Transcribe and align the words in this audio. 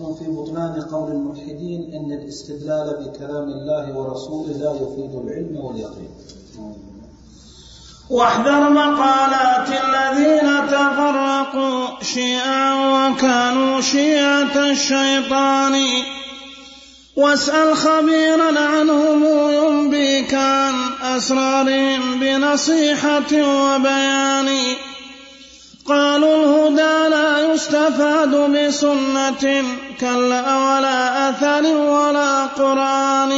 في 0.00 0.24
بطلان 0.28 0.82
قول 0.92 1.12
الملحدين 1.12 1.94
إن 1.94 2.12
الاستدلال 2.12 2.86
بكلام 3.00 3.48
الله 3.48 3.98
ورسوله 3.98 4.52
لا 4.52 4.72
يفيد 4.72 5.14
العلم 5.24 5.56
واليقين. 5.56 6.10
واحذر 8.10 8.70
مقالات 8.70 9.68
الذين 9.68 10.66
تفرقوا 10.66 12.02
شيعا 12.02 12.74
وكانوا 12.74 13.80
شيعة 13.80 14.70
الشيطان. 14.70 16.02
واسأل 17.16 17.76
خبيرا 17.76 18.60
عنهم 18.60 19.24
ينبيك 19.50 20.34
عن 20.34 20.74
أسرارهم 21.02 22.20
بنصيحة 22.20 23.32
وبيان. 23.32 24.48
قالوا 25.86 26.36
الهدى 26.36 27.08
لا 27.08 27.54
يستفاد 27.54 28.50
بسنة. 28.50 29.79
كلا 30.00 30.40
ولا 30.40 31.30
أثر 31.30 31.64
ولا 31.76 32.46
قرآن. 32.46 33.32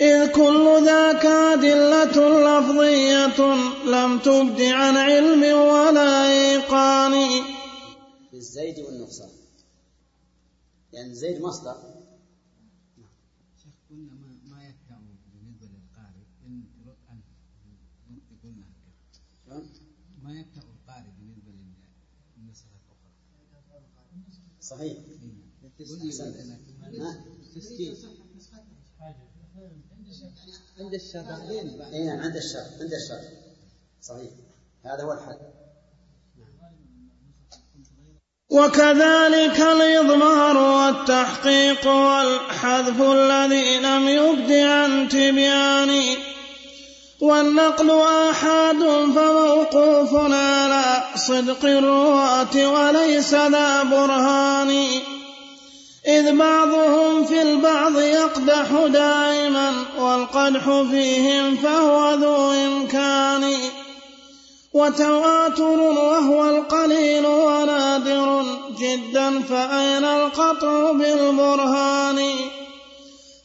إذ 0.00 0.32
كل 0.32 0.86
ذاك 0.86 1.26
أدلة 1.26 2.16
لفظية 2.46 3.54
لم 3.84 4.18
تبد 4.18 4.62
عن 4.62 4.96
علم 4.96 5.42
ولا 5.58 6.30
إيقان. 6.30 7.44
بالزيد 8.32 8.78
والنقصان. 8.78 9.30
يعني 10.92 11.14
زيد 11.14 11.42
مصدر. 11.42 11.90
صحيح. 24.70 24.96
عند 30.80 30.94
الشر 30.94 31.20
اي 31.92 32.04
نعم 32.04 32.20
عند 32.20 32.36
الشر 32.36 32.66
عند 32.80 32.92
الشر. 32.92 33.22
صحيح. 34.02 34.30
هذا 34.84 35.02
هو 35.02 35.12
الحل. 35.12 35.38
وكذلك 38.50 39.60
الإضمار 39.60 40.56
والتحقيق 40.56 41.86
والحذف 41.86 43.00
الذي 43.02 43.78
لم 43.78 44.08
يبد 44.08 44.52
عن 44.52 45.08
تبيان. 45.08 46.16
والنقل 47.20 47.90
آحاد 48.30 48.80
فموقوف 49.16 50.14
على 50.14 51.02
صدق 51.16 51.64
الرواة 51.64 52.68
وليس 52.72 53.34
ذا 53.34 53.82
برهان. 53.82 54.86
إذ 56.06 56.36
بعضهم 56.36 57.24
في 57.24 57.42
البعض 57.42 57.98
يقدح 57.98 58.86
دائما 58.86 59.72
والقدح 59.98 60.82
فيهم 60.90 61.56
فهو 61.56 62.14
ذو 62.14 62.52
إمكان. 62.52 63.52
وتواتر 64.74 65.80
وهو 65.80 66.50
القليل 66.50 67.26
ونادر 67.26 68.42
جدا 68.78 69.42
فأين 69.42 70.04
القطع 70.04 70.92
بالبرهان؟ 70.92 72.30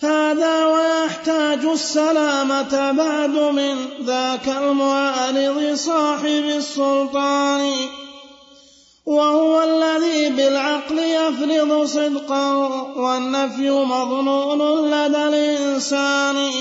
هذا 0.06 0.66
ويحتاج 0.66 1.66
السلامة 1.66 2.92
بعد 2.92 3.30
من 3.30 3.76
ذاك 4.06 4.48
المعارض 4.48 5.76
صاحب 5.76 6.46
السلطان 6.58 7.72
وهو 9.06 9.64
الذي 9.64 10.30
بالعقل 10.30 11.00
يفرض 11.00 11.86
صدقه 11.86 12.58
والنفي 12.98 13.70
مظنون 13.70 14.62
لدى 14.92 15.24
الإنسان. 15.28 16.52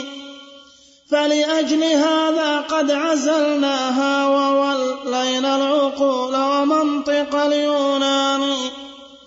فلأجل 1.11 1.83
هذا 1.85 2.61
قد 2.61 2.91
عزلناها 2.91 4.27
وولينا 4.29 5.57
العقول 5.57 6.35
ومنطق 6.37 7.35
اليونان. 7.35 8.41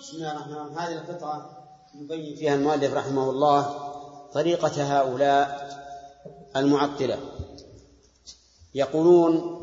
بسم 0.00 0.16
الله 0.16 0.32
الرحمن 0.32 0.52
الرحيم. 0.52 0.78
هذه 0.78 0.92
القطعة 0.92 1.58
يبين 2.00 2.36
فيها 2.36 2.54
المؤلف 2.54 2.94
رحمه 2.94 3.30
الله 3.30 3.87
طريقة 4.32 4.98
هؤلاء 4.98 5.68
المعطلة. 6.56 7.18
يقولون 8.74 9.58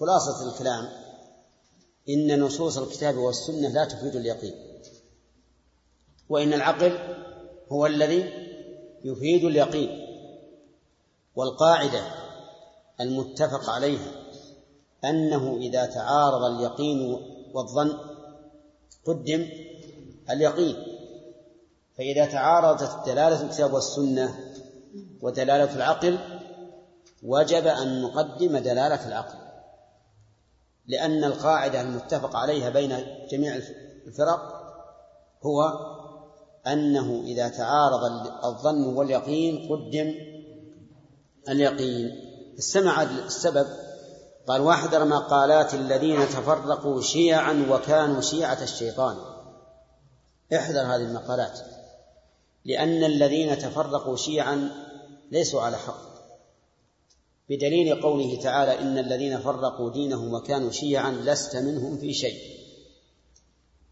خلاصة 0.00 0.52
الكلام 0.52 0.88
إن 2.08 2.40
نصوص 2.40 2.78
الكتاب 2.78 3.16
والسنة 3.16 3.68
لا 3.68 3.84
تفيد 3.84 4.16
اليقين 4.16 4.54
وإن 6.28 6.52
العقل 6.52 6.98
هو 7.72 7.86
الذي 7.86 8.32
يفيد 9.04 9.44
اليقين 9.44 10.06
والقاعدة 11.36 12.02
المتفق 13.00 13.70
عليها 13.70 14.12
أنه 15.04 15.56
إذا 15.56 15.86
تعارض 15.86 16.44
اليقين 16.44 17.18
والظن 17.54 17.98
قدم 19.04 19.48
اليقين. 20.30 20.93
فإذا 21.98 22.26
تعارضت 22.26 23.06
دلالة 23.06 23.42
الكتاب 23.42 23.72
والسنة 23.72 24.34
ودلالة 25.22 25.76
العقل 25.76 26.18
وجب 27.22 27.66
أن 27.66 28.02
نقدم 28.02 28.58
دلالة 28.58 29.08
العقل. 29.08 29.38
لأن 30.86 31.24
القاعدة 31.24 31.80
المتفق 31.80 32.36
عليها 32.36 32.70
بين 32.70 33.06
جميع 33.30 33.56
الفرق 34.06 34.64
هو 35.42 35.72
أنه 36.66 37.22
إذا 37.24 37.48
تعارض 37.48 38.26
الظن 38.44 38.96
واليقين 38.96 39.72
قدم 39.72 40.14
اليقين. 41.48 42.10
استمع 42.58 43.02
السبب. 43.02 43.66
قال 44.46 44.60
واحذر 44.60 45.04
مقالات 45.04 45.74
الذين 45.74 46.28
تفرقوا 46.28 47.00
شيعا 47.00 47.66
وكانوا 47.70 48.20
شيعة 48.20 48.62
الشيطان. 48.62 49.16
احذر 50.54 50.80
هذه 50.80 51.02
المقالات. 51.02 51.73
لأن 52.64 53.04
الذين 53.04 53.58
تفرقوا 53.58 54.16
شيعا 54.16 54.70
ليسوا 55.30 55.60
على 55.60 55.76
حق. 55.76 56.14
بدليل 57.48 58.00
قوله 58.02 58.40
تعالى 58.42 58.78
إن 58.78 58.98
الذين 58.98 59.40
فرقوا 59.40 59.90
دينهم 59.90 60.34
وكانوا 60.34 60.70
شيعا 60.70 61.12
لست 61.12 61.56
منهم 61.56 61.98
في 61.98 62.14
شيء. 62.14 62.38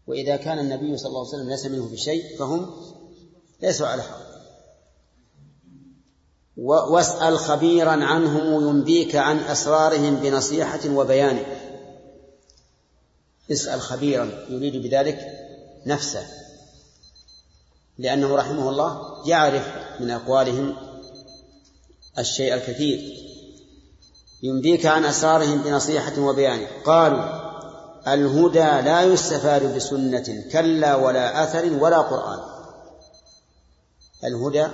وإذا 0.07 0.35
كان 0.35 0.59
النبي 0.59 0.97
صلى 0.97 1.07
الله 1.09 1.19
عليه 1.19 1.29
وسلم 1.29 1.49
ليس 1.49 1.65
منهم 1.65 1.89
في 1.89 1.97
شيء 1.97 2.37
فهم 2.37 2.75
ليسوا 3.61 3.87
على 3.87 4.03
حق. 4.03 4.23
واسأل 6.57 7.37
خبيرا 7.37 7.91
عنهم 7.91 8.69
ينبيك 8.69 9.15
عن 9.15 9.37
أسرارهم 9.37 10.15
بنصيحة 10.15 10.89
وبيان. 10.89 11.43
اسأل 13.51 13.81
خبيرا 13.81 14.45
يريد 14.49 14.75
بذلك 14.75 15.19
نفسه. 15.85 16.42
لأنه 17.97 18.35
رحمه 18.35 18.69
الله 18.69 19.21
يعرف 19.27 19.67
من 19.99 20.11
أقوالهم 20.11 20.75
الشيء 22.19 22.53
الكثير. 22.53 22.99
ينبيك 24.43 24.85
عن 24.85 25.05
أسرارهم 25.05 25.61
بنصيحة 25.61 26.19
وبيان. 26.21 26.67
قالوا 26.85 27.43
الهدى 28.07 28.59
لا 28.59 29.01
يستفاد 29.01 29.75
بسنة 29.75 30.43
كلا 30.51 30.95
ولا 30.95 31.43
أثر 31.43 31.73
ولا 31.73 31.97
قرآن. 31.97 32.39
الهدى 34.23 34.67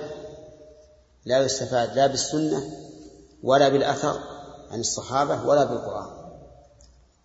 لا 1.24 1.38
يستفاد 1.38 1.96
لا 1.96 2.06
بالسنة 2.06 2.62
ولا 3.42 3.68
بالأثر 3.68 4.18
عن 4.70 4.80
الصحابة 4.80 5.46
ولا 5.46 5.64
بالقرآن. 5.64 6.06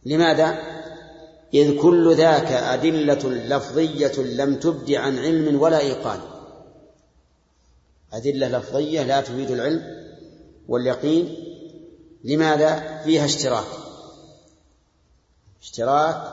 لماذا؟ 0.06 0.58
إذ 1.56 1.82
كل 1.82 2.16
ذاك 2.16 2.52
أدلة 2.52 3.30
لفظية 3.30 4.22
لم 4.22 4.56
تبد 4.56 4.92
عن 4.92 5.20
علم 5.20 5.62
ولا 5.62 5.80
إيقان. 5.80 6.20
أدلة 8.14 8.48
لفظية 8.48 9.04
لا 9.04 9.22
تفيد 9.22 9.52
العلم 9.52 10.06
واليقين. 10.68 11.36
لماذا؟ 12.24 13.02
فيها 13.04 13.26
اشتراك. 13.26 13.66
اشتراك 15.62 16.24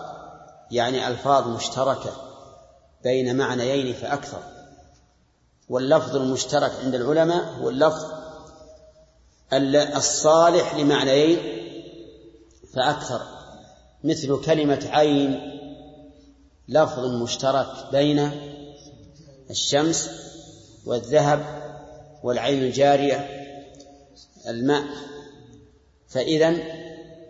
يعني 0.71 1.09
ألفاظ 1.09 1.49
مشتركة 1.49 2.13
بين 3.05 3.37
معنيين 3.37 3.95
فأكثر. 3.95 4.43
واللفظ 5.69 6.17
المشترك 6.17 6.73
عند 6.85 6.95
العلماء 6.95 7.45
هو 7.61 7.69
اللفظ 7.69 8.05
الصالح 9.97 10.75
لمعنيين 10.75 11.39
فأكثر. 12.75 13.42
مثل 14.05 14.41
كلمة 14.45 14.89
عين 14.93 15.41
لفظ 16.69 16.99
مشترك 17.23 17.67
بين 17.93 18.31
الشمس 19.51 20.11
والذهب 20.87 21.63
والعين 22.23 22.63
الجارية 22.63 23.29
الماء. 24.49 24.85
فإذا 26.09 26.53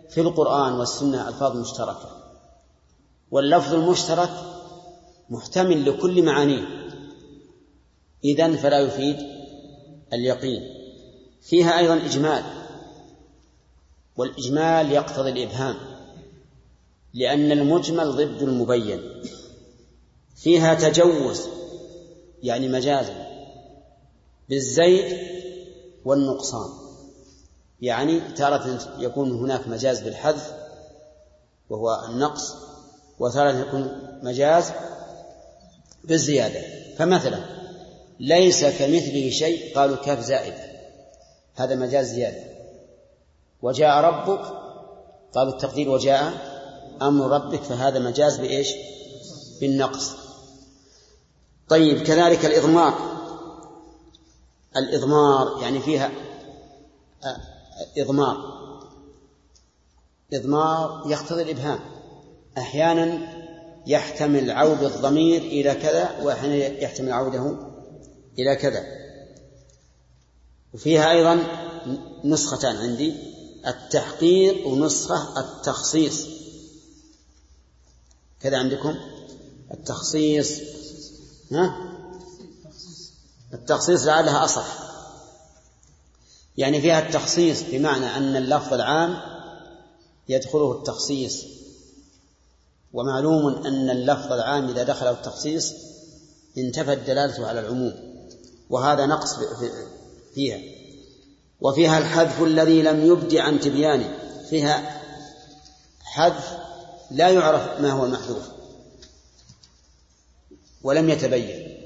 في 0.09 0.21
القرآن 0.21 0.73
والسنة 0.73 1.29
ألفاظ 1.29 1.57
مشتركة 1.57 2.09
واللفظ 3.31 3.73
المشترك 3.73 4.29
محتمل 5.29 5.85
لكل 5.85 6.23
معانيه. 6.23 6.89
إذن 8.23 8.55
فلا 8.55 8.79
يفيد 8.79 9.17
اليقين. 10.13 10.61
فيها 11.41 11.79
أيضا 11.79 11.95
إجمال 11.95 12.43
والإجمال 14.17 14.91
يقتضي 14.91 15.31
الإبهام. 15.31 15.92
لأن 17.13 17.51
المجمل 17.51 18.11
ضد 18.11 18.41
المبين. 18.41 19.23
فيها 20.35 20.73
تجوز 20.73 21.47
يعني 22.43 22.67
مجازا 22.67 23.27
بالزيد 24.49 25.17
والنقصان. 26.05 26.69
يعني 27.81 28.19
تارة 28.19 28.79
يكون 28.99 29.31
هناك 29.31 29.67
مجاز 29.67 30.01
بالحذف 30.01 30.53
وهو 31.69 32.05
النقص 32.09 32.55
وتارة 33.19 33.51
يكون 33.51 34.01
مجاز 34.23 34.71
بالزيادة. 36.03 36.61
فمثلا 36.97 37.39
ليس 38.19 38.65
كمثله 38.65 39.29
شيء 39.29 39.75
قالوا 39.75 39.95
كاف 39.95 40.19
زائدة 40.19 40.73
هذا 41.55 41.75
مجاز 41.75 42.13
زيادة. 42.13 42.43
وجاء 43.61 44.03
ربك 44.03 44.41
قالوا 45.33 45.53
التقدير 45.53 45.89
وجاء 45.89 46.52
أمر 47.01 47.27
ربك 47.27 47.63
فهذا 47.63 47.99
مجاز 47.99 48.37
بإيش؟ 48.37 48.69
بالنقص. 49.61 50.11
طيب 51.69 52.03
كذلك 52.03 52.45
الإضمار. 52.45 52.93
الإضمار 54.77 55.61
يعني 55.61 55.79
فيها 55.79 56.11
إضمار. 57.97 58.37
إضمار 60.33 61.03
يقتضي 61.07 61.41
الإبهام. 61.41 61.79
أحيانا 62.57 63.33
يحتمل 63.87 64.51
عود 64.51 64.83
الضمير 64.83 65.41
إلى 65.41 65.73
كذا 65.73 66.23
وأحيانا 66.23 66.55
يحتمل 66.55 67.11
عوده 67.11 67.57
إلى 68.39 68.55
كذا. 68.55 68.83
وفيها 70.73 71.11
أيضا 71.11 71.43
نسختان 72.23 72.75
عندي. 72.75 73.13
التحقيق 73.67 74.67
ونسخة 74.67 75.39
التخصيص. 75.39 76.32
كذا 78.43 78.57
عندكم؟ 78.57 78.95
التخصيص. 79.73 80.59
ها؟ 81.51 81.75
التخصيص 83.53 84.05
لعلها 84.05 84.45
أصح. 84.45 84.67
يعني 86.57 86.81
فيها 86.81 86.99
التخصيص 86.99 87.63
بمعنى 87.71 88.17
أن 88.17 88.35
اللفظ 88.35 88.73
العام 88.73 89.17
يدخله 90.29 90.71
التخصيص. 90.71 91.45
ومعلوم 92.93 93.65
أن 93.65 93.89
اللفظ 93.89 94.31
العام 94.31 94.69
إذا 94.69 94.83
دخله 94.83 95.11
التخصيص 95.11 95.73
انتفت 96.57 96.97
دلالته 96.97 97.47
على 97.47 97.59
العموم. 97.59 97.93
وهذا 98.69 99.05
نقص 99.05 99.35
فيها. 100.33 100.59
وفيها 101.61 101.97
الحذف 101.97 102.41
الذي 102.41 102.81
لم 102.81 103.05
يبدي 103.05 103.39
عن 103.39 103.59
تبيانه. 103.59 104.17
فيها 104.49 105.01
حذف 106.01 106.62
لا 107.13 107.29
يعرف 107.29 107.81
ما 107.81 107.91
هو 107.91 108.05
المحذوف. 108.05 108.49
ولم 110.83 111.09
يتبين. 111.09 111.79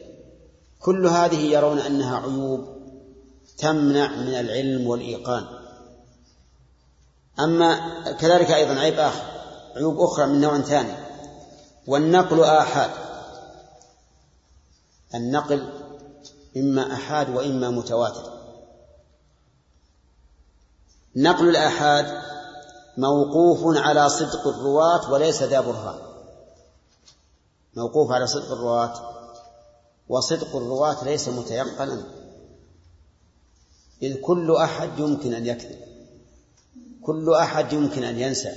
كل 0.80 1.08
هذه 1.08 1.40
يرون 1.40 1.80
أنها 1.80 2.18
عيوب 2.18 2.78
تمنع 3.58 4.16
من 4.16 4.34
العلم 4.34 4.88
والإيقان. 4.88 5.48
أما 7.40 8.02
كذلك 8.12 8.52
أيضا 8.52 8.80
عيب 8.80 9.00
آخر 9.00 9.24
عيوب 9.76 10.00
أخرى 10.00 10.26
من 10.26 10.42
نوع 10.42 10.62
ثاني 10.62 10.94
والنقل 11.88 12.44
آحاد. 12.44 12.92
النقل 15.16 15.70
إما 16.58 16.94
أحاد 16.94 17.30
وإما 17.30 17.70
متواتر. 17.70 18.38
نقل 21.16 21.50
الآحاد 21.50 22.22
موقوف 22.98 23.78
على 23.78 24.10
صدق 24.10 24.48
الرواة 24.48 25.12
وليس 25.12 25.44
ذا 25.44 25.62
برهان. 25.62 26.00
موقوف 27.76 28.12
على 28.12 28.28
صدق 28.28 28.52
الرواة 28.52 28.94
وصدق 30.10 30.56
الرواة 30.56 31.04
ليس 31.04 31.30
متيقنا. 31.30 32.04
إذ 34.02 34.22
كل 34.22 34.56
أحد 34.56 35.00
يمكن 35.00 35.34
أن 35.34 35.46
يكذب. 35.46 35.80
كل 37.04 37.34
أحد 37.34 37.74
يمكن 37.74 38.04
أن 38.04 38.20
ينسى. 38.20 38.52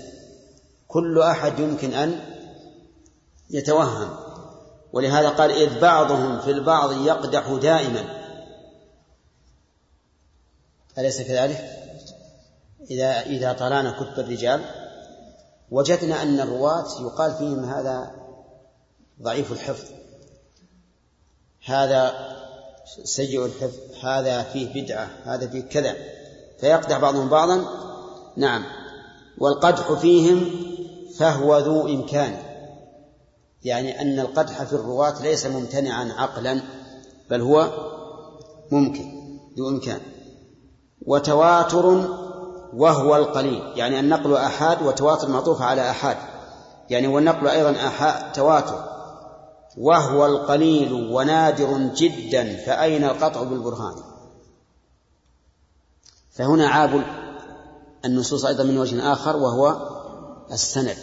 كل 0.88 1.22
أحد 1.22 1.58
يمكن 1.58 1.94
أن 1.94 2.20
يتوهم. 3.50 4.16
ولهذا 4.92 5.28
قال 5.28 5.50
إذ 5.50 5.80
بعضهم 5.80 6.40
في 6.40 6.50
البعض 6.50 6.92
يقدح 6.92 7.52
دائما. 7.62 8.20
أليس 10.98 11.22
كذلك؟ 11.22 11.79
إذا 12.90 13.20
إذا 13.20 13.52
طلعنا 13.52 13.90
كتب 13.90 14.18
الرجال 14.18 14.60
وجدنا 15.70 16.22
أن 16.22 16.40
الرواة 16.40 16.86
يقال 17.00 17.34
فيهم 17.34 17.64
هذا 17.64 18.10
ضعيف 19.22 19.52
الحفظ. 19.52 19.84
هذا 21.64 22.12
سيء 23.04 23.46
الحفظ 23.46 24.04
هذا 24.04 24.42
فيه 24.42 24.82
بدعة 24.82 25.08
هذا 25.24 25.46
فيه 25.46 25.60
كذا. 25.60 25.96
فيقدح 26.60 26.98
بعضهم 26.98 27.28
بعضا 27.28 27.64
نعم. 28.36 28.64
والقدح 29.38 29.92
فيهم 29.92 30.50
فهو 31.18 31.58
ذو 31.58 31.88
إمكان. 31.88 32.42
يعني 33.64 34.00
أن 34.00 34.20
القدح 34.20 34.62
في 34.62 34.72
الرواة 34.72 35.22
ليس 35.22 35.46
ممتنعا 35.46 36.12
عقلا 36.16 36.60
بل 37.30 37.40
هو 37.40 37.70
ممكن 38.70 39.12
ذو 39.58 39.68
إمكان. 39.68 40.00
وتواتر 41.06 42.20
وهو 42.74 43.16
القليل 43.16 43.62
يعني 43.76 44.00
النقل 44.00 44.36
أحاد 44.36 44.82
وتواتر 44.82 45.28
معطوف 45.28 45.62
على 45.62 45.90
أحاد 45.90 46.16
يعني 46.90 47.06
والنقل 47.06 47.48
أيضا 47.48 47.70
أحاد 47.70 48.32
تواتر. 48.32 48.84
وهو 49.78 50.26
القليل 50.26 50.92
ونادر 50.92 51.78
جدا 51.94 52.56
فأين 52.56 53.04
القطع 53.04 53.42
بالبرهان؟ 53.42 53.94
فهنا 56.30 56.68
عاب 56.68 57.04
النصوص 58.04 58.44
أيضا 58.44 58.64
من 58.64 58.78
وجه 58.78 59.12
آخر 59.12 59.36
وهو 59.36 59.76
السند. 60.52 60.96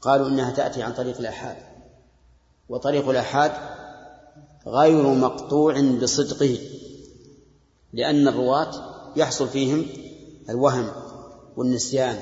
قالوا 0.00 0.28
إنها 0.28 0.50
تأتي 0.50 0.82
عن 0.82 0.92
طريق 0.92 1.18
الآحاد 1.18 1.56
وطريق 2.68 3.08
الآحاد 3.08 3.52
غير 4.66 5.02
مقطوع 5.14 5.80
بصدقه 6.02 6.58
لأن 7.92 8.28
الرواة 8.28 8.97
يحصل 9.16 9.48
فيهم 9.48 9.86
الوهم 10.50 10.90
والنسيان 11.56 12.20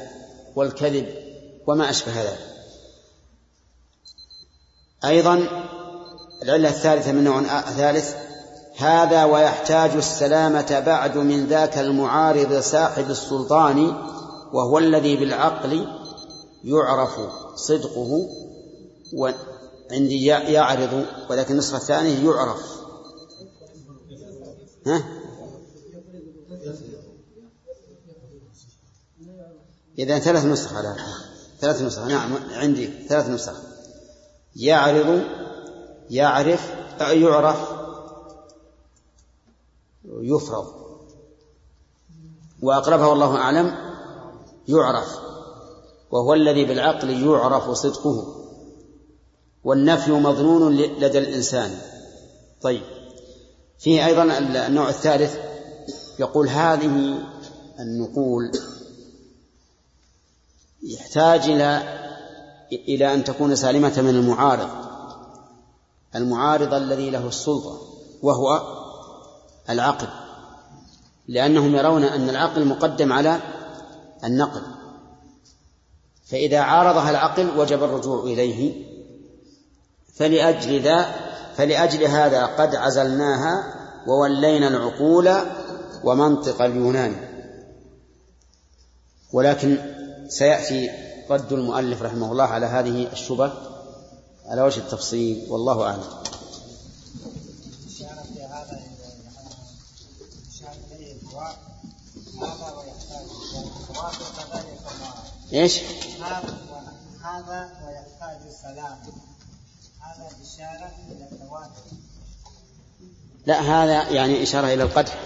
والكذب 0.56 1.08
وما 1.66 1.90
أشبه 1.90 2.22
ذلك 2.22 2.56
أيضا 5.04 5.48
العلة 6.42 6.68
الثالثة 6.68 7.12
من 7.12 7.24
نوع 7.24 7.60
ثالث 7.60 8.16
هذا 8.76 9.24
ويحتاج 9.24 9.90
السلامة 9.90 10.82
بعد 10.86 11.18
من 11.18 11.46
ذاك 11.46 11.78
المعارض 11.78 12.60
صاحب 12.60 13.10
السلطان 13.10 13.78
وهو 14.52 14.78
الذي 14.78 15.16
بالعقل 15.16 15.86
يعرف 16.64 17.20
صدقه 17.54 18.28
وعندي 19.12 20.26
يعرض 20.26 21.06
ولكن 21.30 21.52
النسخة 21.52 21.76
الثانية 21.76 22.24
يعرف 22.24 22.60
ها؟ 24.86 25.15
إذا 29.98 30.18
ثلاث 30.18 30.44
نسخ 30.44 30.72
على 30.72 30.96
ثلاث 31.60 31.82
نسخ. 31.82 32.02
نعم 32.02 32.36
عندي 32.52 33.06
ثلاث 33.08 33.28
نسخ. 33.28 33.54
يعرض 34.56 35.22
يعرف 36.10 36.74
يعرف 37.00 37.68
يفرض. 40.04 40.66
وأقربها 42.62 43.06
والله 43.06 43.36
أعلم 43.36 43.74
يعرف. 44.68 45.18
وهو 46.10 46.34
الذي 46.34 46.64
بالعقل 46.64 47.10
يعرف 47.10 47.70
صدقه. 47.70 48.42
والنفي 49.64 50.12
مظنون 50.12 50.76
لدى 50.76 51.18
الإنسان. 51.18 51.78
طيب. 52.62 52.82
فيه 53.78 54.06
أيضا 54.06 54.22
النوع 54.66 54.88
الثالث. 54.88 55.36
يقول 56.18 56.48
هذه 56.48 57.18
النقول 57.80 58.52
يحتاج 60.86 61.40
إلى 61.40 61.82
إلى 62.72 63.14
أن 63.14 63.24
تكون 63.24 63.56
سالمة 63.56 64.00
من 64.02 64.10
المعارض. 64.10 64.68
المعارض 66.14 66.74
الذي 66.74 67.10
له 67.10 67.28
السلطة 67.28 67.80
وهو 68.22 68.62
العقل. 69.70 70.08
لأنهم 71.28 71.76
يرون 71.76 72.04
أن 72.04 72.28
العقل 72.28 72.64
مقدم 72.64 73.12
على 73.12 73.40
النقل. 74.24 74.62
فإذا 76.26 76.60
عارضها 76.60 77.10
العقل 77.10 77.58
وجب 77.58 77.84
الرجوع 77.84 78.24
إليه. 78.24 78.86
فلأجل 80.14 80.80
ذا 80.80 81.14
فلأجل 81.56 82.04
هذا 82.04 82.46
قد 82.46 82.74
عزلناها 82.74 83.74
وولينا 84.06 84.68
العقول 84.68 85.34
ومنطق 86.04 86.62
اليونان. 86.62 87.16
ولكن 89.32 89.95
سيأتي 90.28 90.90
رد 91.30 91.52
المؤلف 91.52 92.02
رحمه 92.02 92.32
الله 92.32 92.44
على 92.44 92.66
هذه 92.66 93.12
الشبه 93.12 93.52
على 94.46 94.62
وجه 94.62 94.78
التفصيل 94.78 95.46
والله 95.50 95.82
أعلم. 95.82 96.04
إيش؟ 105.52 105.80
هذا 107.22 107.70
ويحتاج 107.86 108.38
السلام 108.48 108.98
هذا 110.00 110.28
إشارة 110.42 110.90
إلى 111.08 111.28
التواتر 111.32 111.96
لا 113.46 113.60
هذا 113.60 114.10
يعني 114.10 114.42
إشارة 114.42 114.66
إلى 114.66 114.82
القدح. 114.82 115.18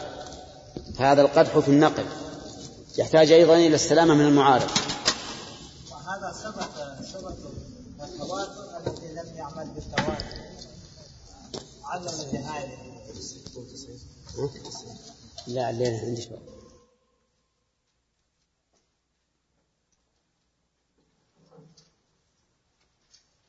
هذا 0.99 1.23
القدح 1.23 1.59
في 1.59 1.69
النقل. 1.69 2.04
يحتاج 3.00 3.33
أيضا 3.33 3.54
إلى 3.54 3.75
السلامة 3.75 4.14
من 4.14 4.26
المعارض. 4.26 4.71
وهذا 5.92 6.33
ثبت 6.33 7.04
ثبت 7.04 7.38
التواتر 8.02 8.87
الذي 8.87 9.12
لم 9.12 9.37
يعمل 9.37 9.69
بالتواتر 9.75 10.40
عدم 11.85 12.14
النهاية. 12.28 12.90
لا 15.47 15.71
الليلة 15.71 15.99
عندي 15.99 16.23
شوي 16.23 16.38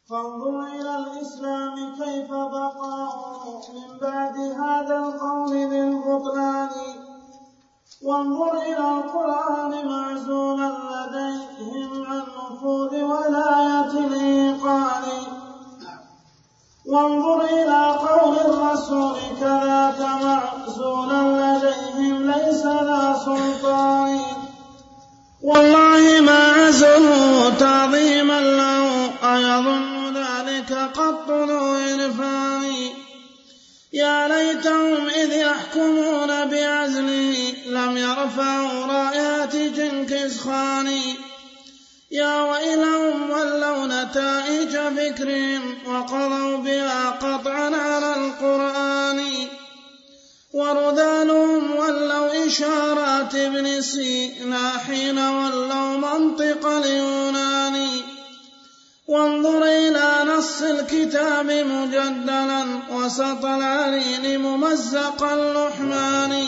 فانظر 0.10 0.64
إلى 0.68 0.96
الإسلام 0.98 1.76
كيف 2.04 2.32
بقاه 2.32 3.72
من 3.72 4.00
بعد 4.00 4.38
هذا 4.38 4.98
القول 4.98 5.52
ذي 5.70 5.82
البطلان 5.82 6.70
وانظر 8.04 8.54
إلى 8.62 8.78
القرآن 8.98 9.88
معزولا 9.88 10.72
لديهم 10.92 12.06
عن 12.06 12.24
نفوذ 12.38 13.02
ولاية 13.02 13.92
الإيقان. 14.08 15.04
وانظر 16.86 17.42
إلى 17.42 17.82
قول 18.08 18.36
الرسول 18.38 19.16
كذاك 19.40 20.00
معزولا 20.00 21.22
لديهم 21.58 22.32
ليس 22.32 22.64
ذا 22.66 23.16
سلطان. 23.26 24.20
والله 25.44 26.22
ما 26.22 26.52
عزلوا 26.52 27.50
تعظيما 27.50 28.42
له 28.42 29.10
أيظن 29.34 30.18
ذلك 30.18 30.74
قط 30.74 31.30
ذو 31.30 31.76
عرفان 31.76 32.64
يا 33.94 34.28
ليتهم 34.28 35.08
إذ 35.08 35.32
يحكمون 35.32 36.01
يرفعوا 38.22 38.86
رأيات 38.86 39.56
جنكز 39.56 40.40
خان 40.40 41.02
يا 42.12 42.42
ويلهم 42.42 43.30
ولوا 43.30 43.86
نتائج 43.86 44.78
فكرهم 44.98 45.78
وقضوا 45.86 46.58
بها 46.58 47.10
قطعا 47.10 47.76
على 47.76 48.16
القرآن. 48.16 49.22
ورذالهم 50.54 51.76
ولوا 51.76 52.48
إشارات 52.48 53.36
ابن 53.36 53.82
سينا 53.82 54.72
حين 54.88 55.20
ولوا 55.20 55.98
منطق 55.98 56.66
اليونان. 56.66 57.88
وانظر 59.08 59.64
إلى 59.64 60.34
نص 60.38 60.62
الكتاب 60.62 61.52
مجدلا 61.52 62.66
وسط 62.92 63.46
العليل 63.46 64.40
ممزق 64.40 65.24
اللحمان 65.24 66.46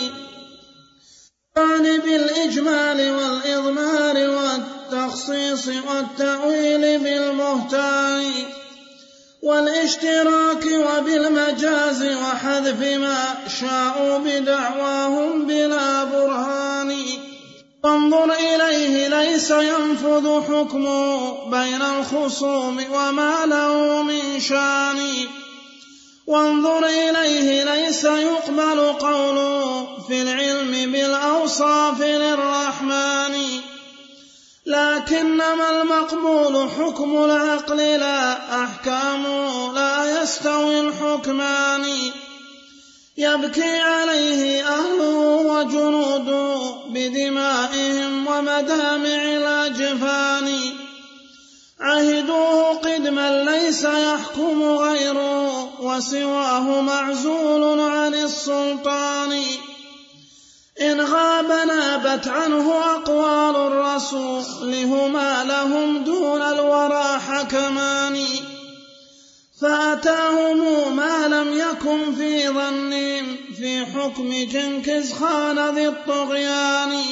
بالإجمال 1.55 3.12
والإضمار 3.12 4.29
والتخصيص 4.29 5.67
والتأويل 5.67 7.00
بالمهتان 7.00 8.31
والاشتراك 9.43 10.65
وبالمجاز 10.65 12.03
وحذف 12.03 12.81
ما 12.98 13.36
شاءوا 13.60 14.17
بدعواهم 14.17 15.45
بلا 15.45 16.03
برهان. 16.03 16.98
وانظر 17.83 18.33
إليه 18.33 19.07
ليس 19.07 19.51
ينفذ 19.51 20.41
حكمه 20.41 21.33
بين 21.50 21.81
الخصوم 21.81 22.83
وما 22.93 23.45
له 23.45 24.03
من 24.03 24.39
شان. 24.39 25.00
وانظر 26.27 26.86
إليه 26.86 27.63
ليس 27.63 28.03
يقبل 28.03 28.94
قوله 29.00 29.88
في 30.08 30.22
العلم 30.22 30.92
بالأوصاف 30.92 32.01
للرحمن. 32.01 33.36
لكنما 34.65 35.82
المقبول 35.82 36.70
حكم 36.70 37.25
العقل 37.25 37.77
لا 37.77 38.63
أحكامه 38.63 39.74
لا 39.74 40.22
يستوي 40.22 40.80
الحكمان. 40.80 41.86
يبكي 43.18 43.80
عليه 43.80 44.68
أهله 44.68 45.18
وجنوده 45.38 46.74
بدمائهم 46.89 48.27
ومدامع 48.27 49.24
الأجفان. 49.24 50.83
عهدوه 51.84 52.74
قدما 52.74 53.44
ليس 53.44 53.84
يحكم 53.84 54.63
غيره 54.63 55.82
وسواه 55.82 56.82
معزول 56.82 57.80
عن 57.80 58.13
السلطان. 58.13 59.42
إن 60.82 61.02
غاب 61.02 61.68
نابت 61.68 62.28
عنه 62.28 62.74
أقوال 62.96 63.56
الرسول 63.56 64.44
هما 64.74 65.44
لهم 65.44 66.04
دون 66.04 66.42
الورى 66.42 67.20
حكمان. 67.28 68.25
فأتاهم 69.62 70.96
ما 70.96 71.28
لم 71.28 71.58
يكن 71.58 72.16
في 72.16 72.50
ظنهم 72.50 73.38
في 73.58 73.86
حكم 73.86 74.30
جنكز 74.52 75.13
خان 75.13 75.75
ذي 75.75 75.88
الطغيان. 75.88 77.04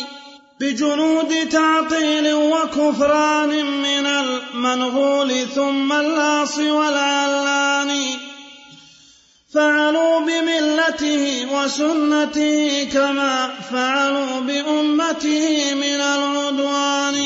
بجنود 0.62 1.50
تعطيل 1.50 2.34
وكفران 2.34 3.66
من 3.66 4.06
المنغول 4.06 5.48
ثم 5.48 5.94
اللاص 5.94 6.58
والعلان 6.58 7.92
فعلوا 9.54 10.20
بملته 10.20 11.54
وسنته 11.56 12.84
كما 12.84 13.62
فعلوا 13.72 14.40
بأمته 14.40 15.74
من 15.74 16.02
العدوان. 16.02 17.18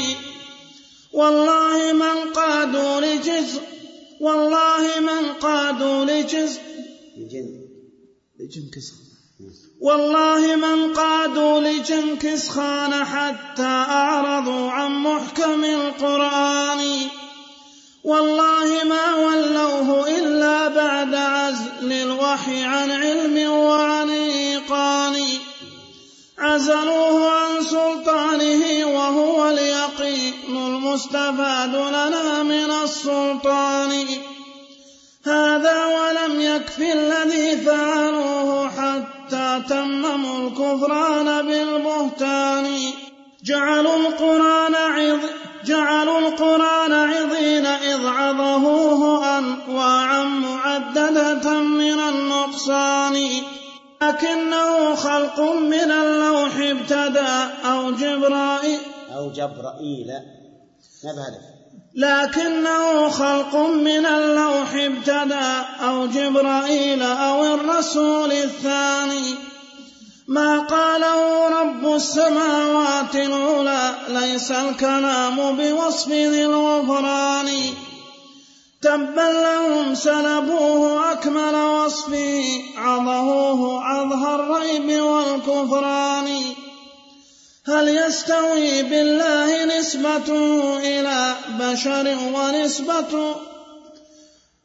والله 1.13 1.94
من 1.94 2.32
قادوا 2.34 3.01
لجزء 3.01 3.62
والله 4.20 5.00
من 5.00 5.34
قادوا 5.34 6.06
لجزء. 6.06 6.62
لجنكس 8.39 9.04
والله 9.86 10.56
من 10.56 10.94
قادوا 10.94 11.60
لجنكس 11.60 12.50
خان 12.50 13.06
حتى 13.06 13.86
أعرضوا 13.89 14.72
عن 14.72 14.92
محكم 14.92 15.63
القرآن. 15.63 17.08
والله 18.04 18.84
ما 18.84 19.15
ولوه 19.15 20.10
إلا 20.18 20.68
بعد 20.68 21.15
عزل 21.15 21.94
الوحي 21.94 22.63
عن 22.63 22.92
علم 22.92 23.51
وعن 23.51 24.10
إيقان. 24.10 25.15
عزلوه 26.38 27.32
عن 27.32 27.63
سلطانه 27.63 28.86
وهو 28.86 29.50
اليقين 29.50 30.34
المستفاد 30.50 31.75
لنا 31.75 32.44
من 32.44 32.72
السلطان. 32.84 34.06
هذا 35.25 35.86
ولم 35.86 36.42
يكف 36.42 36.80
الذي 36.80 37.58
فعلوه 37.58 38.70
حتى 38.70 39.14
تمموا 39.70 40.48
الكفران 40.48 41.48
بالبهتان. 41.48 42.79
جعلوا 43.44 43.96
القرآن 43.96 44.75
عظ 44.75 45.20
جعلوا 45.65 46.20
القرآن 46.20 46.94
عظين 46.94 47.65
إذ 47.65 48.05
عظهوه 48.05 49.38
أنواعا 49.38 50.24
معددة 50.24 51.60
من 51.60 52.00
النقصان. 52.00 53.29
لكنه 54.01 54.96
خلق 54.96 55.39
من 55.39 55.91
اللوح 55.91 56.58
ابتدى 56.58 57.51
أو 57.65 57.91
جبرائيل. 57.91 58.79
أو 59.15 59.32
جبرائيل. 59.32 60.08
ما 61.03 61.54
لكنه 61.96 63.10
خلق 63.10 63.56
من 63.56 64.06
اللوح 64.06 64.74
ابتدى 64.74 65.64
أو 65.82 66.06
جبرائيل 66.06 67.02
أو 67.04 67.54
الرسول 67.54 68.32
الثاني. 68.32 69.36
ما 70.28 70.60
قاله 70.60 71.50
رب 71.62 71.94
السماوات 71.94 73.16
العلى 73.16 73.96
ليس 74.10 74.52
الكلام 74.52 75.56
بوصف 75.56 76.10
ذي 76.10 76.46
الغفران. 76.46 77.50
تبا 78.82 79.22
لهم 79.22 79.96
سلبوه 79.96 81.12
أكمل 81.12 81.56
وصفه 81.56 82.44
عظهوه 82.78 83.84
عظه 83.84 84.36
الريب 84.36 85.02
والكفران. 85.02 86.28
هل 87.67 87.88
يستوي 87.88 88.84
بالله 88.84 89.65
نسبته 89.65 90.77
إلى 90.77 91.36
بشر 91.60 92.05
ونسبته 92.36 93.36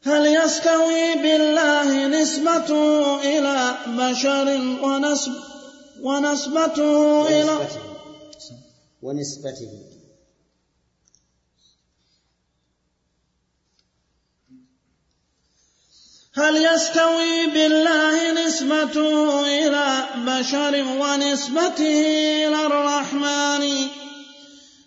هل 0.03 0.27
يستوي 0.27 1.15
بالله 1.23 2.07
نسبته 2.07 3.21
إلى 3.21 3.75
بشر 3.87 4.47
ونسب 4.85 5.33
ونسبته 6.03 7.29
إلى 7.29 7.57
ونسبته. 9.03 9.90
هل 16.33 16.57
يستوي 16.57 17.47
بالله 17.47 18.47
نسبته 18.47 19.41
إلى 19.41 20.07
بشر 20.27 20.75
ونسبته 21.03 22.01
إلى 22.47 22.67
الرحمن؟ 22.67 23.91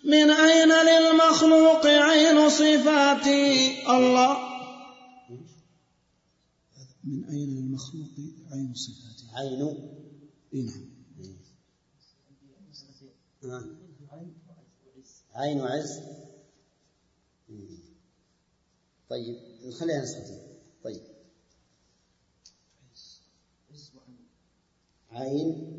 من 0.04 0.30
أين 0.30 0.72
للمخلوق 0.72 1.86
عين 1.86 2.50
صفاته 2.50 3.76
الله؟ 3.96 4.38
من 7.04 7.24
أين 7.24 7.48
للمخلوق 7.56 8.10
عين 8.52 8.74
صفاته 8.74 9.36
عين. 9.36 9.84
إي 10.54 10.70
نعم. 13.42 13.76
عين 15.34 15.60
عز 15.60 16.00
طيب 19.08 19.36
نخليها 19.64 20.02
نسختين 20.02 20.38
طيب. 20.84 21.13
عين. 25.14 25.74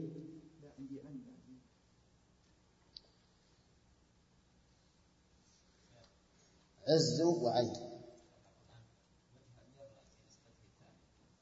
عز 6.87 7.21
وعين. 7.21 7.73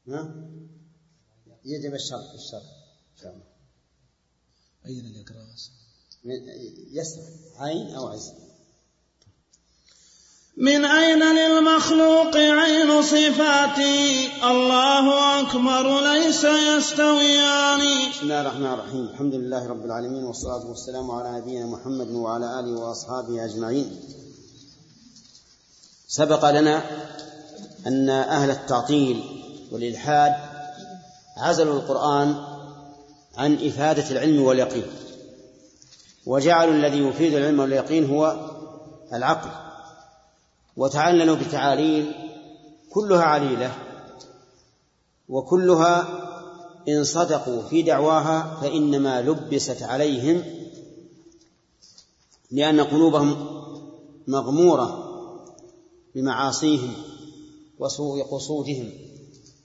ها؟ 0.07 0.49
يجب 1.65 1.93
الشرط 1.93 2.33
الشرط 2.33 2.63
إن 3.11 3.17
شاء 3.17 3.33
الله. 3.33 3.53
أين 4.85 5.05
يقرأ 5.05 5.55
يسمع 6.91 7.23
عين 7.55 7.95
أو 7.95 8.07
عز. 8.07 8.52
من 10.57 10.85
أين 10.85 11.19
للمخلوق 11.19 12.37
عين 12.37 13.01
صفاتي؟ 13.01 14.29
الله 14.43 15.39
أكبر 15.41 16.13
ليس 16.13 16.43
يستويان. 16.43 17.79
بسم 18.11 18.21
الله 18.23 18.41
الرحمن 18.41 18.65
الرحيم. 18.73 19.09
الحمد 19.13 19.33
لله 19.33 19.67
رب 19.67 19.85
العالمين 19.85 20.23
والصلاة 20.23 20.69
والسلام 20.69 21.11
على 21.11 21.41
نبينا 21.41 21.65
محمد 21.65 22.11
وعلى 22.11 22.59
آله 22.59 22.79
وأصحابه 22.79 23.45
أجمعين. 23.45 23.99
سبق 26.07 26.49
لنا 26.49 26.83
أن 27.87 28.09
أهل 28.09 28.49
التعطيل 28.49 29.23
والإلحاد 29.71 30.33
عزلوا 31.37 31.75
القرآن 31.75 32.35
عن 33.37 33.53
إفادة 33.67 34.11
العلم 34.11 34.41
واليقين. 34.41 34.85
وجعلوا 36.25 36.73
الذي 36.73 36.97
يفيد 36.97 37.33
العلم 37.33 37.59
واليقين 37.59 38.09
هو 38.09 38.49
العقل. 39.13 39.62
وتعللوا 40.77 41.35
بتعاليل 41.35 42.13
كلها 42.89 43.23
عليلة 43.23 43.75
وكلها 45.29 46.07
إن 46.89 47.03
صدقوا 47.03 47.61
في 47.61 47.81
دعواها 47.81 48.57
فإنما 48.61 49.21
لبست 49.21 49.83
عليهم 49.83 50.43
لأن 52.51 52.81
قلوبهم 52.81 53.47
مغمورة 54.27 55.03
بمعاصيهم 56.15 56.93
وسوء 57.79 58.23
قصودهم. 58.23 58.91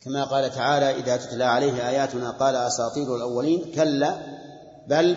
كما 0.05 0.25
قال 0.25 0.51
تعالى 0.51 0.97
إذا 0.97 1.17
تتلى 1.17 1.45
عليه 1.45 1.89
آياتنا 1.89 2.31
قال 2.31 2.57
أساطير 2.57 3.17
الأولين. 3.17 3.73
كلا 3.75 4.19
بل 4.89 5.17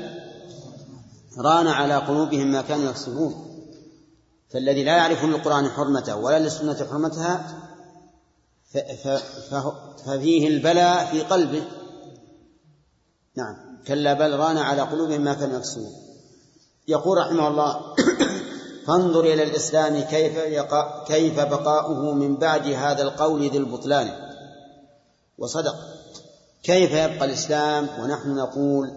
ران 1.37 1.67
على 1.67 1.95
قلوبهم 1.95 2.51
ما 2.51 2.61
كانوا 2.61 2.89
يكسبون. 2.89 3.50
فالذي 4.53 4.83
لا 4.83 4.97
يعرف 4.97 5.23
للقرآن 5.23 5.69
حرمته 5.69 6.15
ولا 6.15 6.39
للسنة 6.39 6.87
حرمتها 6.91 7.57
ففيه 10.05 10.47
البلاء 10.47 11.05
في 11.05 11.21
قلبه. 11.21 11.63
نعم. 13.37 13.55
كلا 13.87 14.13
بل 14.13 14.39
ران 14.39 14.57
على 14.57 14.81
قلوبهم 14.81 15.21
ما 15.21 15.33
كانوا 15.33 15.57
يكسبون. 15.57 15.91
يقول 16.87 17.17
رحمه 17.17 17.47
الله 17.47 17.95
فانظر 18.87 19.19
إلى 19.19 19.43
الإسلام 19.43 19.99
كيف 19.99 20.35
يقع 20.35 21.03
كيف 21.03 21.39
بقاؤه 21.39 22.13
من 22.13 22.35
بعد 22.35 22.67
هذا 22.67 23.01
القول 23.01 23.49
ذي 23.49 23.57
البطلان. 23.57 24.11
وصدق. 25.37 25.75
كيف 26.63 26.91
يبقى 26.91 27.25
الإسلام؟ 27.25 27.89
ونحن 27.99 28.35
نقول 28.35 28.87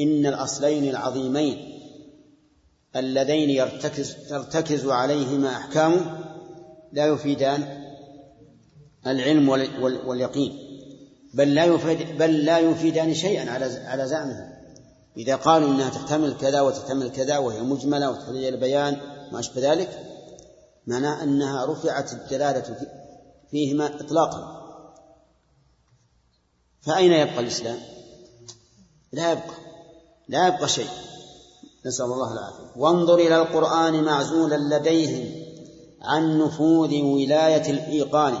إن 0.00 0.26
الأصلين 0.26 0.90
العظيمين. 0.90 1.75
اللذين 2.96 3.50
يرتكز 3.50 4.16
ترتكز 4.28 4.86
عليهما 4.86 5.56
أحكامه 5.56 6.24
لا 6.92 7.06
يفيدان 7.06 7.82
العلم 9.06 9.48
واليقين 10.06 10.58
بل 11.34 11.54
لا 11.54 11.64
يفيد 11.64 12.18
بل 12.18 12.44
لا 12.44 12.58
يفيدان 12.58 13.14
شيئا 13.14 13.50
على 13.50 13.64
على 13.64 14.06
زعمه 14.06 14.56
إذا 15.16 15.36
قالوا 15.36 15.68
إنها 15.68 15.90
تحتمل 15.90 16.36
كذا 16.36 16.60
وتحتمل 16.60 17.10
كذا 17.10 17.38
وهي 17.38 17.60
مجملة 17.60 18.10
وتحتاج 18.10 18.36
إلى 18.36 18.56
بيان 18.56 18.96
ما 19.32 19.38
أشبه 19.38 19.72
ذلك 19.72 20.02
معناه 20.86 21.22
أنها 21.22 21.64
رفعت 21.64 22.12
الدلالة 22.12 22.76
فيهما 23.50 23.86
إطلاقا. 23.86 24.56
فأين 26.80 27.12
يبقى 27.12 27.40
الإسلام؟ 27.40 27.78
لا 29.12 29.32
يبقى 29.32 29.54
لا 30.28 30.46
يبقى 30.48 30.68
شيء. 30.68 30.88
نسأل 31.86 32.04
الله 32.04 32.32
العافية. 32.32 32.72
وانظر 32.76 33.14
إلى 33.14 33.36
القرآن 33.36 34.04
معزولا 34.04 34.76
لديهم 34.76 35.30
عن 36.02 36.38
نفوذ 36.38 37.02
ولاية 37.02 37.70
الإيقان. 37.70 38.34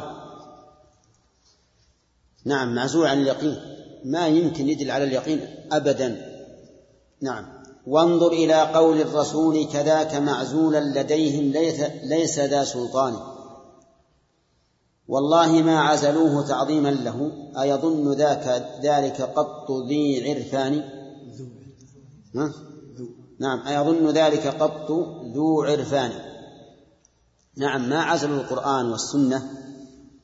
نعم 2.44 2.74
معزول 2.74 3.06
عن 3.06 3.22
اليقين. 3.22 3.56
ما 4.04 4.26
يمكن 4.26 4.68
يدل 4.68 4.90
على 4.90 5.04
اليقين 5.04 5.46
أبدا. 5.72 6.36
نعم. 7.20 7.56
وانظر 7.86 8.32
إلى 8.32 8.62
قول 8.62 9.00
الرسول 9.00 9.66
كذاك 9.72 10.14
معزولا 10.14 10.80
لديهم 10.80 11.52
ليس, 11.52 11.80
ليس 12.02 12.38
ذا 12.38 12.64
سلطان. 12.64 13.16
والله 15.08 15.52
ما 15.52 15.80
عزلوه 15.80 16.46
تعظيما 16.48 16.88
له 16.88 17.32
أيظن 17.60 18.12
ذاك 18.12 18.78
ذلك 18.82 19.20
قط 19.22 19.70
ذي 19.88 20.30
عرفان. 20.30 20.82
ها؟ 22.34 22.65
نعم 23.38 23.66
أيظن 23.66 24.10
ذلك 24.10 24.46
قط 24.46 24.90
ذو 25.34 25.62
عرفان. 25.62 26.10
نعم 27.56 27.88
ما 27.88 28.02
عزلوا 28.02 28.40
القرآن 28.40 28.86
والسنة 28.86 29.50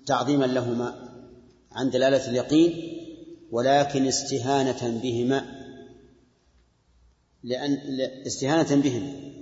تعظيما 0.06 0.44
لهما 0.44 0.94
عن 1.72 1.90
دلالة 1.90 2.28
اليقين 2.28 2.74
ولكن 3.50 4.06
استهانة 4.06 5.00
بهما 5.02 5.44
لأن 7.44 7.78
استهانة 8.26 8.82
بهم 8.82 9.32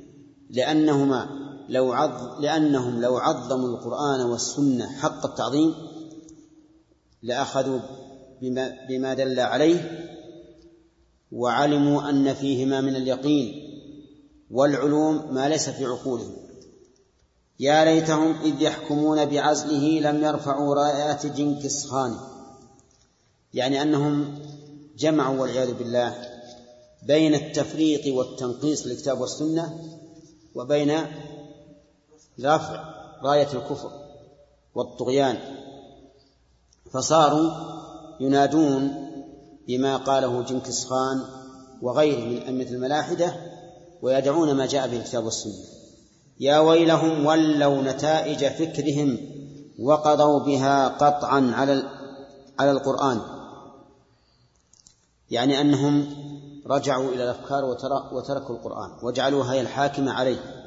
لأنهما 0.50 1.28
لو 1.68 1.92
عظ 1.92 2.40
لأنهم 2.40 3.00
لو 3.00 3.16
عظموا 3.18 3.68
القرآن 3.68 4.20
والسنة 4.20 4.86
حق 4.86 5.26
التعظيم 5.26 5.74
لأخذوا 7.22 7.80
بما, 8.42 8.76
بما 8.88 9.14
دل 9.14 9.40
عليه 9.40 10.09
وعلموا 11.32 12.10
أن 12.10 12.34
فيهما 12.34 12.80
من 12.80 12.96
اليقين 12.96 13.70
والعلوم 14.50 15.34
ما 15.34 15.48
ليس 15.48 15.68
في 15.68 15.84
عقولهم. 15.84 16.36
يا 17.60 17.84
ليتهم 17.84 18.40
إذ 18.40 18.62
يحكمون 18.62 19.24
بعزله 19.24 20.00
لم 20.00 20.24
يرفعوا 20.24 20.74
رايات 20.74 21.26
جنكس 21.26 21.86
خان 21.86 22.16
يعني 23.54 23.82
أنهم 23.82 24.38
جمعوا 24.98 25.40
والعياذ 25.40 25.74
بالله 25.74 26.14
بين 27.06 27.34
التفريق 27.34 28.14
والتنقيص 28.14 28.86
للكتاب 28.86 29.20
والسنة 29.20 29.84
وبين 30.54 30.92
رفع 32.40 32.84
راية 33.22 33.48
الكفر 33.52 33.90
والطغيان. 34.74 35.38
فصاروا 36.92 37.50
ينادون 38.20 38.99
بما 39.70 39.96
قاله 39.96 40.42
جنكس 40.42 40.84
خان 40.84 41.24
وغيره 41.82 42.24
من 42.24 42.36
أئمة 42.36 42.70
الملاحدة 42.70 43.34
ويدعون 44.02 44.54
ما 44.54 44.66
جاء 44.66 44.88
به 44.88 44.96
الكتاب 44.96 45.24
والسنة. 45.24 45.54
يا 46.40 46.58
ويلهم 46.58 47.26
ولوا 47.26 47.82
نتائج 47.82 48.46
فكرهم 48.46 49.18
وقضوا 49.78 50.40
بها 50.40 50.88
قطعا 50.88 51.52
على 51.54 51.82
على 52.58 52.70
القرآن. 52.70 53.20
يعني 55.30 55.60
أنهم 55.60 56.14
رجعوا 56.66 57.10
إلى 57.10 57.24
الأفكار 57.24 57.64
وتركوا 58.12 58.56
القرآن 58.56 58.90
وجعلوها 59.02 59.52
هي 59.52 59.60
الحاكمة 59.60 60.12
عليه. 60.12 60.66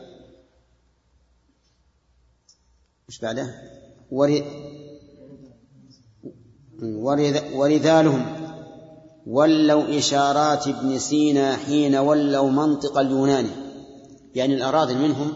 مش 3.08 3.20
بعده؟ 3.20 3.56
ورذالهم 7.54 8.43
ولوا 9.28 9.98
إشارات 9.98 10.68
ابن 10.68 11.00
سينا 11.00 11.56
حين 11.56 11.96
ولوا 11.96 12.50
منطق 12.50 12.98
اليوناني. 12.98 13.50
يعني 14.36 14.56
الأراذل 14.56 14.98
منهم 14.98 15.34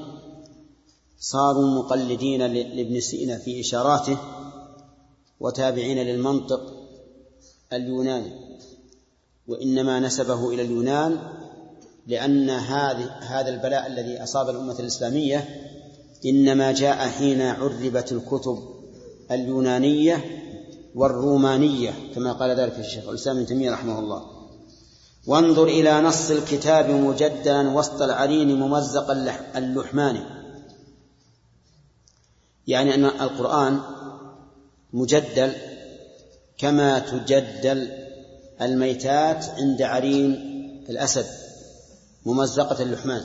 صاروا 1.20 1.80
مقلدين 1.80 2.42
لابن 2.52 3.00
سينا 3.00 3.38
في 3.38 3.60
إشاراته 3.60 4.18
وتابعين 5.40 5.98
للمنطق 5.98 6.62
اليوناني. 7.74 8.32
وإنما 9.48 10.00
نسبه 10.00 10.50
إلى 10.50 10.62
اليونان 10.62 11.18
لأن 12.08 12.50
هذه 12.50 13.06
هذا 13.06 13.50
البلاء 13.50 13.88
الذي 13.88 14.24
أصاب 14.24 14.50
الأمة 14.50 14.80
الإسلامية 14.80 15.50
إنما 16.26 16.72
جاء 16.72 16.96
حين 16.96 17.42
عربت 17.42 18.12
الكتب 18.12 18.60
اليونانية 19.32 20.26
والرومانية 20.98 21.94
كما 22.16 22.34
قال 22.34 22.60
ذلك 22.60 22.80
الشيخ 22.80 23.10
الإسلام 23.10 23.38
ابن 23.38 23.46
تيمية 23.46 23.72
رحمه 23.72 24.00
الله. 24.00 24.26
وانظر 25.28 25.64
إلى 25.64 26.02
نص 26.02 26.32
الكتاب 26.32 26.90
مجدلا 26.90 27.70
وسط 27.70 28.02
العرين 28.02 28.60
ممزق 28.60 29.12
اللحمان 29.56 30.26
يعني 32.68 32.96
أن 32.96 33.06
القرآن 33.06 33.80
مجدل 34.94 35.54
كما 36.58 37.00
تجدل 37.00 37.92
الميتات 38.62 39.46
عند 39.46 39.82
عرين 39.82 40.32
الأسد 40.90 41.26
ممزقة 42.26 42.84
اللحمان. 42.84 43.22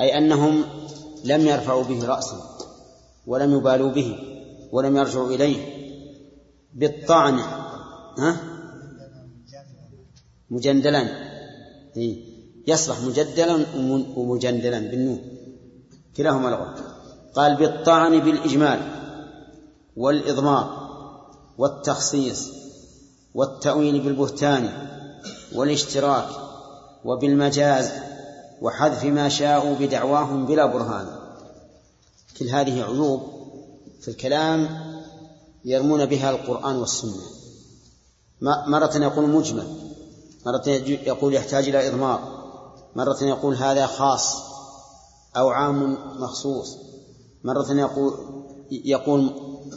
أي 0.00 0.18
أنهم 0.18 0.64
لم 1.24 1.46
يرفعوا 1.46 1.84
به 1.84 2.06
رأسا 2.06 2.58
ولم 3.26 3.58
يبالوا 3.58 3.90
به 3.90 4.18
ولم 4.72 4.96
يرجعوا 4.96 5.28
إليه. 5.28 5.77
بالطعن. 6.78 7.38
ها؟ 8.18 8.36
مجندلا. 10.50 11.08
يصلح 12.66 13.00
مجدلا 13.00 13.66
ومجندلا 14.16 14.78
بالنون. 14.78 15.20
كلاهما 16.16 16.48
لغة. 16.48 16.74
قال 17.34 17.56
بالطعن 17.56 18.20
بالإجمال 18.20 18.80
والإضمار 19.96 20.88
والتخصيص 21.58 22.48
والتأويل 23.34 24.00
بالبهتان 24.00 24.68
والاشتراك 25.54 26.28
وبالمجاز 27.04 27.90
وحذف 28.62 29.04
ما 29.04 29.28
شاءوا 29.28 29.74
بدعواهم 29.80 30.46
بلا 30.46 30.66
برهان. 30.66 31.06
كل 32.38 32.48
هذه 32.48 32.82
عيوب 32.82 33.22
في 34.00 34.08
الكلام 34.08 34.87
يرمون 35.64 36.06
بها 36.06 36.30
القرآن 36.30 36.76
والسنة. 36.76 37.22
مرة 38.66 38.96
يقول 38.96 39.28
مجمل 39.28 39.66
مرة 40.46 40.62
يقول 41.06 41.34
يحتاج 41.34 41.68
إلى 41.68 41.88
إضمار 41.88 42.20
مرة 42.96 43.16
يقول 43.22 43.54
هذا 43.54 43.86
خاص 43.86 44.36
أو 45.36 45.48
عام 45.48 45.98
مخصوص 46.22 46.76
مرة 47.44 47.72
يقول 47.72 48.14
يقول 48.70 49.30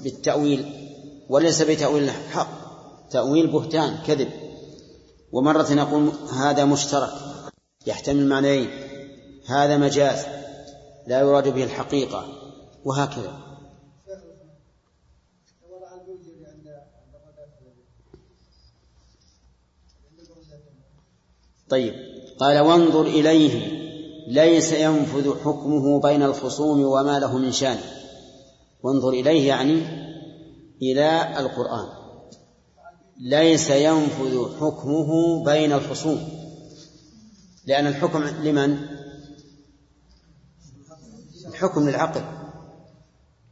بالتأويل 0.04 0.66
وليس 1.30 1.62
بتأويل 1.62 2.12
حق 2.12 2.48
تأويل 3.12 3.48
بهتان 3.48 3.98
كذب. 4.08 4.30
ومرة 5.32 5.72
يقول 5.72 6.12
هذا 6.34 6.66
مشترك 6.66 7.14
يحتمل 7.88 8.28
معنيين 8.28 8.70
هذا 9.48 9.78
مجاز 9.78 10.26
لا 11.08 11.20
يراد 11.20 11.48
به 11.48 11.64
الحقيقة 11.64 12.26
وهكذا. 12.86 13.51
طيب. 21.72 21.94
قال 22.40 22.60
وانظر 22.60 23.02
إليه 23.02 23.82
ليس 24.28 24.72
ينفذ 24.72 25.40
حكمه 25.40 26.02
بين 26.02 26.24
الخصوم 26.24 26.84
وما 26.84 27.20
له 27.20 27.38
من 27.38 27.52
شان. 27.52 27.78
وانظر 28.84 29.10
إليه 29.10 29.48
يعني 29.48 29.82
إلى 30.82 31.40
القرآن. 31.40 31.88
ليس 33.20 33.70
ينفذ 33.70 34.60
حكمه 34.60 35.44
بين 35.44 35.74
الخصوم. 35.74 36.30
لأن 37.66 37.88
الحكم 37.88 38.24
لمن؟ 38.24 38.78
الحكم 41.48 41.90
للعقل. 41.90 42.22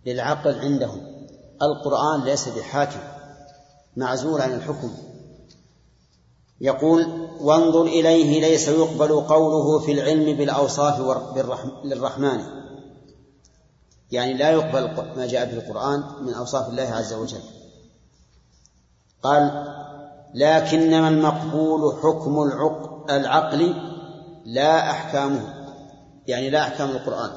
للعقل 0.06 0.60
عندهم. 0.60 1.02
القرآن 1.62 2.24
ليس 2.26 2.50
بحاكم. 2.50 3.00
معزول 3.98 4.42
عن 4.42 4.54
الحكم. 4.54 4.92
يقول 6.62 7.29
وانظر 7.42 7.82
إليه 7.82 8.42
ليس 8.42 8.68
يقبل 8.68 9.22
قوله 9.22 9.80
في 9.80 9.92
العلم 9.92 10.38
بالأوصاف 10.38 11.00
للرحمن. 11.84 12.44
يعني 14.12 14.34
لا 14.34 14.52
يقبل 14.52 15.16
ما 15.18 15.28
جاء 15.28 15.48
في 15.48 15.54
القرآن 15.54 16.04
من 16.22 16.34
أوصاف 16.34 16.70
الله 16.70 16.84
عز 16.84 17.14
وجل. 17.14 17.42
قال 19.24 19.68
لكنما 20.34 21.08
المقبول 21.10 22.00
حكم 22.04 22.42
العقل 23.10 23.76
لا 24.46 24.92
أحكامه. 24.92 25.68
يعني 26.28 26.50
لا 26.50 26.62
أحكام 26.62 26.90
القرآن. 26.90 27.32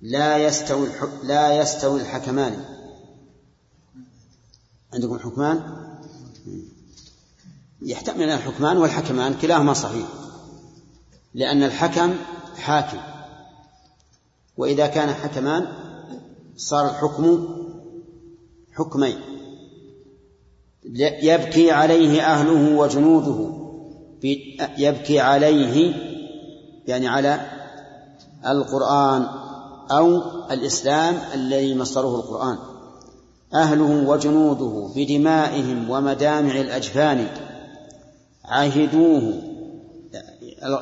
لا 0.00 0.38
يستوي 0.38 0.88
لا 1.22 1.60
يستوي 1.60 2.00
الحكمان. 2.00 2.64
عندكم 4.94 5.18
حكمان؟ 5.18 5.84
يحتمل 7.84 8.30
الحكمان 8.30 8.76
والحكمان 8.76 9.34
كلاهما 9.34 9.72
صحيح 9.72 10.06
لأن 11.34 11.62
الحكم 11.62 12.14
حاكم 12.56 12.98
وإذا 14.56 14.86
كان 14.86 15.14
حكمان 15.14 15.66
صار 16.56 16.86
الحكم 16.86 17.48
حكمين 18.72 19.16
يبكي 21.22 21.70
عليه 21.70 22.22
أهله 22.22 22.76
وجنوده 22.76 23.50
يبكي 24.78 25.20
عليه 25.20 25.94
يعني 26.86 27.08
على 27.08 27.40
القرآن 28.46 29.26
أو 29.90 30.22
الإسلام 30.50 31.18
الذي 31.34 31.74
مصدره 31.74 32.16
القرآن 32.16 32.58
أهله 33.54 34.08
وجنوده 34.08 34.90
بدمائهم 34.96 35.90
ومدامع 35.90 36.60
الأجفان 36.60 37.26
عهدوه 38.44 39.42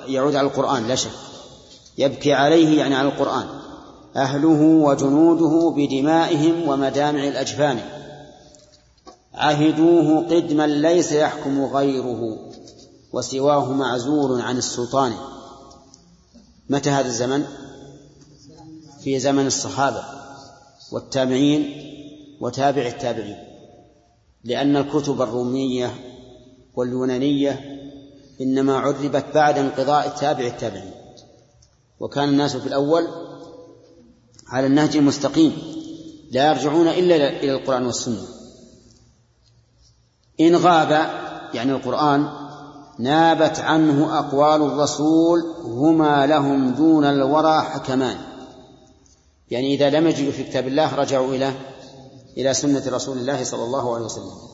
يعود 0.06 0.34
على 0.34 0.46
القرآن 0.46 0.88
لا 0.88 0.94
شك. 0.94 1.10
يبكي 1.98 2.32
عليه 2.32 2.78
يعني 2.78 2.94
على 2.94 3.08
القرآن. 3.08 3.46
أهله 4.16 4.62
وجنوده 4.62 5.74
بدمائهم 5.76 6.68
ومدامع 6.68 7.28
الأجفان. 7.28 7.80
عهدوه 9.34 10.26
قدما 10.26 10.66
ليس 10.66 11.12
يحكم 11.12 11.64
غيره 11.64 12.38
وسواه 13.12 13.72
معزول 13.72 14.40
عن 14.40 14.56
السلطان. 14.56 15.12
متى 16.70 16.90
هذا 16.90 17.06
الزمن؟ 17.06 17.44
في 19.04 19.18
زمن 19.18 19.46
الصحابة 19.46 20.04
والتابعين 20.92 21.92
وتابع 22.40 22.86
التابعين. 22.86 23.36
لأن 24.44 24.76
الكتب 24.76 25.22
الرومية 25.22 26.11
واليونانية 26.74 27.82
إنما 28.40 28.78
عربت 28.78 29.24
بعد 29.34 29.58
انقضاء 29.58 30.06
التابع 30.06 30.46
التابعين. 30.46 30.92
وكان 32.00 32.28
الناس 32.28 32.56
في 32.56 32.66
الأول 32.66 33.08
على 34.48 34.66
النهج 34.66 34.96
المستقيم 34.96 35.52
لا 36.30 36.48
يرجعون 36.48 36.88
إلا 36.88 37.16
إلى 37.16 37.52
القرآن 37.52 37.86
والسنة. 37.86 38.22
إن 40.40 40.56
غاب 40.56 40.90
يعني 41.54 41.72
القرآن 41.72 42.28
نابت 42.98 43.58
عنه 43.60 44.18
أقوال 44.18 44.62
الرسول 44.62 45.40
هما 45.64 46.26
لهم 46.26 46.74
دون 46.74 47.04
الورى 47.04 47.60
حكمان. 47.60 48.16
يعني 49.50 49.74
إذا 49.74 49.90
لم 49.90 50.06
يجدوا 50.06 50.32
في 50.32 50.44
كتاب 50.44 50.66
الله 50.66 50.94
رجعوا 50.94 51.34
إلى 51.34 51.52
إلى 52.36 52.54
سنة 52.54 52.82
رسول 52.86 53.18
الله 53.18 53.44
صلى 53.44 53.64
الله 53.64 53.94
عليه 53.94 54.04
وسلم. 54.04 54.51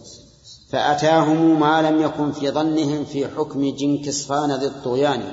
فأتاهم 0.68 1.60
ما 1.60 1.82
لم 1.90 2.02
يكن 2.02 2.32
في 2.32 2.50
ظنهم 2.50 3.04
في 3.04 3.28
حكم 3.28 3.76
جنكس 3.76 4.28
خان 4.28 4.52
ذي 4.52 4.66
الطغيان. 4.66 5.32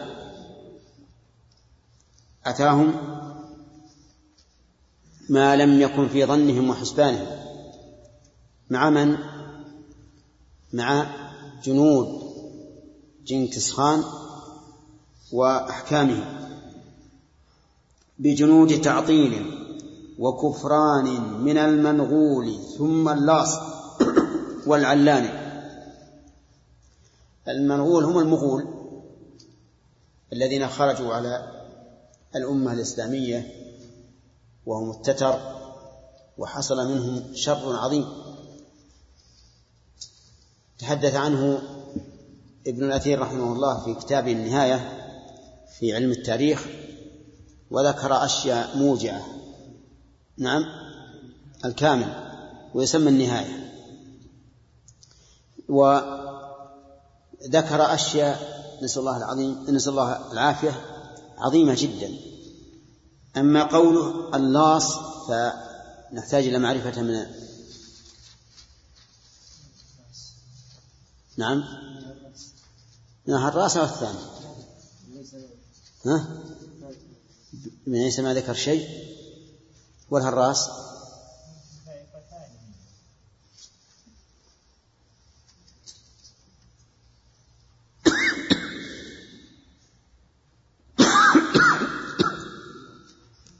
أتاهم 2.46 2.94
ما 5.30 5.56
لم 5.56 5.82
يكن 5.82 6.08
في 6.08 6.26
ظنهم 6.26 6.70
وحسبانهم. 6.70 7.28
مع 8.70 8.90
من؟ 8.90 9.18
مع 10.74 11.06
جنود 11.64 12.08
جنكس 13.26 13.72
خان 13.72 14.04
وأحكامه 15.34 16.50
بجنود 18.20 18.82
تعطيل 18.82 19.62
وكفران 20.20 21.34
من 21.44 21.58
المنغول 21.58 22.60
ثم 22.78 23.10
اللاص 23.10 23.75
والعلان 24.66 25.46
المنغول 27.48 28.04
هم 28.04 28.20
المغول 28.20 28.68
الذين 30.34 30.68
خرجوا 30.68 31.14
على 31.14 31.52
الأمة 32.36 32.74
الإسلامية 32.74 33.52
وهم 34.66 34.92
التتر 34.92 35.40
وحصل 36.38 36.92
منهم 36.92 37.36
شر 37.36 37.76
عظيم. 37.76 38.06
تحدث 40.80 41.16
عنه 41.16 41.62
ابن 42.68 42.84
الأثير 42.84 43.20
رحمه 43.20 43.54
الله 43.54 43.84
في 43.86 43.94
كتابه 43.94 44.32
النهاية 44.32 45.02
في 45.80 45.96
علم 45.96 46.12
التاريخ 46.12 46.68
وذكر 47.72 48.26
أشياء 48.26 48.78
موجعة. 48.78 49.26
نعم 50.38 50.66
الكامل 51.66 52.32
ويسمى 52.74 53.10
النهاية. 53.10 53.75
وذكر 55.70 56.34
أشياء 57.94 58.56
نسأل 58.84 59.00
الله 59.00 59.18
العظيم 59.18 59.66
نسأل 59.70 59.92
الله 59.92 60.32
العافية 60.32 60.82
عظيمة 61.38 61.76
جدا. 61.76 62.18
أما 63.38 63.64
قوله 63.64 64.36
اللاص 64.36 64.94
فنحتاج 65.28 66.48
إلى 66.48 66.60
معرفة 66.60 67.02
من 67.02 67.26
نعم. 71.38 71.64
نعم 73.26 73.48
الرأس 73.48 73.78
أو 73.78 73.84
الثاني؟ 73.84 74.20
ها؟ 76.06 76.28
من 77.88 78.04
ليس 78.04 78.20
ما 78.20 78.34
ذكر 78.34 78.54
شيء. 78.54 78.88
ولا 80.10 80.30
الرأس 80.30 80.70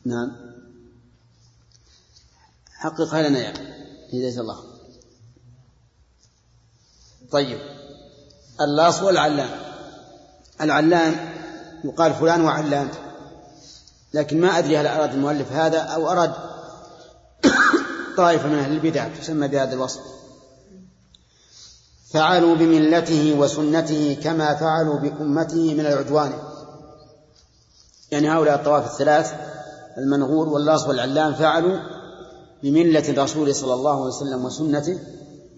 نعم 0.06 0.32
حقق 2.86 3.16
لنا 3.16 3.40
يا 3.40 3.54
هداية 4.14 4.40
الله. 4.40 4.58
طيب. 7.32 7.60
اللاص 8.62 9.02
والعلان 9.02 9.50
العلان 10.62 11.16
يقال 11.84 12.14
فلان 12.14 12.42
وعلان 12.42 12.90
لكن 14.14 14.42
ما 14.42 14.58
أدري 14.58 14.78
هل 14.78 14.88
أراد 14.88 15.14
المؤلف 15.14 15.52
هذا 15.52 15.80
أو 15.80 16.12
أراد 16.12 16.34
طائفة 18.18 18.48
من 18.48 18.60
أهل 18.60 18.72
البدع 18.72 19.08
تسمى 19.08 19.48
بهذا 19.48 19.74
الوصف. 19.74 20.02
فعلوا 22.14 22.56
بملته 22.56 23.36
وسنته 23.40 24.18
كما 24.24 24.56
فعلوا 24.56 25.00
بأمته 25.00 25.74
من 25.74 25.86
العدوان. 25.86 26.34
يعني 28.12 28.30
هؤلاء 28.30 28.56
الطوائف 28.56 28.86
الثلاث 28.86 29.34
المنغور 29.98 30.50
واللاص 30.50 30.88
والعلام 30.88 31.34
فعلوا 31.34 31.95
بملة 32.66 33.10
الرسول 33.10 33.56
صلى 33.56 33.74
الله 33.74 33.92
عليه 33.92 34.16
وسلم 34.16 34.46
وسنته 34.46 35.00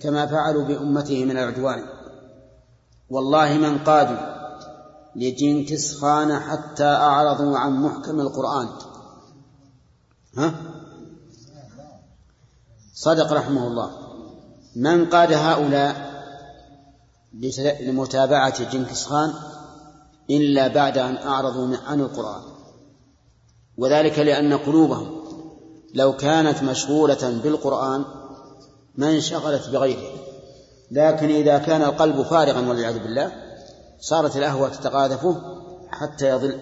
كما 0.02 0.26
فعلوا 0.26 0.64
بأمته 0.64 1.26
من 1.26 1.32
العدوان. 1.32 1.84
والله 3.10 3.54
من 3.54 3.78
قادوا 3.78 4.18
لجنكس 5.16 5.96
خان 6.02 6.40
حتى 6.40 6.84
أعرضوا 6.84 7.58
عن 7.58 7.84
محكم 7.84 8.20
القرآن. 8.20 8.68
ها؟ 10.38 10.54
صدق 12.94 13.34
رحمه 13.34 13.68
الله. 13.68 13.92
من 14.76 15.06
قاد 15.06 15.34
هؤلاء 15.34 16.24
لمتابعة 17.82 18.72
جنكس 18.72 19.06
خان 19.06 19.34
إلا 20.30 20.68
بعد 20.68 20.98
أن 20.98 21.18
أعرضوا 21.18 21.78
عن 21.88 22.00
القرآن. 22.00 22.42
وذلك 23.78 24.20
لأن 24.20 24.54
قلوبهم 24.54 25.17
لو 25.98 26.16
كانت 26.16 26.64
مشغولة 26.64 27.40
بالقرآن 27.44 28.06
ما 28.96 29.10
انشغلت 29.10 29.70
بغيره. 29.70 30.10
لكن 30.92 31.30
إذا 31.30 31.58
كان 31.58 31.82
القلب 31.82 32.22
فارغا 32.22 32.70
والعياذ 32.70 33.00
بالله 33.00 33.32
صارت 34.00 34.38
الأهوى 34.38 34.70
تتقاذفه 34.70 35.36
حتى 35.92 36.30
يضل. 36.30 36.60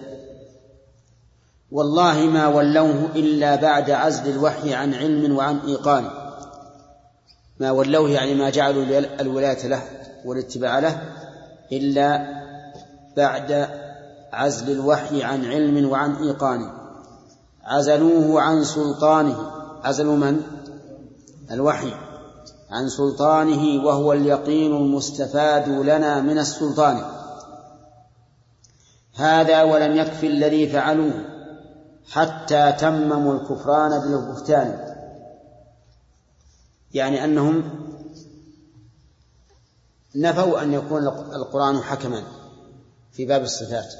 والله 1.70 2.14
ما 2.14 2.46
ولوه 2.46 3.08
إلا 3.14 3.56
بعد 3.56 3.90
عزل 3.90 4.30
الوحي 4.30 4.74
عن 4.74 4.94
علم 4.94 5.36
وعن 5.36 5.58
إيقان. 5.58 6.10
ما 7.60 7.70
ولوه 7.70 8.10
يعني 8.10 8.34
ما 8.34 8.50
جعلوا 8.50 8.84
الولاية 9.20 9.66
له 9.66 9.82
والاتباع 10.24 10.78
له 10.78 11.02
إلا 11.72 12.26
بعد 13.16 13.68
عزل 14.32 14.72
الوحي 14.72 15.22
عن 15.22 15.44
علم 15.44 15.90
وعن 15.90 16.14
إيقان. 16.14 16.85
عزلوه 17.66 18.42
عن 18.42 18.64
سلطانه. 18.64 19.50
عزلوا 19.82 20.16
من؟ 20.16 20.42
الوحي. 21.50 21.92
عن 22.70 22.88
سلطانه 22.88 23.84
وهو 23.84 24.12
اليقين 24.12 24.76
المستفاد 24.76 25.68
لنا 25.68 26.20
من 26.20 26.38
السلطان. 26.38 27.04
هذا 29.14 29.62
ولم 29.62 29.96
يكف 29.96 30.24
الذي 30.24 30.68
فعلوه 30.68 31.24
حتى 32.10 32.72
تمموا 32.72 33.34
الكفران 33.34 34.00
بالبهتان. 34.00 34.96
يعني 36.94 37.24
أنهم 37.24 37.70
نفوا 40.14 40.62
أن 40.62 40.72
يكون 40.72 41.06
القرآن 41.08 41.82
حكما 41.82 42.22
في 43.12 43.26
باب 43.26 43.42
الصفات. 43.42 43.94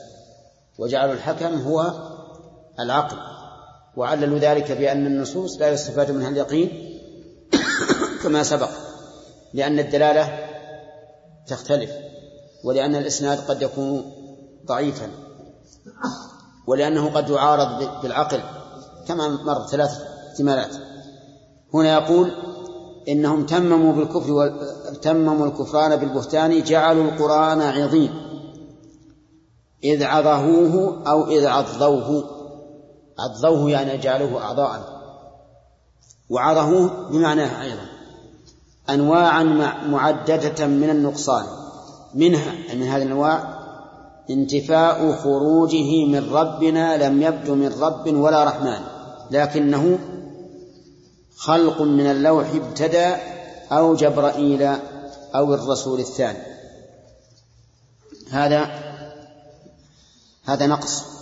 وجعلوا 0.79 1.15
الحكم 1.15 1.61
هو 1.61 1.93
العقل. 2.81 3.36
وعللوا 3.97 4.39
ذلك 4.39 4.73
بأن 4.73 5.07
النصوص 5.07 5.61
لا 5.61 5.69
يستفاد 5.69 6.11
منها 6.11 6.29
اليقين 6.29 6.99
كما 8.23 8.43
سبق 8.43 8.71
لأن 9.55 9.79
الدلالة 9.79 10.39
تختلف 11.47 11.91
ولأن 12.65 12.95
الإسناد 12.95 13.39
قد 13.39 13.63
يكون 13.63 14.13
ضعيفا 14.67 15.11
ولأنه 16.67 17.11
قد 17.11 17.31
يعارض 17.31 18.03
بالعقل 18.03 18.41
كما 19.09 19.29
مر 19.29 19.67
ثلاث 19.67 19.91
احتمالات. 20.31 20.77
هنا 21.75 21.93
يقول 21.95 22.33
إنهم 23.09 23.47
تمموا 23.47 23.93
بالكفر 23.93 24.33
و... 24.33 24.51
تمموا 25.03 25.47
الكفران 25.47 25.97
بالبهتان 25.97 26.63
جعلوا 26.63 27.05
القرآن 27.05 27.63
عظيم 27.63 28.11
إذ 29.85 30.05
عظهوه 30.05 31.03
أو 31.09 31.31
إذ 31.31 31.47
عضوه. 31.47 32.36
عضوه 33.19 33.71
يعني 33.71 33.97
جعلوه 33.97 34.43
أعضاء 34.43 34.97
وعظهوه 36.31 37.11
بمعناه 37.11 37.63
أيضا. 37.63 37.87
أنواعا 38.91 39.43
معددة 39.87 40.67
من 40.67 40.91
النقصان. 40.91 41.47
منها 42.15 42.75
من 42.75 42.83
هذه 42.83 43.03
الأنواع 43.03 43.57
انتفاء 44.31 45.13
خروجه 45.13 46.05
من 46.05 46.33
ربنا 46.33 47.09
لم 47.09 47.23
يبدو 47.23 47.55
من 47.55 47.81
رب 47.81 48.15
ولا 48.15 48.45
رحمن. 48.45 48.81
لكنه 49.31 49.99
خلق 51.37 51.83
من 51.83 52.07
اللوح 52.07 52.49
ابتدى 52.55 53.15
أو 53.73 53.95
جبرائيل 53.95 54.63
أو 55.35 55.55
الرسول 55.55 56.01
الثاني. 56.01 56.39
هذا 58.31 58.71
هذا 60.45 60.67
نقص. 60.67 61.16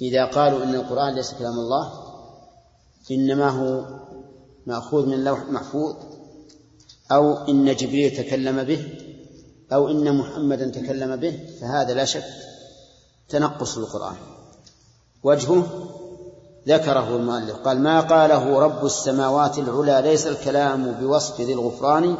إذا 0.00 0.24
قالوا 0.24 0.64
إن 0.64 0.74
القرآن 0.74 1.14
ليس 1.14 1.34
كلام 1.34 1.58
الله 1.58 1.92
إنما 3.10 3.48
هو 3.48 3.84
مأخوذ 4.66 5.06
من 5.06 5.14
اللوح 5.14 5.40
المحفوظ 5.40 5.96
أو 7.12 7.32
إن 7.32 7.74
جبريل 7.74 8.16
تكلم 8.16 8.64
به 8.64 8.88
أو 9.72 9.88
إن 9.88 10.18
محمدا 10.18 10.70
تكلم 10.70 11.16
به 11.16 11.40
فهذا 11.60 11.94
لا 11.94 12.04
شك 12.04 12.24
تنقص 13.28 13.78
القرآن. 13.78 14.16
وجهه 15.22 15.66
ذكره 16.68 17.16
المؤلف 17.16 17.56
قال 17.56 17.80
ما 17.80 18.00
قاله 18.00 18.58
رب 18.58 18.86
السماوات 18.86 19.58
العلى 19.58 20.10
ليس 20.10 20.26
الكلام 20.26 20.92
بوصف 20.92 21.40
ذي 21.40 21.52
الغفران 21.52 22.16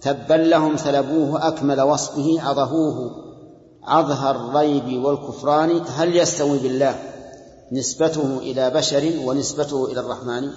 تبا 0.00 0.34
لهم 0.34 0.76
ثلبوه 0.76 1.48
أكمل 1.48 1.80
وصفه 1.80 2.40
عظهوه 2.40 3.29
عظهر 3.82 4.36
الريب 4.36 5.04
والكفران 5.04 5.84
هل 5.86 6.16
يستوي 6.16 6.58
بالله 6.58 7.02
نسبته 7.72 8.38
إلى 8.38 8.70
بشر 8.70 9.12
ونسبته 9.18 9.92
إلى 9.92 10.00
الرحمن؟ 10.00 10.50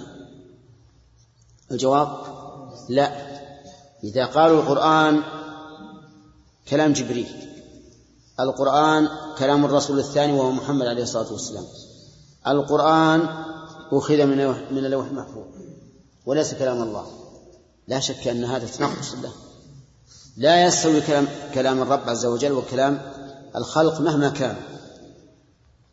الجواب 1.70 2.08
لا. 2.88 3.12
إذا 4.04 4.26
قالوا 4.26 4.62
القرآن 4.62 5.22
كلام 6.68 6.92
جبريل 6.92 7.28
القرآن 8.40 9.08
كلام 9.38 9.64
الرسول 9.64 9.98
الثاني 9.98 10.32
وهو 10.32 10.50
محمد 10.50 10.86
عليه 10.86 11.02
الصلاة 11.02 11.32
والسلام. 11.32 11.64
القرآن 12.46 13.28
أخذ 13.92 14.24
من 14.26 14.36
من 14.70 14.84
اللوح 14.84 15.06
المحفوظ 15.06 15.44
وليس 16.26 16.54
كلام 16.54 16.82
الله. 16.82 17.06
لا 17.88 18.00
شك 18.00 18.28
أن 18.28 18.44
هذا 18.44 18.66
تنقص 18.66 19.14
له 19.22 19.32
لا 20.36 20.66
يستوي 20.66 21.00
كلام 21.00 21.26
كلام 21.54 21.82
الرب 21.82 22.08
عز 22.08 22.26
وجل 22.26 22.52
وكلام 22.52 23.13
الخلق 23.56 24.00
مهما 24.00 24.28
كان. 24.28 24.56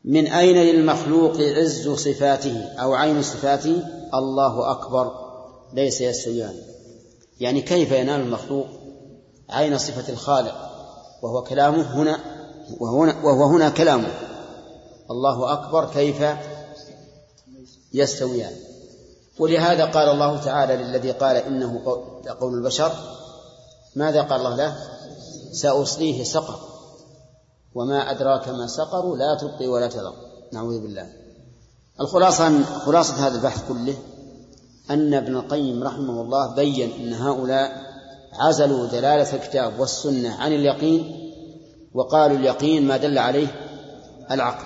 من 0.05 0.27
أين 0.27 0.57
للمخلوق 0.57 1.37
عز 1.37 1.89
صفاته 1.89 2.65
أو 2.65 2.93
عين 2.93 3.21
صفاته؟ 3.21 3.83
الله 4.13 4.71
أكبر. 4.71 5.11
ليس 5.73 6.01
يستويان. 6.01 6.55
يعني 7.39 7.61
كيف 7.61 7.91
ينال 7.91 8.21
المخلوق 8.21 8.67
عين 9.49 9.77
صفة 9.77 10.13
الخالق؟ 10.13 10.55
وهو 11.21 11.43
كلامه 11.43 12.01
هنا 12.01 12.19
وهو 12.79 13.03
هنا, 13.03 13.25
وهو 13.25 13.43
هنا 13.45 13.69
كلامه. 13.69 14.11
الله 15.11 15.53
أكبر. 15.53 15.85
كيف 15.85 16.23
يستويان؟ 17.93 18.53
ولهذا 19.39 19.85
قال 19.85 20.09
الله 20.09 20.37
تعالى 20.37 20.75
للذي 20.75 21.11
قال 21.11 21.35
إنه 21.35 21.81
قول 22.39 22.53
البشر. 22.53 22.91
ماذا 23.95 24.21
قال 24.21 24.39
الله 24.39 24.55
له؟ 24.55 24.75
سأصليه 25.53 26.23
سقر 26.23 26.70
وما 27.75 28.11
أدراك 28.11 28.49
ما 28.49 28.67
سقر 28.67 29.15
لا 29.15 29.37
تبقي 29.41 29.67
ولا 29.67 29.87
تذر. 29.87 30.13
نعوذ 30.53 30.81
بالله. 30.81 31.09
الخلاصة 32.01 32.63
خلاصة 32.63 33.27
هذا 33.27 33.35
البحث 33.35 33.67
كله 33.67 33.95
أن 34.89 35.13
ابن 35.13 35.35
القيم 35.35 35.83
رحمه 35.83 36.21
الله 36.21 36.55
بين 36.55 36.91
أن 36.91 37.13
هؤلاء 37.13 37.71
عزلوا 38.33 38.87
دلالة 38.87 39.35
الكتاب 39.35 39.79
والسنة 39.79 40.35
عن 40.35 40.53
اليقين 40.53 41.31
وقالوا 41.93 42.37
اليقين 42.37 42.87
ما 42.87 42.97
دل 42.97 43.17
عليه 43.17 43.47
العقل. 44.31 44.65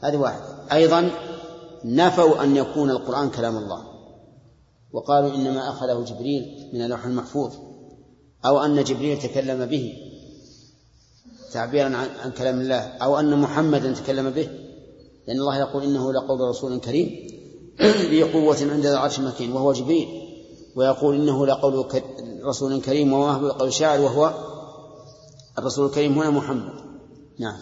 هذه 0.00 0.16
واحد. 0.16 0.40
أيضا 0.72 1.10
نفوا 1.84 2.42
أن 2.44 2.56
يكون 2.56 2.90
القرآن 2.90 3.30
كلام 3.30 3.56
الله 3.56 3.82
وقالوا 4.92 5.34
إنما 5.34 5.68
أخذه 5.68 6.04
جبريل 6.04 6.70
من 6.72 6.82
اللوح 6.82 7.04
المحفوظ 7.04 7.54
أو 8.46 8.60
أن 8.60 8.84
جبريل 8.84 9.18
تكلم 9.18 9.66
به. 9.66 9.92
تعبيرا 11.52 11.96
عن 11.96 12.30
كلام 12.30 12.60
الله 12.60 12.78
أو 12.78 13.18
أن 13.18 13.40
محمدا 13.40 13.92
تكلم 13.92 14.30
به 14.30 14.48
لأن 15.28 15.40
الله 15.40 15.58
يقول 15.58 15.82
إنه 15.82 16.12
لقول 16.12 16.40
رسول 16.40 16.80
كريم 16.80 17.28
ذي 18.10 18.22
قوة 18.22 18.56
عند 18.60 18.86
العرش 18.86 19.18
مكين 19.18 19.52
وهو 19.52 19.72
جبريل. 19.72 20.08
ويقول 20.76 21.14
إنه 21.14 21.46
لقول 21.46 21.86
رسول 22.44 22.80
كريم 22.80 23.12
وما 23.12 23.32
هو 23.32 23.48
قول 23.48 23.72
شاعر 23.72 24.00
وهو 24.00 24.34
الرسول 25.58 25.86
الكريم 25.86 26.18
هنا 26.18 26.30
محمد. 26.30 26.72
نعم. 27.38 27.56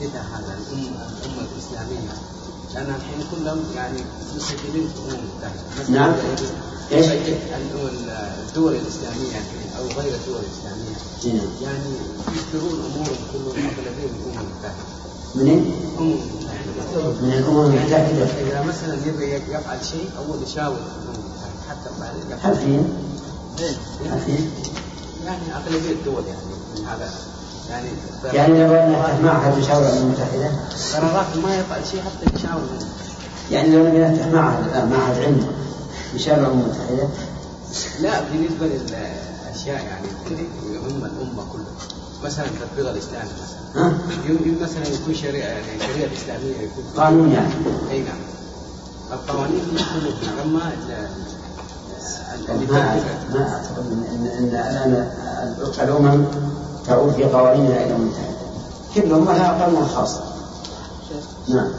إذا 0.00 0.20
هذا 0.20 0.58
الأمة 0.58 1.08
الأمة 1.08 1.48
الإسلامية 1.52 2.12
لأن 2.74 2.94
الحين 2.94 3.24
كلهم 3.30 3.64
يعني 3.76 3.98
مسجلين 4.36 4.88
في 4.88 5.12
أمم 5.12 5.94
نعم؟ 5.94 6.14
الدول 8.48 8.74
الإسلامية 8.74 9.67
غير 9.98 10.14
الدول 10.14 10.42
الإسلامية. 10.46 10.96
نعم. 11.24 11.50
يعني 11.62 11.90
يذكرون 12.36 12.78
أمورهم 12.86 13.18
كلهم 13.32 13.66
أغلبية 13.66 14.08
من 14.12 14.20
الأمم 14.26 14.46
المتحدة. 14.46 14.84
منين؟ 15.34 15.62
من 17.22 17.32
الأمم 17.38 17.64
المتحدة. 17.64 18.24
إذا 18.24 18.62
مثلا 18.62 18.94
يبغى 19.06 19.26
يفعل 19.34 19.84
شيء 19.84 20.10
أول 20.18 20.42
يشاور 20.42 20.76
الأمم 20.76 21.14
المتحدة. 21.14 21.58
حتى 21.68 21.90
بعدين 22.00 22.22
يفعل 22.30 22.56
فين؟ 22.56 22.92
إيه؟ 23.58 23.76
يعني 25.24 25.56
أغلبية 25.56 25.92
الدول 25.92 26.22
يعني. 26.26 26.40
من 26.78 26.86
هذا 26.86 27.10
يعني 27.70 27.88
يعني 28.32 28.64
لو 28.64 28.72
نفتح 28.72 29.20
معهد 29.20 29.58
يشاور 29.58 29.82
الأمم 29.82 29.98
المتحدة؟ 29.98 30.50
قرارات 30.94 31.36
ما 31.36 31.56
يفعل 31.56 31.86
شيء 31.86 32.00
حتى 32.00 32.36
يشاور. 32.38 32.62
يعني 33.50 33.76
لو 33.76 33.86
نبي 33.86 33.98
نفتح 33.98 34.26
معهد 34.26 34.90
معهد 34.90 35.18
علم 35.18 35.46
يشاور 36.14 36.38
الأمم 36.38 36.60
المتحدة؟ 36.60 37.08
لا 38.00 38.20
بالنسبة 38.20 38.66
للأشياء 39.68 39.86
يعني 39.86 40.06
اللي 40.26 40.74
يهم 40.74 41.04
الأمة 41.04 41.44
كلها. 41.52 41.88
مثلا 42.24 42.46
تطبيق 42.46 42.90
الإسلام 42.90 43.26
مثلا. 43.26 43.84
ها؟ 43.84 43.98
يمكن 44.28 44.62
مثلا 44.62 44.86
يكون 44.86 45.14
شريعة 45.14 45.48
يعني 45.48 45.82
شريعة 45.92 46.12
إسلامية 46.12 46.56
يكون 46.56 46.84
قانون 46.96 47.32
يعني. 47.32 47.54
أي 47.90 48.02
نعم. 48.02 48.18
القوانين 49.12 49.60
هي 49.60 50.12
كلها 50.20 50.74
اللي 52.48 52.66
ما 53.34 53.52
أعتقد 53.52 53.86
أن 53.86 54.26
أن 54.38 54.44
الآن 54.44 55.10
الأمم 55.82 56.24
تعود 56.86 57.12
في 57.12 57.24
قوانينها 57.24 57.84
إلى 57.84 57.86
الأمم 57.86 57.94
المتحدة 57.96 58.36
كل 58.94 59.12
أمة 59.12 59.32
لها 59.32 59.64
قانون 59.64 59.88
خاص 59.88 60.14
نعم. 61.48 61.72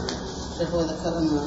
شيخ 0.58 0.74
وذكر 0.74 1.18
أن 1.18 1.40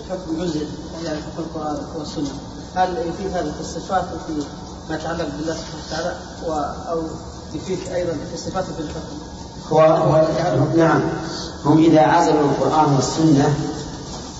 بحكم 0.00 0.40
عزل 0.40 0.66
حكم 1.06 1.38
القرآن 1.38 1.76
والسنة 1.98 2.30
هل 2.74 2.96
يفيد 3.08 3.36
هذا 3.36 3.52
في 3.52 3.60
الصفات 3.60 4.04
وفي 4.14 4.46
ما 4.90 4.96
يتعلق 4.96 5.28
بالله 5.36 5.54
سبحانه 5.54 5.82
وتعالى 5.86 6.16
و... 6.46 6.52
أو 6.90 7.02
يفيد 7.54 7.78
أيضا 7.94 8.12
في 8.12 8.34
الصفات 8.34 8.64
وفي 8.68 8.80
الحكم؟ 8.80 9.18
هو, 9.72 9.80
هو 9.80 10.26
نعم. 10.76 11.02
هم 11.64 11.78
إذا 11.78 12.00
عزلوا 12.00 12.40
القرآن 12.40 12.94
والسنة 12.94 13.54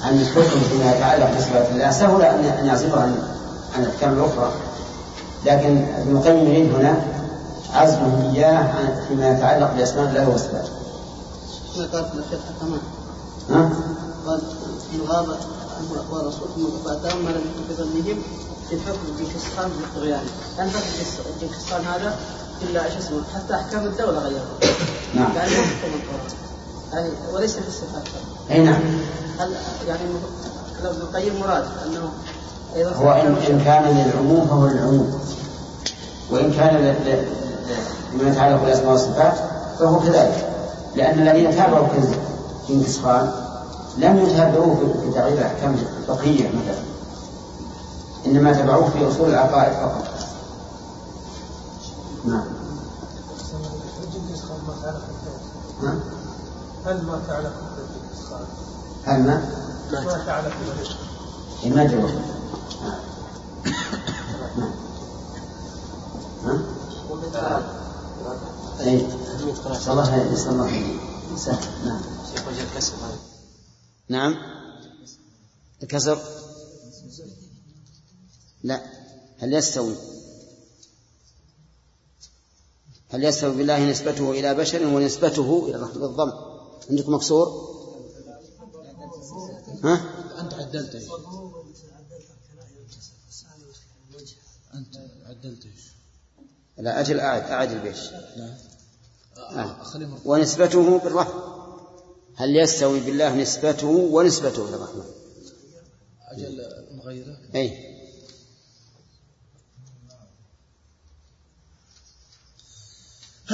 عن 0.02 0.20
الحكم 0.20 0.61
فيما 0.70 0.92
يتعلق 0.92 1.37
بصفات 1.37 1.68
الله 1.70 1.90
سهل 1.90 2.22
أن 2.22 2.66
يعزلوا 2.66 3.00
عن 3.00 3.16
عن 3.74 3.85
الأحكام 3.85 4.12
الأخرى. 4.12 4.52
لكن 5.46 5.87
ابن 5.98 6.16
القيم 6.16 6.37
يريد 6.37 6.74
هنا 6.74 7.02
عزلهم 7.72 8.33
إياه 8.35 8.59
عن 8.59 9.04
فيما 9.09 9.30
يتعلق 9.30 9.72
بأسماء 9.76 10.09
الله 10.09 10.28
وصفاته. 10.28 10.70
هنا 11.76 11.87
قال 11.92 12.04
في 12.04 12.14
الاخير 12.14 12.38
كمان 12.61 12.80
ها؟ 13.50 13.70
قال 14.26 14.40
ان 14.94 15.00
غاب 15.09 15.26
فاتاهم 16.85 17.24
ما 17.24 17.30
لم 17.30 17.40
يكن 17.40 17.64
في 17.68 17.83
ظنهم 17.83 18.18
في 18.68 18.74
الحكم 18.74 18.98
بكسران 19.20 19.70
بالطغيان 19.81 20.24
يعني 20.59 20.70
ما 20.72 20.79
في 20.79 21.44
الكسران 21.46 21.85
هذا 21.85 22.16
إلا 22.62 22.85
إيش 22.87 22.94
اسمه 22.96 23.18
حتى 23.35 23.55
أحكام 23.55 23.87
الدولة 23.87 24.18
غيرها 24.18 24.44
نعم. 25.14 25.33
يعني 25.37 25.50
ما 25.50 25.57
حكم 25.57 25.92
القرآن. 25.94 26.35
يعني 26.92 27.09
وليس 27.33 27.53
في 27.53 27.68
الصفات. 27.68 28.03
أي 28.50 28.59
نعم. 28.64 28.81
هل 29.38 29.53
يعني 29.88 30.00
ابن 30.85 31.00
القيم 31.00 31.40
مراد 31.40 31.64
أنه 31.87 32.09
أيضا 32.77 32.90
هو 32.90 33.12
إن, 33.12 33.37
إن 33.50 33.61
كان 33.64 33.83
للعموم 33.85 34.46
فهو 34.46 34.66
للعموم. 34.66 35.20
وإن 36.31 36.53
كان 36.53 36.74
لما 38.14 38.31
يتعلق 38.31 38.61
بالأسماء 38.62 38.90
والصفات 38.90 39.35
فهو 39.79 40.00
كذلك. 40.00 40.48
لأن 40.96 41.29
الذين 41.29 41.57
تابعوا 41.57 41.87
كنز 42.68 42.98
خان 42.98 43.31
لم 43.98 44.27
يتابعوه 44.27 44.74
في- 44.77 45.00
في 45.11 45.18
تغيير 45.18 45.38
الأحكام 45.38 45.77
الفقهية 46.03 46.48
مثلا. 46.48 46.93
إنما 48.27 48.53
تبعوه 48.53 48.91
في 48.91 49.09
أصول 49.09 49.29
العقائد 49.29 49.73
فقط 49.73 50.09
نعم 52.25 52.45
ها؟ 55.83 55.99
هل 56.87 57.03
ما 57.07 57.21
الاستسقاء؟ 57.39 58.47
هل 59.05 59.23
ما؟ 59.23 59.49
ما 59.93 59.99
الاستسقاء؟ 59.99 60.53
إيه 61.65 61.71
ما 61.71 61.85
جواب 61.85 62.15
نعم. 62.85 62.95
نعم. 66.45 66.63
يسأل 70.33 70.53
الله 70.53 70.67
سهل 71.37 71.59
نعم 71.85 72.01
شيخ 72.35 72.49
وجه 72.49 72.62
الكسر 72.62 72.93
هذا 72.97 73.18
نعم 74.09 74.35
الكسر 75.83 76.18
لا. 78.65 78.81
هل 79.39 79.55
يستوي؟ 79.55 79.95
هل 83.11 83.25
يستوي 83.25 83.57
بالله 83.57 83.91
نسبته 83.91 84.31
إلى 84.31 84.55
بشر 84.55 84.87
ونسبته 84.87 85.67
إلى 85.69 85.77
الرحمة 85.77 86.01
بالضم 86.01 86.33
عندكم 86.91 87.15
مكسور 87.15 87.75
ها؟ 89.85 89.95
أنت 90.41 90.55
عدلت 90.55 90.95
إيش؟ 90.95 91.05
أنت 94.75 94.97
عدلت 95.27 95.67
إيش؟ 95.67 95.95
لا 96.79 97.01
أجل 97.01 97.21
أعد 97.21 97.43
أعد 97.43 97.71
البيت. 97.73 97.97
نعم 98.37 98.55
آه. 99.37 99.97
مرة. 99.97 100.21
ونسبته 100.25 100.99
بالرحمة. 100.99 101.55
هل 102.35 102.57
يستوي 102.57 103.01
بالله 103.01 103.35
نسبته 103.35 103.87
ونسبته 103.89 104.69
إلى 104.69 104.77
الرحمة؟ 104.77 105.05
أجل 106.31 106.62
نغيره 106.93 107.39
أي 107.55 107.84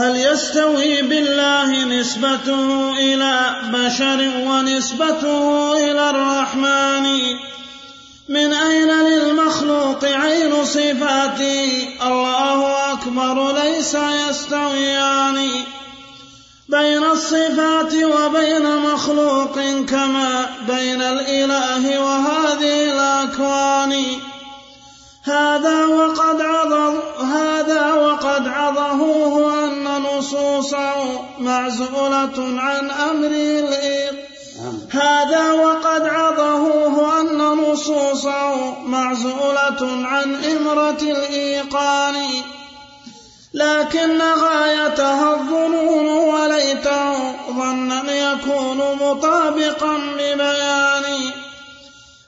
هل 0.00 0.16
يستوي 0.16 1.02
بالله 1.02 1.84
نسبته 1.84 2.92
إلى 2.92 3.56
بشر 3.72 4.30
ونسبته 4.46 5.72
إلى 5.72 6.10
الرحمن؟ 6.10 7.06
من 8.28 8.52
أين 8.52 8.90
للمخلوق 8.90 10.04
عين 10.04 10.64
صفاتي؟ 10.64 11.88
الله 12.06 12.92
أكبر 12.92 13.52
ليس 13.62 13.96
يستويان. 14.28 15.50
بين 16.68 17.04
الصفات 17.04 17.94
وبين 17.94 18.76
مخلوق 18.76 19.60
كما 19.88 20.46
بين 20.68 21.02
الإله 21.02 22.00
وهذه 22.00 22.92
الأكوان. 22.92 24.04
هذا 25.24 25.86
وقد 25.86 26.40
عض 26.40 26.72
هذا 27.22 27.94
وقد 27.94 28.48
عضهوه 28.48 29.54
أن 29.54 29.59
نصوصه 30.30 31.20
معزولة 31.38 32.60
عن 32.60 32.90
أمر 32.90 33.26
الإيق. 33.26 34.14
هذا 34.90 35.52
وقد 35.52 36.02
عضهوه 36.06 37.20
أن 37.20 37.36
نصوصه 37.36 38.78
معزولة 38.80 40.06
عن 40.06 40.44
إمرة 40.44 41.02
الإيقان. 41.02 42.14
لكن 43.54 44.22
غايتها 44.22 45.34
الظنون 45.34 46.08
وليته 46.08 47.32
ظنا 47.50 48.32
يكون 48.32 48.78
مطابقا 48.78 49.98
ببيان 50.18 51.04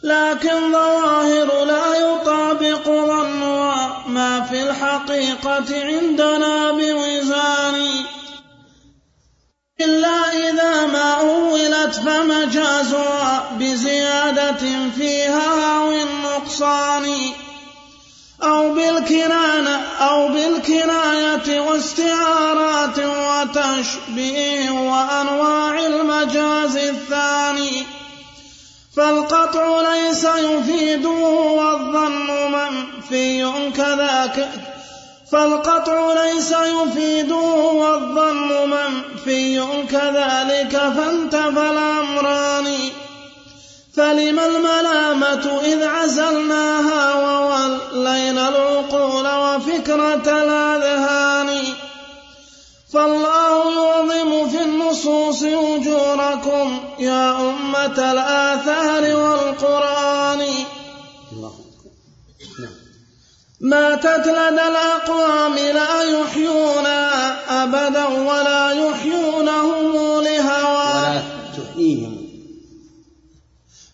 لكن 0.03 0.73
ظواهر 0.73 1.65
لا 1.65 1.95
يطابق 1.95 2.42
في 4.51 4.63
الحقيقة 4.63 5.69
عندنا 5.71 6.71
بوزان 6.71 8.05
إلا 9.81 10.19
إذا 10.49 10.87
ما 10.87 11.15
أولت 11.21 11.95
فمجازها 11.95 13.51
بزيادة 13.59 14.63
فيها 14.97 15.77
أو 15.77 15.93
النقصان. 15.93 17.33
أو 18.43 18.75
بالكنانة 18.75 19.77
أو 20.01 20.29
بالكناية 20.29 21.61
واستعارات 21.61 22.99
وتشبيه 22.99 24.71
وأنواع 24.71 25.87
المجاز 25.87 26.77
الثاني. 26.77 28.02
فالقطع 28.97 29.95
ليس 29.95 30.25
يفيده 30.25 31.11
والظن 31.59 32.53
منفي 32.53 33.53
كذاك. 33.77 34.49
فالقطع 35.33 36.25
ليس 36.25 36.53
يفيده 36.53 37.37
والظن 37.73 38.71
منفي 38.71 39.61
كذلك. 39.91 40.77
فانتفى 40.97 41.71
الأمران. 41.71 42.79
فلم 43.97 44.41
الملامة 44.41 45.61
إذ 45.65 45.85
عزلناها 45.85 47.15
وولينا 47.15 48.49
العقول 48.49 49.27
وفكرة 49.27 50.43
الأذهان. 50.43 51.65
فالله 52.93 53.73
يعظم 53.73 54.49
في 54.49 54.63
النصوص 54.63 55.43
أجوركم 55.43 56.81
يا 56.99 57.31
أمة 57.31 58.13
الآثار 58.13 59.17
والقرآن. 59.17 60.49
ماتت 63.61 64.27
لدى 64.27 64.67
الأقوام 64.69 65.55
لا 65.55 66.03
يحيونها 66.03 67.63
أبدا 67.65 68.07
ولا 68.07 68.73
يحيونهم 68.73 69.93
لهوى. 70.23 70.93
ولا 70.95 71.23
تحييهم. 71.59 72.29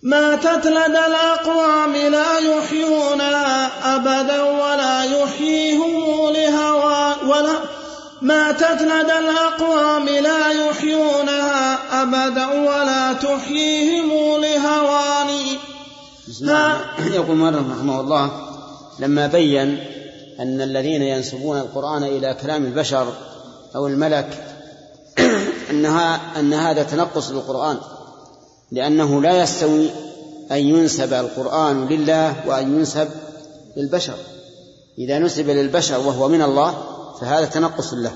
ماتت 0.03 0.67
لدى 0.67 1.07
الأقوام 1.07 1.97
لا 1.97 2.39
يحيونها 2.39 3.71
أبدا 3.97 4.43
ولا 4.43 5.05
يحييهم 5.05 6.31
لهوى. 6.33 7.15
ولا 7.27 7.78
ماتت 8.23 8.83
لدى 8.83 9.19
الأقوام 9.19 10.09
لا 10.09 10.51
يحيونها 10.51 11.79
أبدا 12.03 12.47
ولا 12.47 13.13
تحييهم 13.13 14.41
لهوان 14.41 15.29
يقول 17.13 17.37
مرة 17.37 17.65
رحمه 17.77 18.01
الله 18.01 18.31
لما 18.99 19.27
بين 19.27 19.79
أن 20.41 20.61
الذين 20.61 21.03
ينسبون 21.03 21.59
القرآن 21.59 22.05
إلى 22.05 22.37
كلام 22.43 22.65
البشر 22.65 23.13
أو 23.77 23.87
الملك 23.87 24.45
أنها 25.71 26.41
أن 26.41 26.55
هذا 26.55 26.83
تنقص 26.83 27.31
للقرآن 27.31 27.79
لأنه 28.73 29.23
لا 29.23 29.43
يستوي 29.43 29.91
أن 30.53 30.57
ينسب 30.57 31.13
القرآن 31.13 31.89
لله 31.89 32.35
وأن 32.47 32.79
ينسب 32.79 33.09
للبشر. 33.77 34.15
إذا 34.99 35.19
نسب 35.19 35.51
للبشر 35.51 35.99
وهو 35.99 36.29
من 36.29 36.43
الله 36.43 36.98
فهذا 37.21 37.45
تنقص 37.45 37.93
له. 37.93 38.13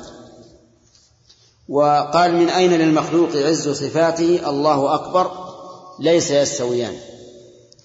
وقال 1.68 2.34
من 2.34 2.48
أين 2.48 2.72
للمخلوق 2.72 3.36
عز 3.36 3.68
صفاته؟ 3.68 4.50
الله 4.50 4.94
أكبر 4.94 5.30
ليس 5.98 6.30
يستويان. 6.30 6.94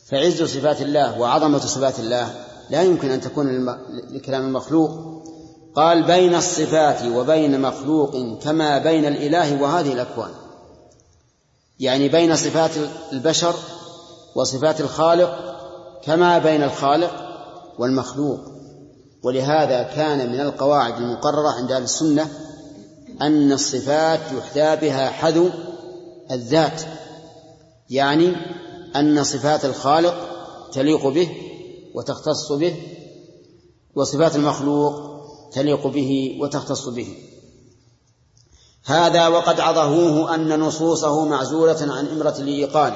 فعز 0.09 0.43
صفات 0.43 0.81
الله 0.81 1.19
وعظمة 1.19 1.59
صفات 1.59 1.99
الله 1.99 2.45
لا 2.69 2.81
يمكن 2.81 3.09
أن 3.09 3.21
تكون 3.21 3.65
لكلام 4.09 4.45
المخلوق. 4.47 4.91
قال 5.75 6.03
بين 6.03 6.35
الصفات 6.35 7.03
وبين 7.03 7.61
مخلوق 7.61 8.39
كما 8.43 8.77
بين 8.77 9.05
الإله 9.05 9.61
وهذه 9.61 9.93
الأكوان. 9.93 10.31
يعني 11.79 12.09
بين 12.09 12.35
صفات 12.35 12.71
البشر 13.11 13.55
وصفات 14.35 14.81
الخالق 14.81 15.57
كما 16.03 16.37
بين 16.37 16.63
الخالق 16.63 17.11
والمخلوق. 17.79 18.39
ولهذا 19.23 19.83
كان 19.83 20.31
من 20.31 20.39
القواعد 20.39 21.01
المقررة 21.01 21.49
عند 21.49 21.71
أهل 21.71 21.83
السنة 21.83 22.29
أن 23.21 23.51
الصفات 23.51 24.19
يحذى 24.37 24.87
بها 24.87 25.09
حذو 25.09 25.49
الذات 26.31 26.81
يعني 27.89 28.35
أن 28.95 29.23
صفات 29.23 29.65
الخالق 29.65 30.15
تليق 30.71 31.07
به 31.07 31.29
وتختص 31.95 32.51
به 32.51 32.75
وصفات 33.95 34.35
المخلوق 34.35 35.17
تليق 35.53 35.87
به 35.87 36.39
وتختص 36.41 36.87
به. 36.89 37.17
هذا 38.85 39.27
وقد 39.27 39.59
عظهوه 39.59 40.35
أن 40.35 40.59
نصوصه 40.59 41.25
معزولة 41.25 41.93
عن 41.93 42.07
إمرة 42.07 42.35
الإيقان. 42.39 42.93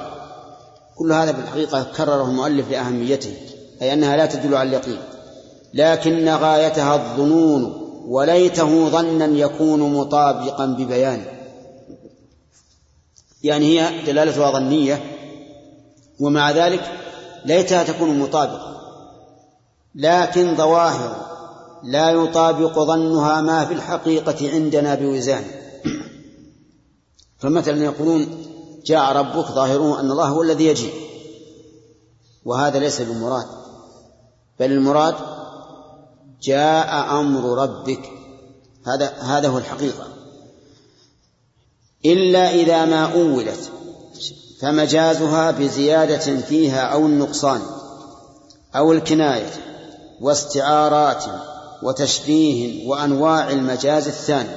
كل 0.97 1.11
هذا 1.11 1.31
بالحقيقة 1.31 1.83
كرره 1.83 2.23
المؤلف 2.23 2.71
لأهميته 2.71 3.33
أي 3.81 3.93
أنها 3.93 4.17
لا 4.17 4.25
تدل 4.25 4.55
على 4.55 4.69
اليقين. 4.69 4.99
لكن 5.73 6.29
غايتها 6.29 6.95
الظنون 6.95 7.81
وليته 8.07 8.89
ظنا 8.89 9.25
يكون 9.25 9.93
مطابقا 9.93 10.65
ببيانه 10.65 11.41
يعني 13.43 13.65
هي 13.65 14.05
دلالتها 14.05 14.51
ظنية 14.51 15.03
ومع 16.19 16.51
ذلك 16.51 16.99
ليتها 17.45 17.83
تكون 17.83 18.19
مطابقة. 18.19 18.77
لكن 19.95 20.55
ظواهر 20.55 21.15
لا 21.83 22.09
يطابق 22.09 22.79
ظنها 22.79 23.41
ما 23.41 23.65
في 23.65 23.73
الحقيقة 23.73 24.51
عندنا 24.53 24.95
بوزان. 24.95 25.43
فمثلا 27.37 27.83
يقولون 27.83 28.45
جاء 28.85 29.17
ربك 29.17 29.45
ظاهره 29.45 29.99
أن 29.99 30.11
الله 30.11 30.27
هو 30.27 30.41
الذي 30.41 30.65
يجيء. 30.65 30.93
وهذا 32.45 32.79
ليس 32.79 33.01
بالمراد 33.01 33.45
بل 34.59 34.71
المراد 34.71 35.15
جاء 36.41 37.19
أمر 37.19 37.63
ربك. 37.63 38.09
هذا 38.87 39.13
هذا 39.19 39.47
هو 39.47 39.57
الحقيقة. 39.57 40.07
إلا 42.05 42.49
إذا 42.49 42.85
ما 42.85 43.13
أولت 43.13 43.71
فمجازها 44.61 45.51
بزيادة 45.51 46.41
فيها 46.41 46.81
أو 46.81 47.05
النقصان 47.05 47.61
أو 48.75 48.91
الكناية 48.91 49.49
واستعارات 50.21 51.23
وتشبيه 51.83 52.87
وأنواع 52.87 53.49
المجاز 53.49 54.07
الثاني. 54.07 54.55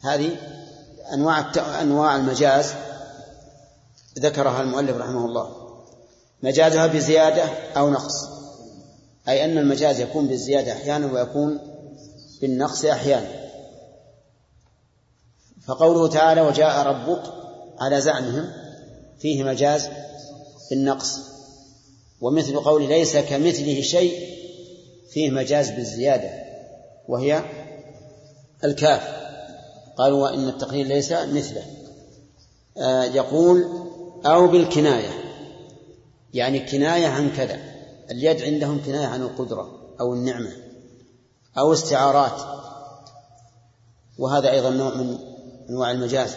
هذه 0.00 0.36
أنواع 1.14 1.52
أنواع 1.80 2.16
المجاز 2.16 2.74
ذكرها 4.18 4.62
المؤلف 4.62 4.96
رحمه 4.96 5.26
الله. 5.26 5.50
مجازها 6.42 6.86
بزيادة 6.86 7.42
أو 7.76 7.90
نقص. 7.90 8.33
أي 9.28 9.44
أن 9.44 9.58
المجاز 9.58 10.00
يكون 10.00 10.26
بالزيادة 10.26 10.72
أحيانا 10.72 11.12
ويكون 11.12 11.58
بالنقص 12.40 12.84
أحيانا. 12.84 13.28
فقوله 15.66 16.08
تعالى 16.08 16.40
وجاء 16.40 16.86
ربك 16.86 17.22
على 17.78 18.00
زعمهم 18.00 18.52
فيه 19.18 19.42
مجاز 19.42 19.88
بالنقص. 20.70 21.20
ومثل 22.20 22.56
قول 22.56 22.88
ليس 22.88 23.16
كمثله 23.16 23.80
شيء 23.80 24.34
فيه 25.10 25.30
مجاز 25.30 25.70
بالزيادة 25.70 26.30
وهي 27.08 27.42
الكاف. 28.64 29.24
قالوا 29.96 30.22
وإن 30.22 30.48
التقرير 30.48 30.86
ليس 30.86 31.12
مثله. 31.12 31.62
آه 32.78 33.04
يقول 33.04 33.64
أو 34.26 34.46
بالكناية. 34.46 35.10
يعني 36.34 36.60
كناية 36.60 37.06
عن 37.06 37.30
كذا. 37.30 37.73
اليد 38.14 38.42
عندهم 38.42 38.82
كناية 38.84 39.06
عن 39.06 39.22
القدرة 39.22 39.94
أو 40.00 40.14
النعمة 40.14 40.52
أو 41.58 41.72
استعارات. 41.72 42.40
وهذا 44.18 44.50
أيضا 44.50 44.70
نوع 44.70 44.94
من 44.94 45.18
أنواع 45.70 45.90
المجاز. 45.90 46.36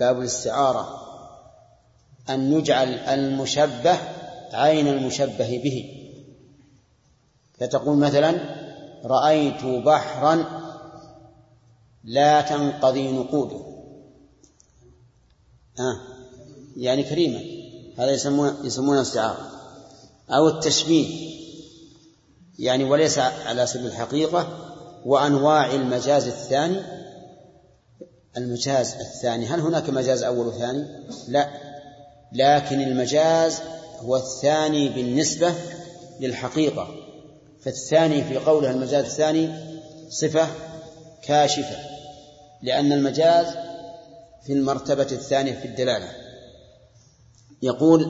باب 0.00 0.18
الاستعارة. 0.18 1.00
أن 2.30 2.52
يجعل 2.52 2.88
المشبه 2.88 3.98
عين 4.52 4.88
المشبه 4.88 5.60
به. 5.64 6.00
فتقول 7.60 7.96
مثلا 7.96 8.30
رأيت 9.04 9.64
بحرا 9.64 10.44
لا 12.04 12.40
تنقضي 12.40 13.12
نقوده. 13.12 13.60
آه 15.78 16.00
يعني 16.76 17.02
كريما. 17.02 17.40
هذا 17.98 18.10
يسمونه 18.10 18.66
يسمونه 18.66 19.00
استعارة. 19.00 19.53
أو 20.30 20.48
التشبيه 20.48 21.34
يعني 22.58 22.84
وليس 22.84 23.18
على 23.18 23.66
سبيل 23.66 23.86
الحقيقة 23.86 24.58
وأنواع 25.04 25.74
المجاز 25.74 26.26
الثاني. 26.26 26.80
المجاز 28.36 28.94
الثاني 28.94 29.46
هل 29.46 29.60
هناك 29.60 29.90
مجاز 29.90 30.22
أول 30.22 30.46
وثاني؟ 30.46 30.86
لا 31.28 31.50
لكن 32.32 32.80
المجاز 32.80 33.60
هو 34.00 34.16
الثاني 34.16 34.88
بالنسبة 34.88 35.54
للحقيقة. 36.20 36.88
فالثاني 37.60 38.24
في 38.24 38.36
قوله 38.36 38.70
المجاز 38.70 39.04
الثاني 39.04 39.48
صفة 40.10 40.48
كاشفة 41.22 41.76
لأن 42.62 42.92
المجاز 42.92 43.46
في 44.46 44.52
المرتبة 44.52 45.02
الثانية 45.12 45.52
في 45.52 45.64
الدلالة. 45.64 46.08
يقول 47.62 48.04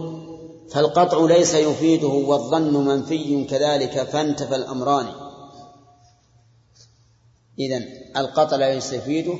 فالقطع 0.70 1.26
ليس 1.26 1.54
يفيده 1.54 2.08
والظن 2.08 2.84
منفي 2.84 3.44
كذلك 3.44 4.02
فانتفى 4.02 4.56
الأمران. 4.56 5.06
إذن 7.58 7.88
القطع 8.16 8.56
ليس 8.56 8.92
يفيده 8.92 9.38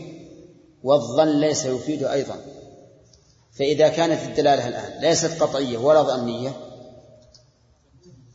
والظن 0.83 1.41
ليس 1.41 1.65
يفيده 1.65 2.13
أيضا. 2.13 2.37
فإذا 3.53 3.89
كانت 3.89 4.23
الدلالة 4.23 4.69
الآن 4.69 5.01
ليست 5.01 5.43
قطعية 5.43 5.79
ولا 5.79 6.03
ظنية 6.03 6.57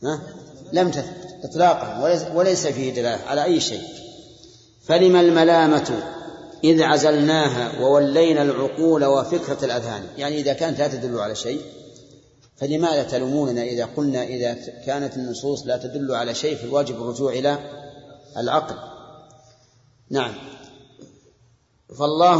ها؟ 0.02 0.20
لم 0.72 0.90
تثبت 0.90 1.44
إطلاقا 1.44 2.04
وليس, 2.34 2.66
فيه 2.66 2.94
دلالة 2.94 3.24
على 3.26 3.44
أي 3.44 3.60
شيء. 3.60 3.82
فلما 4.82 5.20
الملامة 5.20 6.02
إذ 6.64 6.82
عزلناها 6.82 7.80
وولينا 7.80 8.42
العقول 8.42 9.04
وفكرة 9.04 9.64
الأذهان؟ 9.64 10.02
يعني 10.16 10.40
إذا 10.40 10.52
كانت 10.52 10.78
لا 10.78 10.88
تدل 10.88 11.18
على 11.18 11.34
شيء 11.34 11.60
فلماذا 12.60 13.02
تلوموننا 13.02 13.62
إذا 13.62 13.84
قلنا 13.84 14.24
إذا 14.24 14.54
كانت 14.86 15.16
النصوص 15.16 15.66
لا 15.66 15.76
تدل 15.76 16.14
على 16.14 16.34
شيء 16.34 16.56
فالواجب 16.56 16.94
الرجوع 16.94 17.32
إلى 17.32 17.58
العقل؟ 18.36 18.74
نعم. 20.10 20.34
فالله 21.98 22.38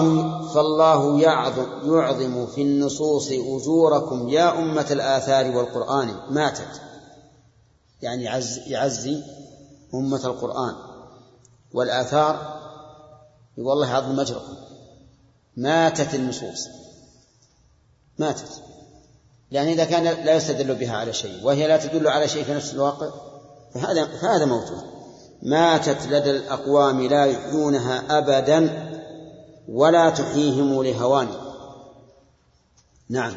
فالله 0.55 1.21
يعظم, 1.21 2.47
في 2.47 2.62
النصوص 2.62 3.29
أجوركم 3.33 4.29
يا 4.29 4.59
أمة 4.59 4.87
الآثار 4.91 5.57
والقرآن. 5.57 6.14
ماتت. 6.31 6.81
يعني 8.03 8.25
يعز 8.25 8.59
يعزي 8.66 9.23
أمة 9.95 10.27
القرآن. 10.27 10.75
والآثار 11.73 12.61
يقول 13.59 13.73
الله 13.73 13.89
يعظم 13.89 14.21
أجركم. 14.21 14.55
ماتت 15.57 16.14
النصوص. 16.14 16.68
ماتت. 18.18 18.70
يعني 19.51 19.72
إذا 19.72 19.84
كان 19.84 20.05
لا 20.05 20.34
يستدل 20.34 20.74
بها 20.74 20.96
على 20.96 21.12
شيء 21.12 21.44
وهي 21.44 21.68
لا 21.68 21.76
تدل 21.76 22.09
على 22.09 22.28
شيء 22.28 22.44
في 22.44 22.55
نفس 22.55 22.74
الواقع 22.74 23.11
فهذا 23.74 24.05
فهذا 24.05 24.44
موجود 24.44 24.82
ماتت 25.42 26.07
لدى 26.07 26.30
الأقوام 26.30 27.01
لا 27.07 27.24
يحيونها 27.24 28.18
أبدا 28.18 28.90
ولا 29.68 30.11
تحييهم 30.11 30.82
لهوان 30.82 31.28
نعم 33.09 33.34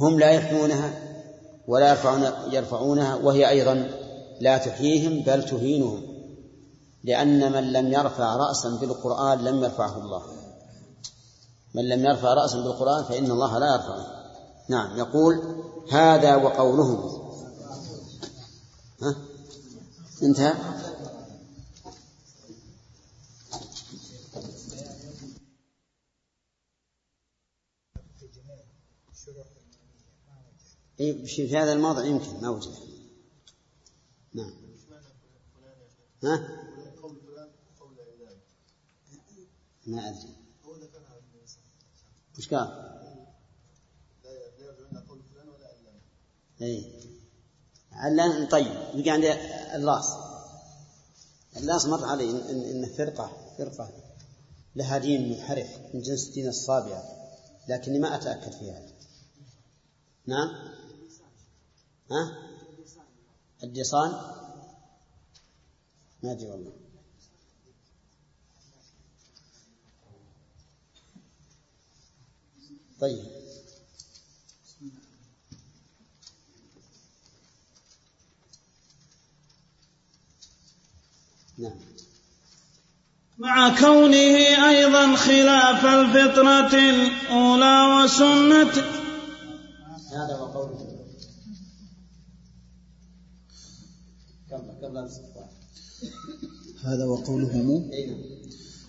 هم 0.00 0.18
لا 0.18 0.30
يحيونها 0.30 0.90
ولا 1.68 1.90
يرفعون 1.90 2.30
يرفعونها 2.50 3.14
وهي 3.14 3.48
أيضا 3.48 3.90
لا 4.40 4.58
تحييهم 4.58 5.22
بل 5.22 5.44
تهينهم 5.44 6.02
لأن 7.04 7.52
من 7.52 7.72
لم 7.72 7.92
يرفع 7.92 8.36
رأسا 8.36 8.68
بالقرآن 8.80 9.38
لم 9.38 9.64
يرفعه 9.64 9.98
الله. 9.98 10.22
من 11.74 11.88
لم 11.88 12.04
يرفع 12.04 12.34
رأسا 12.34 12.56
بالقرآن 12.56 13.04
فإن 13.04 13.30
الله 13.30 13.58
لا 13.58 13.66
يرفعه. 13.74 14.15
نعم 14.68 14.98
يقول 14.98 15.64
هذا 15.92 16.36
وقولهم 16.36 17.16
ها؟ 19.02 19.16
انتهى. 20.22 20.54
إيه 31.00 31.24
في 31.26 31.56
هذا 31.56 31.72
الموضع 31.72 32.04
يمكن 32.04 32.40
ما 32.42 32.48
وجد. 32.48 32.74
نعم. 34.34 34.52
ها؟ 36.24 36.62
ما 39.86 40.08
أدري. 40.08 40.36
وش 42.38 42.54
قال؟ 42.54 42.85
إي. 46.62 46.92
علان 47.92 48.46
طيب 48.46 48.76
يجي 48.94 49.10
عند 49.10 49.24
اللاص 49.74 50.06
اللاص 51.56 51.86
مر 51.86 52.04
علي 52.04 52.30
إن, 52.30 52.60
إن 52.62 52.92
فرقة 52.96 53.30
فرقة. 53.58 53.90
لها 54.76 54.98
دين 54.98 55.28
منحرف 55.28 55.68
من 55.94 56.00
جنس 56.00 56.28
دين 56.28 56.48
الصابئة 56.48 57.02
لكني 57.68 57.98
ما 57.98 58.14
أتأكد 58.14 58.52
في 58.52 58.70
هذا 58.70 58.92
نعم؟ 60.26 60.48
ها؟ 62.10 62.38
الديصان؟ 63.62 64.10
ما 66.22 66.32
أدري 66.32 66.50
والله. 66.50 66.72
طيب. 73.00 73.26
نعم. 81.68 81.86
مع 83.38 83.78
كونه 83.80 84.68
أيضا 84.68 85.16
خلاف 85.16 85.84
الفطرة 85.84 86.78
الأولى 86.78 88.04
وسنة. 88.04 88.72
هذا 90.12 90.36
وقوله 90.40 90.96
هذا 96.84 97.04
وقولهم 97.04 97.90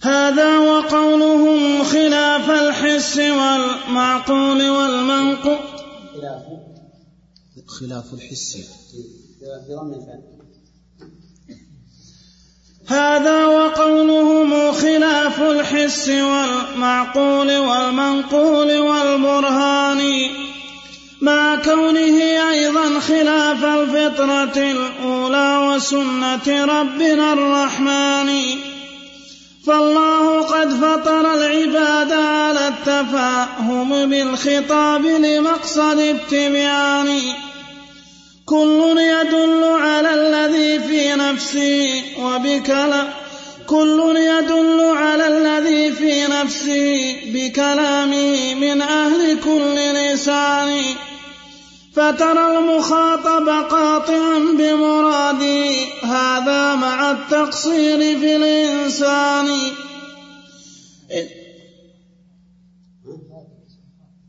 هذا 0.02 0.60
وقولهم 0.60 1.84
خلاف 1.84 2.50
الحس 2.50 3.18
والمعقول 3.18 4.70
والمنقول 4.70 5.58
خلاف. 6.14 6.44
خلاف 7.68 8.14
الحس. 8.14 8.58
بضم 9.42 9.94
الفعل 9.94 10.37
هذا 12.90 13.46
وقولهم 13.46 14.72
خلاف 14.72 15.42
الحس 15.42 16.10
والمعقول 16.10 17.58
والمنقول 17.58 18.80
والبرهان. 18.80 20.30
مع 21.22 21.56
كونه 21.56 22.50
أيضا 22.52 23.00
خلاف 23.00 23.66
الفطرة 23.66 24.58
الأولى 24.58 25.58
وسنة 25.58 26.66
ربنا 26.66 27.34
الرحمن. 27.34 28.30
فالله 29.68 30.42
قد 30.42 30.70
فطر 30.70 31.34
العباد 31.34 32.12
على 32.12 32.68
التفاهم 32.68 34.10
بالخطاب 34.10 35.06
لمقصد 35.06 36.00
التبيان. 36.00 37.20
كل 38.48 38.98
يدل 38.98 39.64
على 39.64 40.14
الذي 40.14 40.80
في 40.80 41.16
نفسي 41.16 42.04
وبكلام 42.20 43.08
كل 43.68 44.16
يدل 44.18 44.80
على 44.82 45.28
الذي 45.28 45.92
في 45.92 46.28
نفسي 46.28 47.16
بكلامي 47.34 48.56
من 48.56 48.82
أهل 48.82 49.40
كل 49.40 49.76
لسان 49.76 50.84
فترى 51.94 52.58
المخاطب 52.58 53.50
قاطعا 53.50 54.40
بمرادي. 54.58 55.86
هذا 56.04 56.76
مع 56.76 57.12
التقصير 57.12 58.20
في 58.20 58.36
الإنسان. 58.36 59.48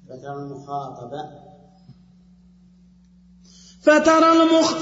فترى 0.08 0.34
المخاطبة 0.42 1.47
فترى 3.89 4.32
المخ؟ 4.32 4.72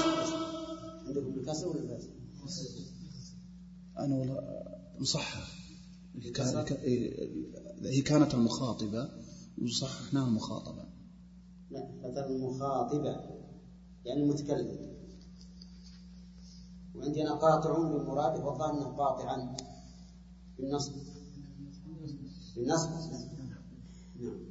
أنا 3.99 4.15
والله 4.15 4.41
مصحح 4.99 5.57
هي 6.15 6.29
إيه، 6.71 7.29
هي 7.83 8.01
كانت 8.01 8.33
المخاطبة 8.33 9.09
وصححناها 9.63 10.27
المخاطبة 10.27 10.83
لا 11.71 11.89
فترى 12.03 12.35
المخاطبة 12.35 13.09
يعني 14.05 14.21
المتكلم. 14.23 14.97
وعندي 16.95 17.21
أنا 17.21 17.33
قاطع 17.33 17.71
بالمراد 17.77 18.43
والله 18.43 18.71
أنه 18.71 18.85
قاطعا 18.85 19.57
بالنصب. 20.59 20.93
بالنصب. 22.55 22.89
نعم. 24.19 24.46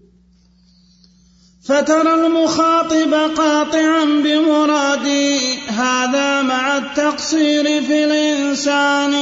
فترى 1.68 2.14
المخاطب 2.14 3.14
قاطعا 3.36 4.04
بمرادي. 4.04 5.58
هذا 5.68 6.42
مع 6.42 6.76
التقصير 6.76 7.82
في 7.82 8.04
الإنسان. 8.04 9.14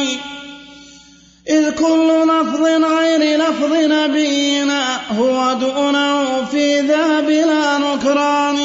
إذ 1.51 1.71
كل 1.71 2.29
لفظ 2.29 2.63
غير 2.85 3.39
لفظ 3.39 3.73
نبينا 3.73 5.01
هو 5.19 5.53
دونه 5.61 6.45
في 6.45 6.81
ذا 6.81 7.21
بلا 7.21 7.79
نكران. 7.79 8.59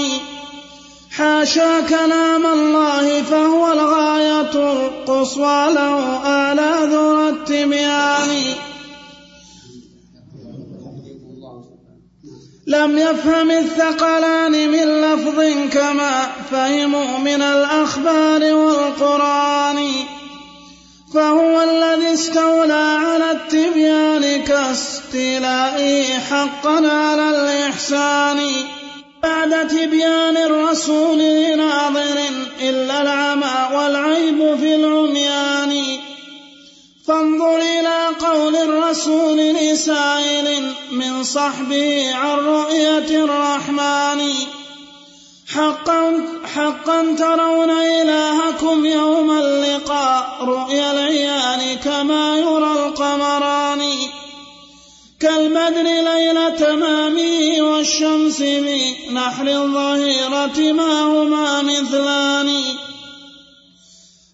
حاشا 1.17 1.81
كلام 1.89 2.45
الله 2.45 3.21
فهو 3.21 3.71
الغاية 3.71 4.53
القصوى 4.55 5.73
له 5.73 6.21
آلى 6.27 6.93
ذو 6.93 7.29
التبيان 7.29 8.43
لم 12.69 12.97
يفهم 12.97 13.51
الثقلان 13.51 14.51
من 14.51 15.01
لفظ 15.01 15.39
كما 15.73 16.27
فهموا 16.51 17.17
من 17.17 17.41
الأخبار 17.41 18.53
والقرآن. 18.53 19.89
فهو 21.13 21.61
الذي 21.61 22.13
استولى 22.13 22.99
على 23.05 23.31
التبيان 23.31 24.43
كاستيلائه 24.43 26.19
حقا 26.19 26.87
على 26.87 27.29
الإحسان. 27.29 28.39
بعد 29.23 29.67
تبيان 29.67 30.37
الرسول 30.37 31.19
لناظر 31.19 32.19
إلا 32.61 33.01
العمى 33.01 33.77
والعيب 33.77 34.55
في 34.59 34.75
العميان 34.75 34.88
الرسول 38.89 39.37
لسائل 39.37 40.73
من 40.91 41.23
صحبه 41.23 42.15
عن 42.15 42.37
رؤية 42.37 43.23
الرحمن. 43.23 44.33
حقا 45.47 46.25
حقا 46.55 47.15
ترون 47.19 47.69
إلهكم 47.69 48.85
يوم 48.85 49.31
اللقاء 49.31 50.37
رؤيا 50.41 50.91
العيان 50.91 51.77
كما 51.77 52.37
يرى 52.37 52.71
القمران. 52.71 53.81
كالبدر 55.19 55.83
ليلة 55.83 56.49
تمامه 56.49 57.61
والشمس 57.61 58.41
بنحر 58.41 59.47
الظهيرة 59.47 60.73
ما 60.73 61.03
هما 61.03 61.61
مثلان. 61.61 62.63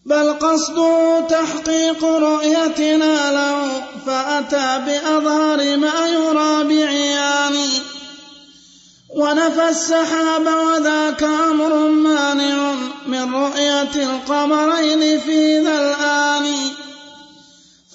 بل 0.05 0.33
قصده 0.33 1.19
تحقيق 1.29 2.05
رؤيتنا 2.05 3.31
له 3.31 3.94
فأتى 4.05 4.83
بأظهر 4.85 5.77
ما 5.77 6.07
يرى 6.07 6.63
بعيان 6.63 7.69
ونفى 9.15 9.69
السحاب 9.69 10.45
وذاك 10.45 11.23
أمر 11.23 11.87
مانع 11.87 12.73
من 13.07 13.35
رؤية 13.35 13.95
القمرين 13.95 15.19
في 15.19 15.59
ذا 15.59 15.77
الآن. 15.81 16.55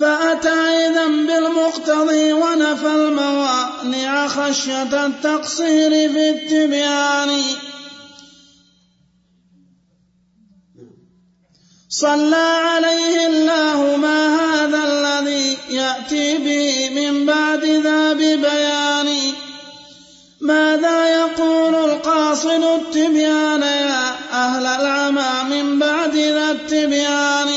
فأتى 0.00 0.60
إذا 0.86 1.06
بالمقتضي 1.06 2.32
ونفى 2.32 2.86
الموانع 2.86 4.28
خشية 4.28 5.06
التقصير 5.06 5.90
في 5.90 6.30
التبيان. 6.30 7.42
صلى 11.88 12.36
عليه 12.36 13.26
الله 13.26 13.96
ما 13.96 14.36
هذا 14.36 14.80
الذي 14.84 15.49
يأتي 15.70 16.38
به 16.38 16.90
من 17.00 17.26
بعد 17.26 17.64
ذا 17.64 18.12
ببيان. 18.12 19.32
ماذا 20.40 21.08
يقول 21.08 21.74
القاصد 21.74 22.64
التبيان 22.64 23.62
يا 23.62 24.14
أهل 24.32 24.66
العمى 24.66 25.62
من 25.62 25.78
بعد 25.78 26.16
ذا 26.16 26.50
التبيان؟ 26.50 27.48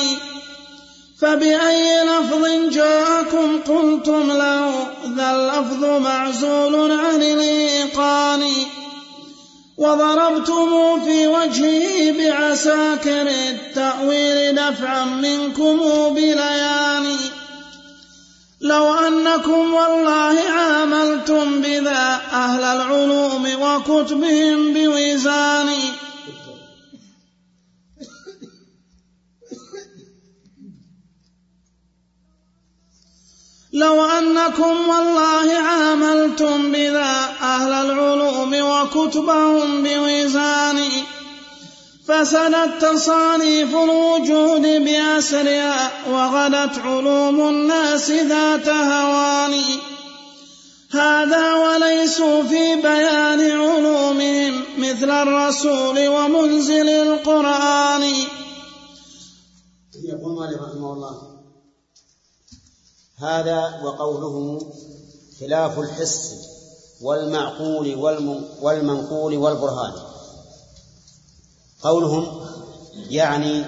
فبأي 1.22 2.04
لفظ 2.04 2.74
جاءكم 2.74 3.62
قلتم 3.62 4.32
له 4.32 4.88
ذا 5.18 5.32
اللفظ 5.32 5.86
معزول 5.86 6.92
عن 6.92 7.22
الإيقان. 7.24 8.44
وضربتم 9.78 11.02
في 11.06 11.28
وجهه 11.28 12.12
بعساكر 12.12 13.28
التأويل 13.28 14.56
دفعا 14.56 15.06
منكم 15.06 15.80
بليان 16.10 17.18
لو 18.64 18.94
أنكم 18.94 19.74
والله 19.74 20.40
عاملتم 20.50 21.62
بذا 21.62 22.22
أهل 22.32 22.64
العلوم 22.64 23.46
وكتبهم 23.62 24.74
بوزان 24.74 25.70
لو 33.74 34.06
أنكم 34.06 34.90
والله 34.90 35.54
عاملتم 35.54 36.72
بذا 36.72 37.30
أهل 37.42 37.72
العلوم 37.72 38.54
وكتبهم 38.54 39.84
بوزان 39.84 40.80
فسدت 42.08 42.82
تصانيف 42.82 43.76
الوجود 43.76 44.62
بأسرها 44.62 45.92
وغدت 46.10 46.78
علوم 46.78 47.50
الناس 47.50 48.12
ذات 48.12 48.70
هوان. 48.70 49.64
هذا 50.92 51.54
وليسوا 51.54 52.44
في 52.44 52.76
بيان 52.76 53.52
علومهم 53.52 54.64
مثل 54.78 55.12
الرسول 55.12 56.08
ومنزل 56.08 56.90
القرآن. 56.90 58.04
يقول 60.04 60.40
مالك 60.40 60.62
رحمه 60.62 60.94
الله 60.94 61.22
هذا 63.20 63.82
وقوله 63.84 64.62
خلاف 65.40 65.80
الحس 65.80 66.32
والمعقول 67.02 67.96
والم- 67.96 68.64
والمنقول 68.64 69.38
والبرهان. 69.38 70.13
قولهم 71.84 72.46
يعني 73.10 73.64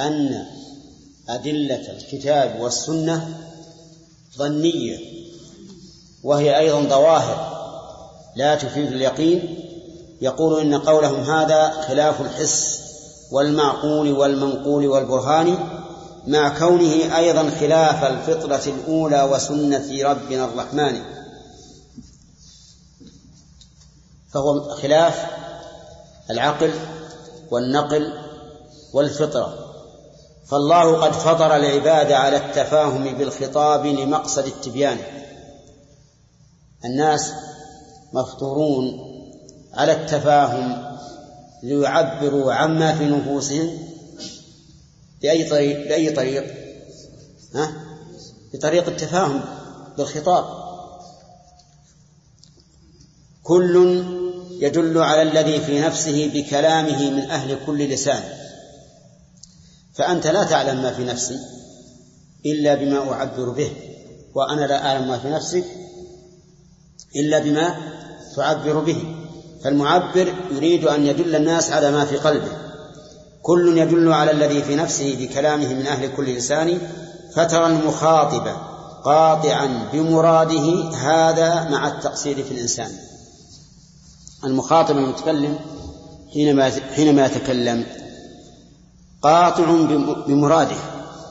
أن 0.00 0.46
أدلة 1.28 1.92
الكتاب 1.92 2.60
والسنة 2.60 3.38
ظنية 4.38 4.98
وهي 6.22 6.58
أيضا 6.58 6.80
ظواهر 6.80 7.52
لا 8.36 8.54
تفيد 8.54 8.92
اليقين. 8.92 9.58
يقول 10.20 10.60
إن 10.60 10.74
قولهم 10.74 11.20
هذا 11.20 11.70
خلاف 11.88 12.20
الحس 12.20 12.80
والمعقول 13.30 14.12
والمنقول 14.12 14.86
والبرهان 14.86 15.58
مع 16.26 16.58
كونه 16.58 17.16
أيضا 17.16 17.50
خلاف 17.50 18.04
الفطرة 18.04 18.72
الأولى 18.72 19.22
وسنة 19.22 20.02
ربنا 20.10 20.44
الرحمن. 20.44 21.02
فهو 24.32 24.60
خلاف 24.60 25.26
العقل 26.30 26.72
والنقل 27.52 28.12
والفطرة. 28.92 29.72
فالله 30.46 30.96
قد 30.96 31.12
فطر 31.12 31.56
العباد 31.56 32.12
على 32.12 32.36
التفاهم 32.36 33.18
بالخطاب 33.18 33.86
لمقصد 33.86 34.46
التبيان. 34.46 34.98
الناس 36.84 37.32
مفطورون 38.12 38.98
على 39.74 39.92
التفاهم 39.92 40.96
ليعبروا 41.62 42.52
عما 42.52 42.94
في 42.94 43.04
نفوسهم 43.04 43.78
بأي 45.22 45.50
طريق 45.50 45.88
بأي 45.88 46.10
طريق؟ 46.10 46.54
ها؟ 47.54 47.72
بطريق 48.54 48.88
التفاهم 48.88 49.40
بالخطاب. 49.98 50.44
كل 53.42 54.21
يدل 54.62 54.98
على 54.98 55.22
الذي 55.22 55.60
في 55.60 55.80
نفسه 55.80 56.30
بكلامه 56.34 57.10
من 57.10 57.30
أهل 57.30 57.58
كل 57.66 57.88
لسان. 57.88 58.22
فأنت 59.94 60.26
لا 60.26 60.44
تعلم 60.44 60.82
ما 60.82 60.92
في 60.92 61.04
نفسي 61.04 61.38
إلا 62.46 62.74
بما 62.74 63.12
أعبر 63.12 63.48
به 63.48 63.72
وأنا 64.34 64.66
لا 64.66 64.86
أعلم 64.86 65.08
ما 65.08 65.18
في 65.18 65.28
نفسك 65.28 65.64
إلا 67.16 67.38
بما 67.38 67.76
تعبر 68.36 68.78
به. 68.78 69.16
فالمعبر 69.64 70.34
يريد 70.52 70.84
أن 70.84 71.06
يدل 71.06 71.36
الناس 71.36 71.72
على 71.72 71.90
ما 71.90 72.04
في 72.04 72.16
قلبه. 72.16 72.52
كل 73.42 73.78
يدل 73.78 74.12
على 74.12 74.30
الذي 74.30 74.62
في 74.62 74.76
نفسه 74.76 75.16
بكلامه 75.20 75.74
من 75.74 75.86
أهل 75.86 76.16
كل 76.16 76.36
لسان 76.36 76.78
فترى 77.34 77.66
المخاطب 77.66 78.56
قاطعا 79.04 79.88
بمراده 79.92 80.90
هذا 80.96 81.68
مع 81.70 81.88
التقصير 81.88 82.42
في 82.42 82.50
الإنسان. 82.54 82.90
المخاطب 84.44 84.98
المتكلم 84.98 85.58
حينما 86.32 86.70
حينما 86.94 87.26
يتكلم 87.26 87.86
قاطع 89.22 89.64
بمراده 90.26 90.76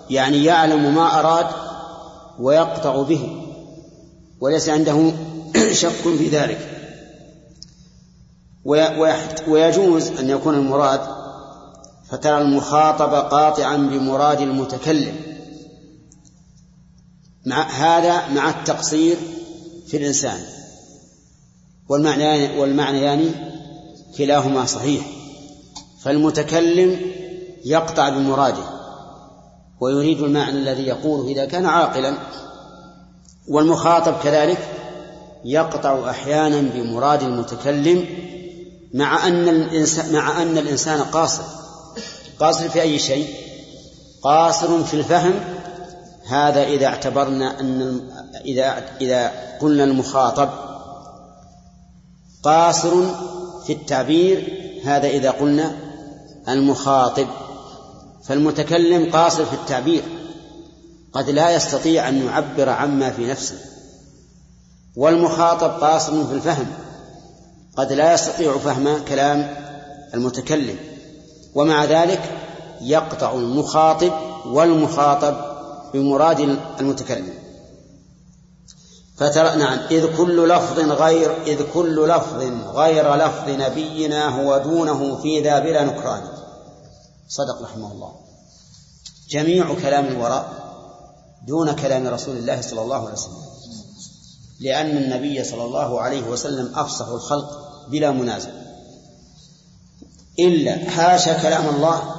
يعني 0.09 0.43
يعلم 0.43 0.95
ما 0.95 1.19
أراد 1.19 1.47
ويقطع 2.39 3.01
به 3.01 3.41
وليس 4.41 4.69
عنده 4.69 5.11
شك 5.81 5.89
في 5.89 6.29
ذلك. 6.29 6.67
ويجوز 9.47 10.07
أن 10.07 10.29
يكون 10.29 10.55
المراد 10.55 11.01
فترى 12.09 12.37
المخاطب 12.37 13.13
قاطعا 13.13 13.77
بمراد 13.77 14.41
المتكلم. 14.41 15.15
مع 17.45 17.61
هذا 17.69 18.27
مع 18.27 18.49
التقصير 18.49 19.17
في 19.87 19.97
الإنسان. 19.97 20.39
والمعنى 21.91 22.59
والمعنيان 22.59 23.31
كلاهما 24.17 24.65
صحيح. 24.65 25.05
فالمتكلم 26.01 27.01
يقطع 27.65 28.09
بمراده 28.09 28.63
ويريد 29.79 30.21
المعنى 30.21 30.57
الذي 30.57 30.83
يقوله 30.87 31.27
إذا 31.31 31.45
كان 31.45 31.65
عاقلا 31.65 32.13
والمخاطب 33.47 34.15
كذلك 34.23 34.57
يقطع 35.45 36.09
أحيانا 36.09 36.61
بمراد 36.61 37.23
المتكلم 37.23 38.05
مع 38.93 39.27
أن 39.27 39.49
الإنسان 39.49 40.13
مع 40.13 40.41
أن 40.41 40.57
الإنسان 40.57 41.01
قاصر. 41.01 41.43
قاصر 42.39 42.69
في 42.69 42.81
أي 42.81 42.99
شيء؟ 42.99 43.27
قاصر 44.23 44.83
في 44.83 44.93
الفهم. 44.93 45.33
هذا 46.27 46.63
إذا 46.63 46.85
اعتبرنا 46.85 47.59
أن 47.59 48.01
إذا 48.45 48.83
إذا 49.01 49.31
قلنا 49.61 49.83
المخاطب 49.83 50.70
قاصر 52.43 53.05
في 53.65 53.73
التعبير 53.73 54.57
هذا 54.83 55.07
إذا 55.07 55.31
قلنا 55.31 55.75
المخاطب. 56.49 57.27
فالمتكلم 58.23 59.11
قاصر 59.11 59.45
في 59.45 59.53
التعبير 59.53 60.03
قد 61.13 61.29
لا 61.29 61.55
يستطيع 61.55 62.09
أن 62.09 62.25
يعبر 62.25 62.69
عما 62.69 63.09
في 63.09 63.27
نفسه. 63.27 63.55
والمخاطب 64.95 65.69
قاصر 65.69 66.27
في 66.27 66.33
الفهم 66.33 66.67
قد 67.77 67.93
لا 67.93 68.13
يستطيع 68.13 68.57
فهم 68.57 69.05
كلام 69.05 69.55
المتكلم. 70.13 70.75
ومع 71.55 71.85
ذلك 71.85 72.21
يقطع 72.81 73.33
المخاطب 73.33 74.11
والمخاطب 74.45 75.35
بمراد 75.93 76.57
المتكلم. 76.79 77.40
فترى 79.21 79.55
نعم. 79.55 79.79
إذ 79.91 80.17
كل 80.17 80.49
لفظ 80.49 80.79
غير 80.79 81.43
إذ 81.43 81.61
كل 81.73 82.07
لفظ 82.07 82.43
غير 82.75 83.15
لفظ 83.15 83.49
نبينا 83.49 84.41
هو 84.41 84.57
دونه 84.57 85.21
في 85.21 85.41
ذا 85.41 85.59
بلا 85.59 85.83
نكران. 85.83 86.21
صدق 87.29 87.61
رحمه 87.61 87.91
الله. 87.91 88.11
جميع 89.29 89.73
كلام 89.81 90.05
الوراء 90.07 90.49
دون 91.47 91.71
كلام 91.71 92.07
رسول 92.07 92.37
الله 92.37 92.61
صلى 92.61 92.81
الله 92.81 92.95
عليه 92.95 93.13
وسلم. 93.13 93.41
لأن 94.59 94.97
النبي 94.97 95.43
صلى 95.43 95.63
الله 95.63 96.01
عليه 96.01 96.27
وسلم 96.27 96.71
أفصح 96.75 97.07
الخلق 97.07 97.49
بلا 97.87 98.11
منازع. 98.11 98.51
إلا 100.39 100.89
حاشا 100.89 101.41
كلام 101.41 101.75
الله 101.75 102.15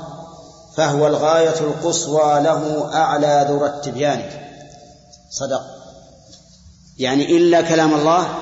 فهو 0.76 1.06
الغاية 1.06 1.60
القصوى 1.60 2.40
له 2.40 2.94
أعلى 2.94 3.46
ذرى 3.50 3.66
التبيان. 3.66 4.22
صدق. 5.30 5.81
يعني 7.02 7.36
إلا 7.36 7.60
كلام 7.60 7.94
الله 7.94 8.34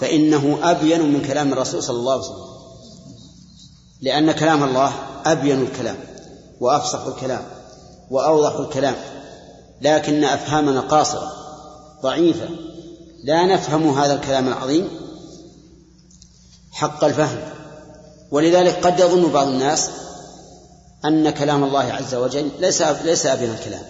فإنه 0.00 0.58
أبين 0.62 1.12
من 1.12 1.22
كلام 1.22 1.52
الرسول 1.52 1.82
صلى 1.82 1.96
الله 1.96 2.12
عليه 2.12 2.22
وسلم. 2.22 2.52
لأن 4.00 4.32
كلام 4.32 4.64
الله 4.64 4.92
أبين 5.24 5.62
الكلام 5.62 5.96
وأفصح 6.60 7.06
الكلام 7.06 7.44
وأوضح 8.10 8.54
الكلام 8.54 8.94
لكن 9.82 10.24
أفهامنا 10.24 10.80
قاصرة 10.80 11.32
ضعيفة 12.02 12.48
لا 13.24 13.46
نفهم 13.46 13.98
هذا 13.98 14.14
الكلام 14.14 14.48
العظيم 14.48 14.88
حق 16.72 17.04
الفهم. 17.04 17.40
ولذلك 18.30 18.86
قد 18.86 19.00
يظن 19.00 19.32
بعض 19.32 19.46
الناس 19.48 19.88
أن 21.04 21.30
كلام 21.30 21.64
الله 21.64 21.92
عز 21.92 22.14
وجل 22.14 22.50
ليس 22.60 22.82
ليس 22.82 23.26
أبين 23.26 23.50
الكلام 23.50 23.82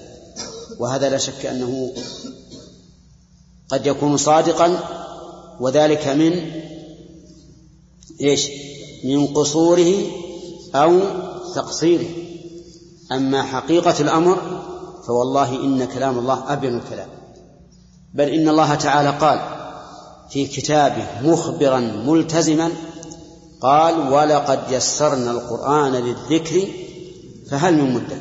وهذا 0.78 1.08
لا 1.08 1.18
شك 1.18 1.46
أنه 1.46 1.92
قد 3.72 3.86
يكون 3.86 4.16
صادقا 4.16 4.78
وذلك 5.60 6.08
من 6.08 6.50
إيش؟ 8.20 8.48
من 9.04 9.26
قصوره 9.26 9.94
أو 10.74 11.00
تقصيره. 11.54 12.08
أما 13.12 13.42
حقيقة 13.42 14.00
الأمر 14.00 14.38
فوالله 15.06 15.64
إن 15.64 15.84
كلام 15.84 16.18
الله 16.18 16.52
أبين 16.52 16.76
الكلام. 16.76 17.08
بل 18.14 18.28
إن 18.28 18.48
الله 18.48 18.74
تعالى 18.74 19.10
قال 19.10 19.40
في 20.30 20.46
كتابه 20.46 21.06
مخبرا 21.22 21.80
ملتزما 21.80 22.72
قال 23.60 24.12
ولقد 24.12 24.60
يسرنا 24.70 25.30
القرآن 25.30 25.92
للذكر 25.92 26.68
فهل 27.50 27.74
من 27.74 27.94
مدة 27.94 28.16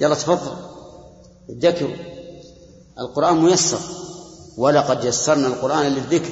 يلا 0.00 0.14
تفضل 0.14 0.56
ادكروا 1.50 1.96
القرآن 2.98 3.36
ميسر. 3.36 3.78
ولقد 4.56 5.04
يسرنا 5.04 5.46
القرآن 5.46 5.86
للذكر 5.86 6.30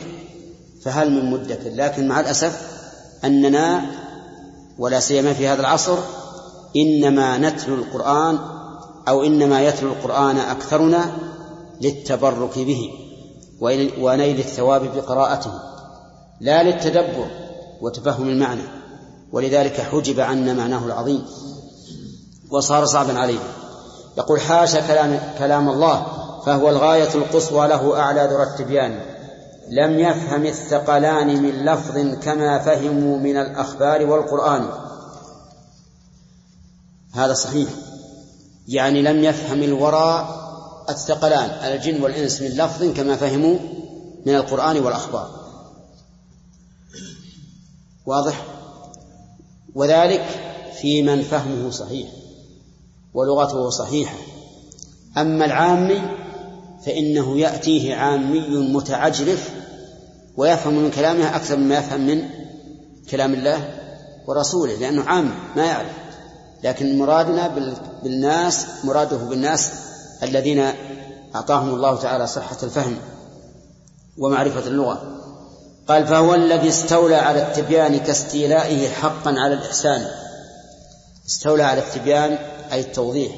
فهل 0.82 1.10
من 1.10 1.30
مدكر 1.30 1.70
لكن 1.74 2.08
مع 2.08 2.20
الأسف 2.20 2.60
أننا 3.24 3.84
ولا 4.78 5.00
سيما 5.00 5.32
في 5.32 5.48
هذا 5.48 5.60
العصر 5.60 5.98
إنما 6.76 7.38
نتلو 7.38 7.74
القرآن 7.74 8.38
أو 9.08 9.22
إنما 9.22 9.62
يتلو 9.62 9.92
القرآن 9.92 10.36
أكثرنا 10.36 11.12
للتبرك 11.80 12.58
به 12.58 12.90
ونيل 14.00 14.38
الثواب 14.38 14.96
بقراءته 14.96 15.52
لا 16.40 16.62
للتدبر 16.62 17.26
وتفهم 17.80 18.28
المعنى 18.28 18.62
ولذلك 19.32 19.80
حجب 19.80 20.20
عنا 20.20 20.52
معناه 20.52 20.86
العظيم 20.86 21.24
وصار 22.50 22.84
صعبا 22.84 23.18
علينا. 23.18 23.52
يقول 24.18 24.40
حاشا 24.40 24.86
كلام, 24.86 25.20
كلام 25.38 25.68
الله 25.68 26.23
فهو 26.46 26.68
الغاية 26.68 27.14
القصوى 27.14 27.68
له 27.68 28.00
أعلى 28.00 28.28
ذرى 28.32 28.42
التبيان. 28.42 29.00
لم 29.68 29.98
يفهم 29.98 30.46
الثقلان 30.46 31.42
من 31.42 31.64
لفظ 31.64 32.22
كما 32.22 32.58
فهموا 32.58 33.18
من 33.18 33.36
الأخبار 33.36 34.06
والقرآن. 34.06 34.68
هذا 37.12 37.34
صحيح. 37.34 37.68
يعني 38.68 39.02
لم 39.02 39.24
يفهم 39.24 39.62
الورى 39.62 40.28
الثقلان 40.88 41.50
الجن 41.50 42.02
والإنس 42.02 42.42
من 42.42 42.48
لفظ 42.48 42.84
كما 42.84 43.16
فهموا 43.16 43.58
من 44.26 44.34
القرآن 44.34 44.78
والأخبار. 44.78 45.30
واضح؟ 48.06 48.44
وذلك 49.74 50.24
في 50.80 51.02
من 51.02 51.22
فهمه 51.22 51.70
صحيح 51.70 52.08
ولغته 53.14 53.70
صحيحة. 53.70 54.16
أما 55.18 55.44
العامي 55.44 56.23
فإنه 56.86 57.38
يأتيه 57.38 57.94
عامي 57.94 58.40
متعجرف 58.48 59.50
ويفهم 60.36 60.74
من 60.74 60.90
كلامه 60.90 61.36
أكثر 61.36 61.56
مما 61.56 61.78
يفهم 61.78 62.06
من 62.06 62.28
كلام 63.10 63.34
الله 63.34 63.80
ورسوله 64.26 64.74
لأنه 64.74 65.04
عام 65.04 65.34
ما 65.56 65.64
يعرف. 65.64 65.92
لكن 66.64 66.98
مرادنا 66.98 67.48
بالناس 68.02 68.66
مراده 68.84 69.16
بالناس 69.16 69.70
الذين 70.22 70.72
أعطاهم 71.34 71.74
الله 71.74 71.96
تعالى 71.96 72.26
صحة 72.26 72.56
الفهم 72.62 72.96
ومعرفة 74.18 74.66
اللغة. 74.66 75.20
قال 75.88 76.06
فهو 76.06 76.34
الذي 76.34 76.68
استولى 76.68 77.16
على 77.16 77.42
التبيان 77.42 77.98
كاستيلائه 77.98 78.88
حقا 78.88 79.30
على 79.30 79.54
الإحسان. 79.54 80.06
استولى 81.26 81.62
على 81.62 81.80
التبيان 81.80 82.38
أي 82.72 82.80
التوضيح. 82.80 83.32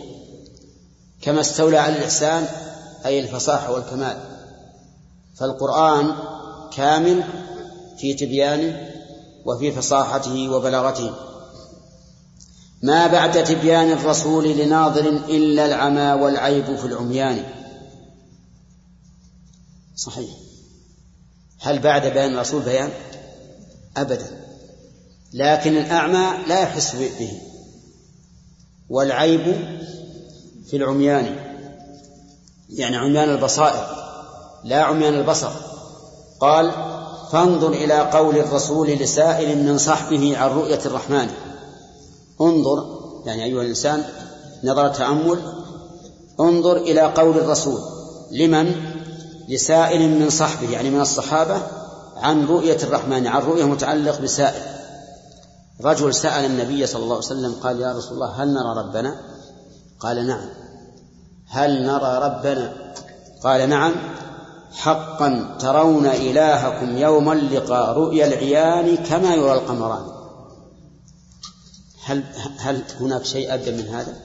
كما 1.22 1.40
استولى 1.40 1.78
على 1.78 1.96
الإحسان 1.96 2.46
أي 3.06 3.20
الفصاحة 3.20 3.72
والكمال. 3.72 4.16
فالقرآن 5.36 6.14
كامل 6.76 7.24
في 7.98 8.14
تبيانه 8.14 8.90
وفي 9.44 9.72
فصاحته 9.72 10.48
وبلاغته. 10.48 11.14
ما 12.82 13.06
بعد 13.06 13.44
تبيان 13.44 13.92
الرسول 13.92 14.58
لناظر 14.58 15.08
إلا 15.08 15.66
العمى 15.66 16.22
والعيب 16.22 16.76
في 16.76 16.84
العميان. 16.84 17.44
صحيح. 19.96 20.30
هل 21.60 21.78
بعد 21.78 22.06
بيان 22.06 22.34
الرسول 22.34 22.62
بيان؟ 22.62 22.90
أبدا. 23.96 24.46
لكن 25.32 25.76
الأعمى 25.76 26.46
لا 26.48 26.60
يحس 26.60 26.96
به. 26.96 27.40
والعيب 28.88 29.44
في 30.66 30.76
العميان. 30.76 31.45
يعني 32.70 32.96
عميان 32.96 33.30
البصائر 33.30 33.86
لا 34.64 34.82
عميان 34.82 35.14
البصر. 35.14 35.50
قال 36.40 36.72
فانظر 37.32 37.68
إلى 37.68 38.00
قول 38.00 38.36
الرسول 38.36 38.88
لسائل 38.88 39.58
من 39.58 39.78
صحبه 39.78 40.38
عن 40.38 40.50
رؤية 40.50 40.80
الرحمن. 40.86 41.28
انظر 42.40 42.84
يعني 43.24 43.44
أيها 43.44 43.62
الإنسان 43.62 44.04
نظر 44.64 44.88
تأمل. 44.88 45.52
انظر 46.40 46.76
إلى 46.76 47.00
قول 47.00 47.36
الرسول 47.36 47.80
لمن؟ 48.30 48.74
لسائل 49.48 50.08
من 50.20 50.30
صحبه 50.30 50.70
يعني 50.70 50.90
من 50.90 51.00
الصحابة 51.00 51.62
عن 52.16 52.46
رؤية 52.46 52.78
الرحمن 52.82 53.26
عن 53.26 53.42
رؤية 53.42 53.64
متعلق 53.64 54.20
بسائل. 54.20 54.62
رجل 55.84 56.14
سأل 56.14 56.44
النبي 56.44 56.86
صلى 56.86 57.02
الله 57.02 57.14
عليه 57.14 57.26
وسلم 57.26 57.54
قال 57.62 57.80
يا 57.80 57.92
رسول 57.92 58.12
الله 58.12 58.42
هل 58.42 58.48
نرى 58.48 58.78
ربنا؟ 58.78 59.20
قال 60.00 60.26
نعم. 60.26 60.65
هل 61.48 61.86
نرى 61.86 62.18
ربنا؟ 62.18 62.72
قال 63.42 63.68
نعم. 63.68 63.94
حقا 64.72 65.56
ترون 65.60 66.06
إلهكم 66.06 66.96
يوم 66.96 67.32
اللقاء 67.32 67.92
رؤيا 67.92 68.26
العيان 68.26 68.96
كما 68.96 69.34
يرى 69.34 69.52
القمران. 69.52 70.06
هل 72.04 72.24
هل 72.58 72.82
هناك 73.00 73.24
شيء 73.24 73.54
أبدى 73.54 73.70
من 73.70 73.88
هذا؟ 73.88 74.16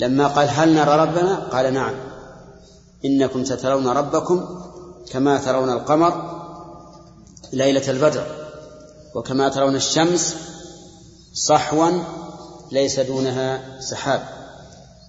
لما 0.00 0.26
قال 0.26 0.48
هل 0.48 0.74
نرى 0.74 0.96
ربنا؟ 0.96 1.34
قال 1.34 1.74
نعم. 1.74 1.94
إنكم 3.04 3.44
سترون 3.44 3.88
ربكم 3.88 4.60
كما 5.10 5.38
ترون 5.38 5.70
القمر 5.70 6.40
ليلة 7.52 7.90
البدر 7.90 8.26
وكما 9.14 9.48
ترون 9.48 9.76
الشمس 9.76 10.36
صحوا 11.34 11.90
ليس 12.72 13.00
دونها 13.00 13.80
سحاب. 13.80 14.33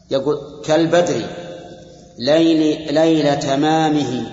يقول 0.09 0.61
كالبدر 0.65 1.29
ليل 2.19 2.93
ليل 2.93 3.39
تمامه 3.39 4.31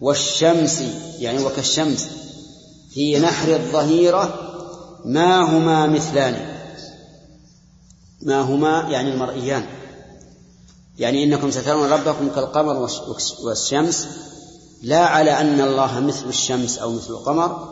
والشمس 0.00 0.82
يعني 1.18 1.44
وكالشمس 1.44 2.08
في 2.90 3.18
نحر 3.18 3.54
الظهيرة 3.54 4.50
ما 5.04 5.56
هما 5.56 5.86
مثلان. 5.86 6.56
ما 8.22 8.40
هما 8.40 8.86
يعني 8.90 9.12
المرئيان. 9.12 9.64
يعني 10.98 11.24
إنكم 11.24 11.50
سترون 11.50 11.92
ربكم 11.92 12.28
كالقمر 12.34 12.88
والشمس 13.44 14.08
لا 14.82 15.06
على 15.06 15.30
أن 15.40 15.60
الله 15.60 16.00
مثل 16.00 16.28
الشمس 16.28 16.78
أو 16.78 16.92
مثل 16.92 17.10
القمر 17.10 17.68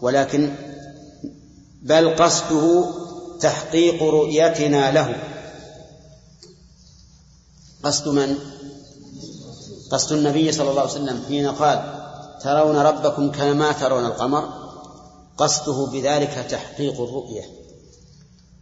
ولكن 0.00 0.54
بل 1.82 2.16
قصده 2.16 2.84
تحقيق 3.40 4.02
رؤيتنا 4.02 4.92
له. 4.92 5.35
قصد 7.86 8.08
من؟ 8.08 8.38
قصد 9.90 10.12
النبي 10.12 10.52
صلى 10.52 10.70
الله 10.70 10.80
عليه 10.80 10.90
وسلم 10.90 11.24
حين 11.28 11.50
قال 11.50 12.02
ترون 12.42 12.76
ربكم 12.76 13.30
كما 13.30 13.72
ترون 13.72 14.04
القمر 14.04 14.48
قصده 15.38 15.86
بذلك 15.86 16.46
تحقيق 16.50 17.00
الرؤية. 17.00 17.42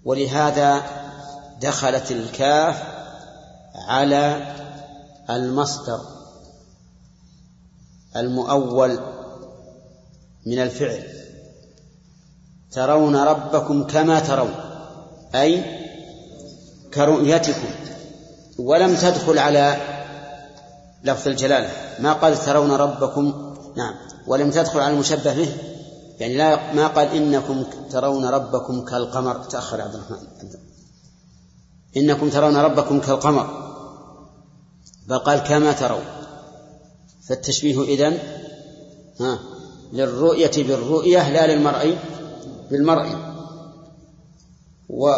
ولهذا 0.05 0.83
دخلت 1.61 2.11
الكاف 2.11 2.83
على 3.89 4.55
المصدر 5.31 6.01
المؤول 8.17 8.99
من 10.47 10.59
الفعل. 10.59 11.03
ترون 12.73 13.17
ربكم 13.17 13.87
كما 13.87 14.21
ترون 14.21 14.55
أي 15.35 15.65
كرؤيتكم. 16.95 17.75
ولم 18.59 18.97
تدخل 18.97 19.39
على 19.39 19.77
لفظ 21.05 21.29
الجلالة. 21.29 21.71
ما 21.99 22.13
قال 22.13 22.37
ترون 22.37 22.71
ربكم 22.71 23.55
نعم 23.77 23.95
ولم 24.27 24.51
تدخل 24.51 24.81
على 24.81 24.95
المشبه 24.95 25.35
به. 25.35 25.57
يعني 26.19 26.37
لا 26.37 26.73
ما 26.73 26.87
قال 26.87 27.09
إنكم 27.09 27.65
ترون 27.91 28.25
ربكم 28.25 28.85
كالقمر. 28.85 29.45
تأخر 29.45 29.81
عبد 29.81 29.95
الرحمن. 29.95 30.19
إنكم 31.97 32.29
ترون 32.31 32.57
ربكم 32.57 33.01
كالقمر. 33.01 33.75
بل 35.09 35.19
قال 35.19 35.39
كما 35.39 35.73
ترون. 35.73 36.05
فالتشبيه 37.29 37.83
إذن 37.83 38.19
ها 39.21 39.39
للرؤية 39.93 40.53
بالرؤية 40.57 41.31
لا 41.31 41.55
للمرء 41.55 41.99
بالمرء. 42.71 43.07
و 44.89 45.11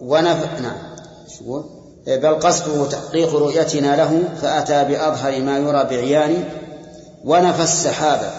ونف 0.00 0.60
نعم 0.60 0.96
شو 1.38 1.73
بل 2.06 2.34
قصده 2.40 2.86
تحقيق 2.86 3.34
رؤيتنا 3.34 3.96
له 3.96 4.22
فأتى 4.42 4.84
بأظهر 4.84 5.40
ما 5.40 5.58
يرى 5.58 5.84
بعيان 5.84 6.44
ونفى 7.24 7.62
السحابة. 7.62 8.30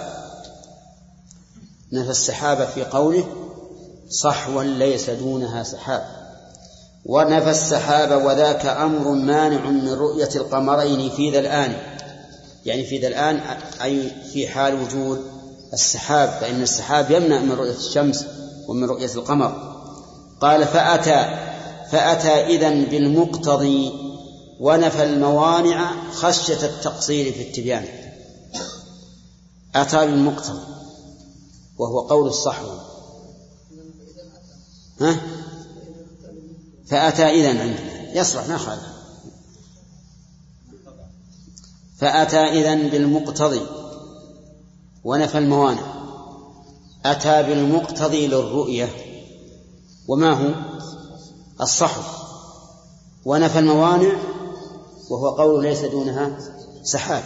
نفى 1.92 2.10
السحابة 2.10 2.66
في 2.66 2.84
قوله 2.84 3.26
صحوا 4.10 4.64
ليس 4.64 5.10
دونها 5.10 5.64
سحاب. 5.64 6.06
ونفى 7.06 7.50
السحاب 7.50 8.26
وذاك 8.26 8.66
أمر 8.66 9.12
مانع 9.12 9.70
من 9.70 9.94
رؤية 9.94 10.30
القمرين 10.36 11.10
في 11.10 11.32
ذا 11.32 11.40
الآن. 11.40 11.78
يعني 12.66 12.86
في 12.86 12.98
ذا 12.98 13.08
الآن 13.08 13.40
أي 13.84 14.12
في 14.34 14.48
حال 14.48 14.82
وجود 14.82 15.22
السحاب 15.74 16.30
فإن 16.30 16.62
السحاب 16.62 17.12
يمنع 17.12 17.40
من 17.40 17.52
رؤية 17.52 17.78
الشمس 17.78 18.26
ومن 18.68 18.84
رؤية 18.90 19.14
القمر. 19.16 19.76
قال 20.42 20.66
فأتى 20.66 21.55
فأتى 21.96 22.56
إذن 22.56 22.86
بالمقتضي 22.86 23.92
ونفى 24.60 25.04
الموانع 25.04 26.12
خشية 26.12 26.66
التقصير 26.66 27.34
في 27.34 27.42
التبيان. 27.42 27.86
أتى 29.76 30.06
بالمقتضي 30.06 30.62
وهو 31.78 32.00
قول 32.00 32.28
الصحوة 32.28 32.82
ها؟ 35.02 35.22
فأتى 36.88 37.24
إذن 37.24 37.58
عندنا 37.58 38.18
يصلح 38.18 38.48
ما 38.48 38.58
خالف. 38.58 38.84
فأتى 41.98 42.38
إذن 42.38 42.90
بالمقتضي 42.90 43.62
ونفى 45.04 45.38
الموانع. 45.38 45.96
أتى 47.06 47.44
بالمقتضي 47.44 48.28
للرؤية. 48.28 48.90
وما 50.08 50.34
هو؟ 50.34 50.76
الصحو. 51.62 52.02
ونفى 53.26 53.60
الموانع 53.60 54.14
وهو 55.10 55.30
قول 55.30 55.64
ليس 55.64 55.82
دونها 55.82 56.38
سحاب. 56.84 57.24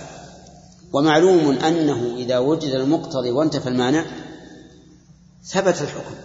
ومعلوم 0.94 1.52
أنه 1.52 2.16
إذا 2.16 2.38
وجد 2.38 2.72
المقتضي 2.72 3.32
وانتفى 3.32 3.70
المانع 3.70 4.06
ثبت 5.46 5.82
الحكم. 5.82 6.16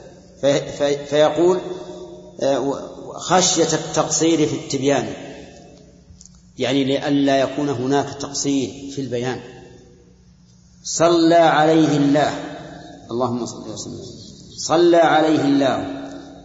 في 0.40 0.72
في 0.72 1.06
فيقول 1.06 1.60
آه، 2.40 2.90
خشية 3.14 3.72
التقصير 3.72 4.46
في 4.48 4.54
التبيان. 4.54 5.12
يعني 6.58 6.84
لئلا 6.84 7.40
يكون 7.40 7.68
هناك 7.68 8.14
تقصير 8.14 8.90
في 8.94 9.00
البيان. 9.00 9.40
صلى 10.84 11.34
عليه 11.34 11.96
الله. 11.96 12.34
اللهم 13.10 13.46
صل 13.46 13.70
وسلم. 13.70 14.00
صلى 14.56 14.96
عليه 14.96 15.40
الله. 15.40 15.93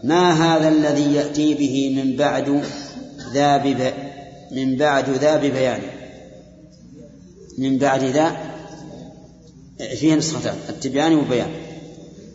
ما 0.03 0.31
هذا 0.31 0.67
الذي 0.67 1.13
يأتي 1.13 1.53
به 1.53 2.03
من 2.03 2.15
بعد 2.15 2.63
ذا 3.33 3.57
من 4.51 4.77
بعد 4.77 5.09
ذا 5.09 5.37
ببيان. 5.37 5.81
من 7.57 7.77
بعد 7.77 8.03
ذا 8.03 8.37
فيه 9.95 10.15
نسختان 10.15 10.55
التبيان 10.69 11.15
والبيان. 11.15 11.49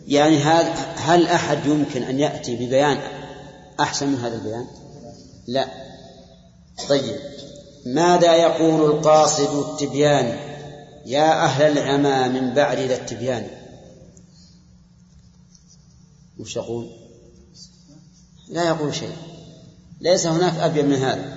يعني 0.07 0.37
هل, 0.37 0.73
هل 0.95 1.27
أحد 1.27 1.65
يمكن 1.65 2.03
أن 2.03 2.19
يأتي 2.19 2.55
ببيان 2.55 2.97
أحسن 3.79 4.07
من 4.07 4.19
هذا 4.19 4.35
البيان؟ 4.35 4.67
لا. 5.47 5.67
طيب. 6.89 7.15
ماذا 7.85 8.35
يقول 8.35 8.91
القاصد 8.91 9.69
التبيان؟ 9.69 10.37
يا 11.05 11.43
أهل 11.45 11.77
العمى 11.77 12.39
من 12.39 12.53
بعد 12.53 12.79
ذا 12.79 12.95
التبيان. 12.95 13.47
وش 16.39 16.55
يقول؟ 16.55 17.04
لا 18.49 18.63
يقول 18.63 18.95
شيء. 18.95 19.15
ليس 20.01 20.27
هناك 20.27 20.53
أبين 20.59 20.89
من 20.89 20.95
هذا. 20.95 21.35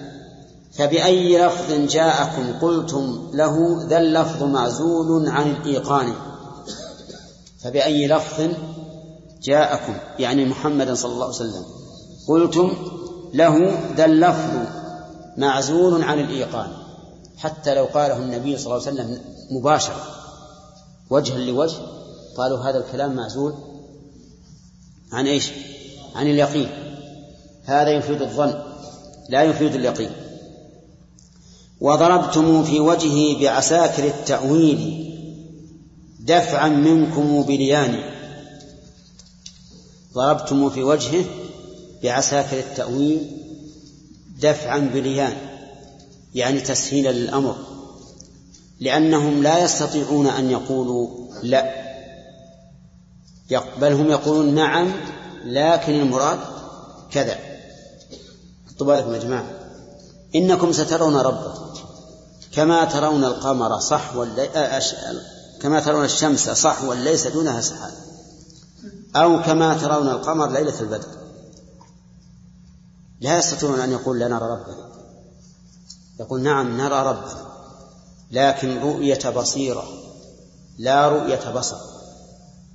فبأي 0.73 1.47
لفظ 1.47 1.73
جاءكم 1.73 2.59
قلتم 2.59 3.31
له 3.35 3.87
ذا 3.89 3.99
اللفظ 3.99 4.43
معزول 4.43 5.29
عن 5.29 5.51
الإيقان. 5.51 6.15
فبأي 7.61 8.07
لفظ 8.07 8.49
جاءكم 9.43 9.95
يعني 10.19 10.45
محمدا 10.45 10.95
صلى 10.95 11.13
الله 11.13 11.25
عليه 11.25 11.35
وسلم 11.35 11.65
قلتم 12.29 12.73
له 13.35 13.79
ذا 13.97 14.05
اللفظ 14.05 14.51
معزول 15.37 16.03
عن 16.03 16.19
الإيقان. 16.19 16.73
حتى 17.37 17.75
لو 17.75 17.85
قاله 17.85 18.17
النبي 18.17 18.59
صلى 18.59 18.67
الله 18.67 18.87
عليه 18.87 18.97
وسلم 18.97 19.21
مباشرة. 19.51 20.05
وجها 21.11 21.39
لوجه 21.39 21.77
قالوا 22.37 22.59
هذا 22.59 22.79
الكلام 22.79 23.17
معزول 23.17 23.55
عن 25.13 25.27
إيش؟ 25.27 25.51
عن 26.15 26.27
اليقين. 26.27 26.88
هذا 27.69 27.91
يفيد 27.91 28.23
الظن 28.23 28.55
لا 29.29 29.43
يفيد 29.43 29.75
اليقين. 29.75 30.11
وضربتم 31.81 32.65
في 32.65 32.81
وجهه 32.81 33.41
بعساكر 33.41 34.05
التأويل 34.05 35.09
دفعا 36.21 36.69
منكم 36.69 37.43
بليان. 37.43 38.01
ضربتم 40.15 40.71
في 40.71 40.83
وجهه 40.83 41.25
بعساكر 42.03 42.59
التأويل 42.59 43.31
دفعا 44.41 44.79
بليان 44.79 45.37
يعني 46.35 46.61
تسهيلا 46.61 47.13
للأمر 47.13 47.57
لأنهم 48.81 49.43
لا 49.43 49.65
يستطيعون 49.65 50.27
أن 50.27 50.51
يقولوا 50.51 51.09
لا. 51.43 51.89
بل 53.81 53.93
هم 53.93 54.11
يقولون 54.11 54.55
نعم 54.55 54.93
لكن 55.45 55.95
المراد 55.95 56.39
كذا. 57.11 57.48
خطوا 58.79 58.87
بالكم 58.87 59.15
يا 59.15 59.19
جماعة. 59.19 59.51
إنكم 60.35 60.73
سترون 60.73 61.17
ربكم 61.17 61.81
كما 62.53 62.85
ترون 62.85 63.25
القمر 63.25 63.79
صحوا 63.79 64.27
كما 65.61 65.81
ترون 65.81 66.05
الشمس 66.05 66.51
صحوا 66.51 66.95
ليس 66.95 67.27
دونها 67.27 67.61
سحاب. 67.61 67.93
أو 69.17 69.43
كما 69.43 69.79
ترون 69.79 70.09
القمر 70.09 70.51
ليلة 70.51 70.81
البدر. 70.81 71.09
لا 73.21 73.39
يستطيعون 73.39 73.81
أن 73.81 73.93
يقول 73.93 74.19
لا 74.19 74.29
نرى 74.29 74.45
ربنا. 74.51 74.89
يقول 76.21 76.41
نعم 76.41 76.77
نرى 76.77 77.03
ربنا. 77.03 77.47
لكن 78.31 78.83
رؤية 78.83 79.31
بصيرة. 79.31 79.85
لا 80.79 81.09
رؤية 81.09 81.51
بصر. 81.51 81.77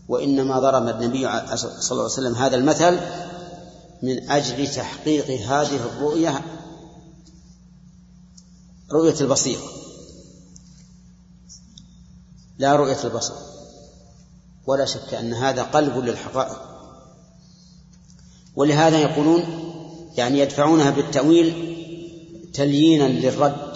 وإنما 0.07 0.59
ضرب 0.59 0.87
النبي 0.87 1.21
صلى 1.55 1.91
الله 1.91 2.03
عليه 2.03 2.03
وسلم 2.03 2.35
هذا 2.35 2.55
المثل 2.55 2.99
من 4.03 4.29
أجل 4.29 4.67
تحقيق 4.67 5.25
هذه 5.25 5.75
الرؤية 5.75 6.41
رؤية 8.91 9.21
البصيرة. 9.21 9.61
لا 12.57 12.75
رؤية 12.75 13.03
البصر. 13.03 13.33
ولا 14.67 14.85
شك 14.85 15.13
أن 15.13 15.33
هذا 15.33 15.63
قلب 15.63 15.97
للحقائق. 15.97 16.57
ولهذا 18.55 18.99
يقولون 18.99 19.43
يعني 20.17 20.39
يدفعونها 20.39 20.91
بالتأويل 20.91 21.53
تليينا 22.53 23.07
للرد. 23.07 23.73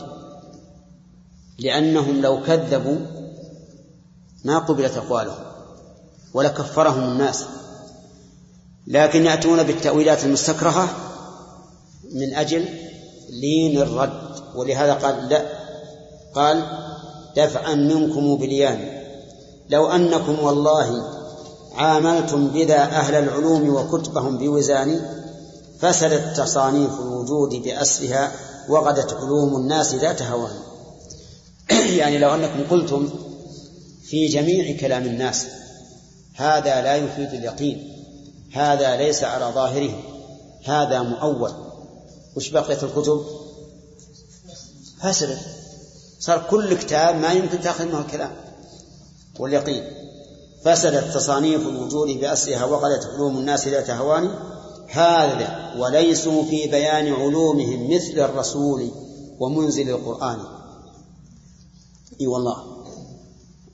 لأنهم 1.59 2.21
لو 2.21 2.43
كذبوا 2.43 2.99
ما 4.45 4.59
قبلت 4.59 4.97
أقوالهم 4.97 5.45
ولكفرهم 6.33 7.03
الناس. 7.03 7.45
لكن 8.87 9.25
يأتون 9.25 9.63
بالتأويلات 9.63 10.23
المستكرهة 10.23 10.89
من 12.13 12.35
أجل 12.35 12.65
لين 13.29 13.77
الرد 13.81 14.55
ولهذا 14.55 14.93
قال 14.93 15.29
لا 15.29 15.45
قال 16.35 16.63
دفعا 17.37 17.75
منكم 17.75 18.37
بليان 18.37 18.97
لو 19.69 19.87
أنكم 19.87 20.39
والله 20.39 21.17
عاملتم 21.75 22.47
بذا 22.47 22.81
أهل 22.81 23.15
العلوم 23.15 23.69
وكتبهم 23.69 24.37
بوزان 24.37 25.01
فسدت 25.79 26.37
تصانيف 26.37 26.91
الوجود 26.99 27.49
بأسرها 27.63 28.31
وغدت 28.69 29.13
علوم 29.13 29.55
الناس 29.55 29.95
ذات 29.95 30.21
هوان. 30.21 30.59
يعني 31.99 32.17
لو 32.17 32.35
أنكم 32.35 32.63
قلتم 32.69 33.09
في 34.03 34.27
جميع 34.27 34.77
كلام 34.79 35.03
الناس 35.03 35.45
هذا 36.35 36.81
لا 36.81 36.95
يفيد 36.95 37.33
اليقين. 37.33 37.96
هذا 38.57 38.95
ليس 38.95 39.23
على 39.23 39.45
ظاهره. 39.55 40.03
هذا 40.65 41.01
مؤول. 41.01 41.51
وش 42.35 42.49
بقية 42.49 42.83
الكتب؟ 42.83 43.25
فسدت 45.01 45.39
صار 46.19 46.47
كل 46.49 46.73
كتاب 46.73 47.15
ما 47.15 47.31
يمكن 47.31 47.61
تأخذ 47.61 47.85
منه 47.85 47.99
الكلام. 47.99 48.35
واليقين. 49.39 49.83
فسدت 50.65 51.13
تصانيف 51.13 51.67
الوجود 51.67 52.07
بأسرها 52.07 52.65
وقدت 52.65 53.05
علوم 53.05 53.37
الناس 53.37 53.67
ذات 53.67 53.89
هوان 53.89 54.35
هذا 54.87 55.73
وليسوا 55.77 56.43
في 56.43 56.67
بيان 56.67 57.13
علومهم 57.13 57.95
مثل 57.95 58.19
الرسول 58.19 58.91
ومنزل 59.39 59.89
القرآن. 59.89 60.39
إي 62.21 62.27
والله. 62.27 62.83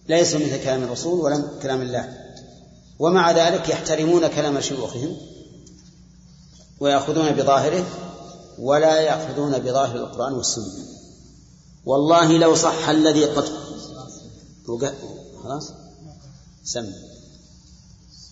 ليسوا 0.10 0.40
مثل 0.40 0.64
كلام 0.64 0.84
الرسول 0.84 1.20
ولا 1.20 1.44
كلام 1.62 1.82
الله. 1.82 2.23
ومع 3.00 3.32
ذلك 3.32 3.70
يحترمون 3.70 4.28
كلام 4.28 4.62
شيوخهم 4.62 5.18
ويأخذون 6.80 7.32
بظاهره 7.32 7.86
ولا 8.60 9.02
يأخذون 9.02 9.60
بظاهر 9.60 9.96
القرآن 9.96 10.34
والسنة. 10.34 10.86
والله 11.86 12.38
لو 12.38 12.56
صح 12.56 12.90
الذي 12.90 13.26
قد 13.26 13.46
خلاص؟ 15.44 15.72
سم. 16.64 16.86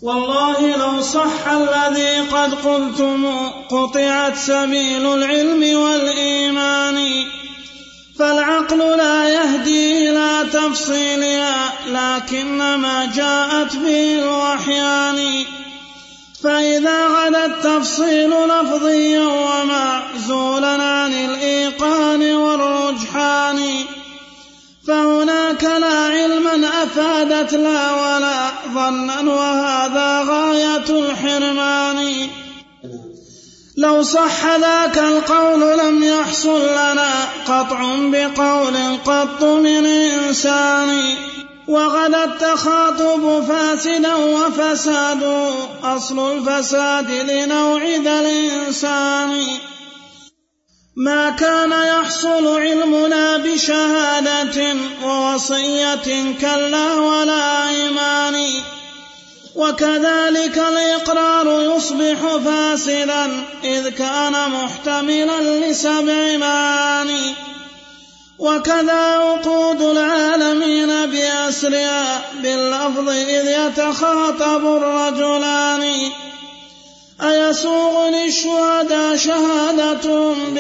والله 0.01 0.78
لو 0.78 1.01
صح 1.01 1.47
الذي 1.47 2.20
قد 2.20 2.53
قلتم 2.53 3.49
قطعت 3.72 4.38
سبيل 4.38 5.14
العلم 5.14 5.82
والإيمان. 5.82 7.26
فالعقل 8.22 8.78
لا 8.78 9.30
يهدي 9.30 10.09
إلى 10.09 10.49
تفصيلها 10.53 11.74
لكنما 11.88 13.11
جاءت 13.15 13.76
به 13.76 14.19
الوحيان. 14.19 15.45
فإذا 16.43 17.07
غدا 17.07 17.45
التفصيل 17.45 18.30
لفظيا 18.30 19.26
ومعزولا 19.26 20.84
عن 20.84 21.13
الإيقان 21.13 22.36
والرجحان 22.36 23.59
فهناك 24.88 25.63
لا 25.63 25.99
علما 25.99 26.69
أفادت 26.84 27.53
لا 27.53 27.91
ولا 27.91 28.51
ظنا 28.74 29.22
وهذا 29.22 30.26
غاية 30.28 30.89
الحرمان. 30.89 32.30
لو 33.82 34.03
صح 34.03 34.45
ذاك 34.45 34.97
القول 34.97 35.77
لم 35.79 36.03
يحصل 36.03 36.61
لنا 36.71 37.11
قطع 37.47 37.82
بقول 37.99 38.75
قط 39.05 39.43
من 39.43 39.86
إنسان. 39.86 41.15
وغدا 41.67 42.23
التخاطب 42.23 43.43
فاسدا 43.47 44.15
وفساد 44.15 45.23
أصل 45.84 46.38
الفساد 46.38 47.11
لنوع 47.11 47.82
ذا 48.03 48.19
الإنسان. 48.19 49.43
ما 50.95 51.29
كان 51.29 51.71
يحصل 51.71 52.61
علمنا 52.61 53.38
بشهادة 53.38 54.75
ووصية 55.03 56.07
كلا 56.41 56.93
ولا 56.93 57.41
وكذلك 59.62 60.57
الإقرار 60.57 61.76
يصبح 61.76 62.38
فاسدا 62.45 63.43
إذ 63.64 63.89
كان 63.89 64.49
محتملا 64.49 65.41
لسبع 65.41 66.38
معاني. 66.38 67.34
وكذا 68.39 69.01
عقود 69.01 69.82
العالمين 69.82 71.05
بأسرها 71.05 72.22
باللفظ 72.43 73.09
إذ 73.09 73.45
يتخاطب 73.49 74.66
الرجلان. 74.66 76.12
أيسوغ 77.22 78.09
للشهداء 78.09 79.16
شهادتهم 79.16 80.57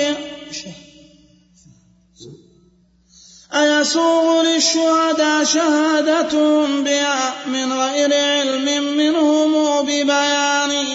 أيسوغ 3.53 4.41
للشهداء 4.41 5.43
شهادتهم 5.43 6.83
بها 6.83 7.33
من 7.47 7.73
غير 7.73 8.13
علم 8.13 8.83
منهم 8.97 9.81
ببيان؟ 9.81 10.85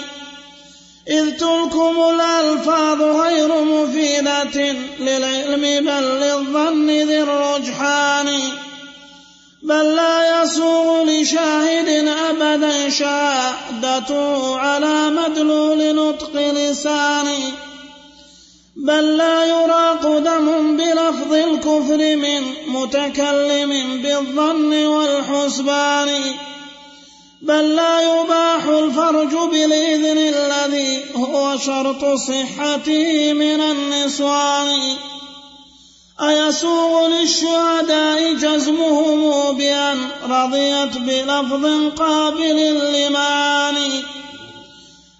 إذ 1.09 1.30
تلكم 1.30 1.96
الألفاظ 2.14 3.02
غير 3.02 3.64
مفيدة 3.64 4.74
للعلم 5.00 5.86
بل 5.86 6.04
للظن 6.20 6.90
ذي 6.90 7.22
الرجحان. 7.22 8.40
بل 9.62 9.94
لا 9.94 10.42
يسوغ 10.42 11.04
لشاهد 11.04 12.09
أبدا 12.30 12.88
شهادته 12.88 14.59
على 14.59 15.11
مدلول 15.11 15.94
نطق 15.94 16.30
لسان 16.34 17.26
بل 18.87 19.16
لا 19.16 19.45
يراق 19.45 20.18
دم 20.18 20.76
بلفظ 20.76 21.32
الكفر 21.32 22.16
من 22.16 22.43
متكلم 22.66 24.03
بالظن 24.03 24.87
والحسبان. 24.87 26.09
بل 27.43 27.76
لا 27.76 28.01
يباح 28.01 28.64
الفرج 28.64 29.34
بالإذن 29.51 30.18
الذي 30.18 31.01
هو 31.16 31.57
شرط 31.59 32.05
صحته 32.05 33.32
من 33.32 33.61
النسوان. 33.61 34.97
أيسوغ 36.20 37.07
للشهداء 37.07 38.34
جزمهم 38.34 39.53
بأن 39.57 39.99
رضيت 40.30 40.99
بلفظ 40.99 41.64
قابل 41.99 42.59
لمعاني 42.95 44.03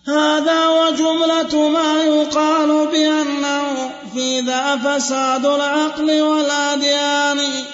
هذا 0.07 0.69
وجملة 0.69 1.69
ما 1.69 2.03
يقال 2.03 2.87
بأنه 2.87 3.91
في 4.15 4.41
ذا 4.41 4.77
فساد 4.77 5.45
العقل 5.45 6.21
والأديان. 6.21 7.65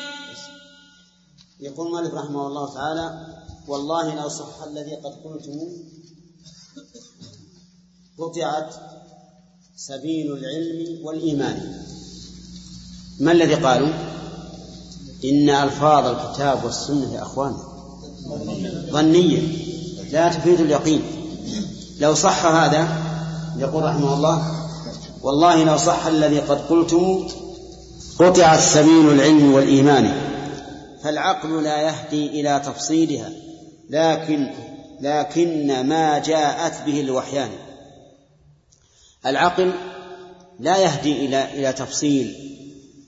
يقول 1.60 1.92
مالك 1.92 2.14
رحمه 2.14 2.46
الله 2.46 2.74
تعالى 2.74 3.26
والله 3.68 4.14
لو 4.14 4.28
صح 4.28 4.62
الذي 4.66 4.94
قد 4.94 5.12
قلتم. 5.24 5.58
قطعت 8.18 8.74
سبيل 9.76 10.32
العلم 10.32 11.04
والإيمان. 11.04 11.82
ما 13.20 13.32
الذي 13.32 13.54
قالوا؟ 13.54 13.92
إن 15.24 15.50
ألفاظ 15.50 16.06
الكتاب 16.06 16.64
والسنة 16.64 17.14
يا 17.14 17.22
أخوان 17.22 17.56
ظنية 18.90 19.42
لا 20.12 20.28
تفيد 20.28 20.60
اليقين. 20.60 21.21
لو 22.02 22.14
صح 22.14 22.46
هذا 22.46 22.88
يقول 23.56 23.84
رحمه 23.84 24.14
الله 24.14 24.42
والله 25.22 25.64
لو 25.64 25.76
صح 25.76 26.06
الذي 26.06 26.38
قد 26.40 26.60
قلتم 26.60 27.28
قطعت 28.18 28.60
سبيل 28.60 29.12
العلم 29.12 29.54
والإيمان 29.54 30.12
فالعقل 31.04 31.62
لا 31.62 31.80
يهدي 31.82 32.40
إلى 32.40 32.62
تفصيلها 32.64 33.30
لكن 33.90 34.50
لكن 35.00 35.86
ما 35.88 36.18
جاءت 36.18 36.86
به 36.86 37.00
الوحيان. 37.00 37.50
العقل 39.26 39.72
لا 40.60 40.76
يهدي 40.76 41.26
إلى 41.26 41.44
إلى 41.54 41.72
تفصيل 41.72 42.34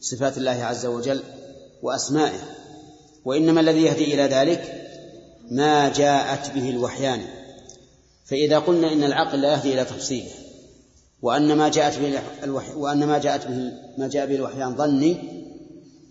صفات 0.01 0.39
الله 0.39 0.65
عز 0.65 0.87
وجل 0.87 1.23
وأسمائه 1.83 2.41
وإنما 3.25 3.61
الذي 3.61 3.83
يهدي 3.83 4.15
إلى 4.15 4.23
ذلك 4.23 4.91
ما 5.51 5.89
جاءت 5.89 6.51
به 6.55 6.71
الوحيان. 6.71 7.44
فإذا 8.25 8.59
قلنا 8.59 8.93
إن 8.93 9.05
العقل 9.05 9.41
لا 9.41 9.53
يهدي 9.53 9.75
إلى 9.75 9.85
تفصيله 9.85 10.31
وأن 11.23 11.57
ما 11.57 11.69
جاءت 11.69 11.99
به 11.99 12.21
الوحي 12.43 12.73
وأن 12.73 13.07
ما 13.07 13.19
جاءت 13.19 13.49
به 13.49 13.73
ما 13.99 14.09
جاء 14.09 14.27
به 14.27 14.35
الوحيان 14.35 14.77
ظني 14.77 15.17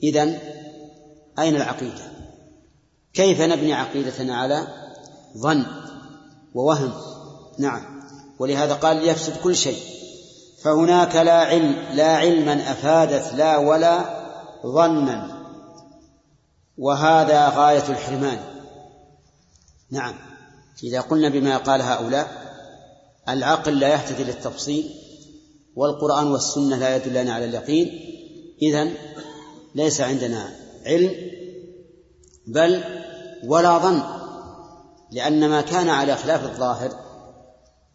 إذن 0.04 0.38
أين 1.40 1.56
العقيدة؟ 1.56 2.14
كيف 3.14 3.42
نبني 3.42 3.74
عقيدتنا 3.74 4.38
على 4.38 4.68
ظن 5.38 5.66
ووهم؟ 6.54 6.94
نعم 7.60 7.82
ولهذا 8.40 8.74
قال 8.74 9.08
يفسد 9.08 9.38
كل 9.44 9.56
شيء 9.56 9.80
فهناك 10.64 11.16
لا 11.16 11.40
علم 11.40 11.76
لا 11.94 12.16
علما 12.16 12.54
أفادت 12.54 13.34
لا 13.34 13.58
ولا 13.58 14.24
ظنا 14.66 15.44
وهذا 16.78 17.50
غاية 17.50 17.90
الحرمان 17.90 18.40
نعم 19.92 20.33
إذا 20.84 21.02
قلنا 21.02 21.30
بما 21.30 21.58
قال 21.58 21.82
هؤلاء 21.82 22.44
العقل 23.30 23.80
لا 23.80 23.88
يهتدي 23.88 24.24
للتفصيل 24.24 24.90
والقرآن 25.76 26.32
والسنة 26.32 26.78
لا 26.78 26.96
يدلان 26.96 27.30
على 27.30 27.46
اليقين. 27.46 28.00
إذن 28.62 28.94
ليس 29.76 30.02
عندنا 30.02 30.56
علم 30.86 31.16
بل 32.48 32.84
ولا 33.44 33.78
ظن 33.78 34.04
لأن 35.12 35.50
ما 35.50 35.62
كان 35.62 35.90
على 35.90 36.18
خلاف 36.18 36.44
الظاهر 36.44 36.92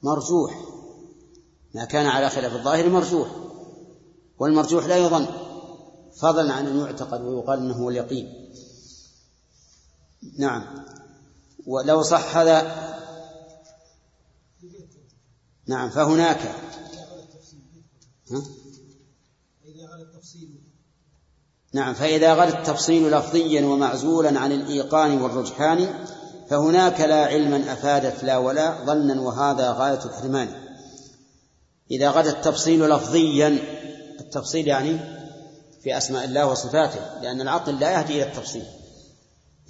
مرجوح. 0.03 0.65
ما 1.75 1.85
كان 1.85 2.07
على 2.07 2.31
خلاف 2.31 2.55
الظاهر 2.55 2.89
مرجوح 2.89 3.29
والمرجوح 4.39 4.87
لا 4.87 4.97
يظن. 4.97 5.27
فضلا 6.21 6.53
عن 6.53 6.67
أن 6.67 6.79
يعتقد 6.79 7.21
ويقال 7.23 7.59
أنه 7.59 7.75
هو 7.75 7.91
اليقين. 7.91 8.51
نعم. 10.39 10.85
ولو 11.69 12.03
صح 12.03 12.37
هذا. 12.37 12.89
نعم 15.67 15.91
فهناك. 15.91 16.41
ها؟ 18.31 18.43
نعم 21.73 21.95
فإذا 21.95 22.35
غدا 22.35 22.59
التفصيل 22.59 23.11
لفظيا 23.11 23.67
ومعزولا 23.67 24.41
عن 24.41 24.53
الإيقان 24.53 25.23
والرجحان 25.23 26.05
فهناك 26.51 27.01
لا 27.01 27.27
علما 27.27 27.73
أفادت 27.73 28.25
لا 28.25 28.37
ولا 28.37 28.85
ظنا 28.85 29.21
وهذا 29.21 29.73
غاية 29.73 30.05
الحرمان 30.05 30.49
إذا 31.91 32.11
غدا 32.11 32.31
التفصيل 32.31 32.91
لفظيا 32.91 33.59
التفصيل 34.21 34.69
يعني 34.69 34.99
في 35.83 35.99
أسماء 35.99 36.25
الله 36.25 36.47
وصفاته 36.47 37.21
لأن 37.23 37.41
العقل 37.41 37.79
لا 37.79 37.93
يهدي 37.93 38.15
إلى 38.15 38.31
التفصيل 38.31 38.65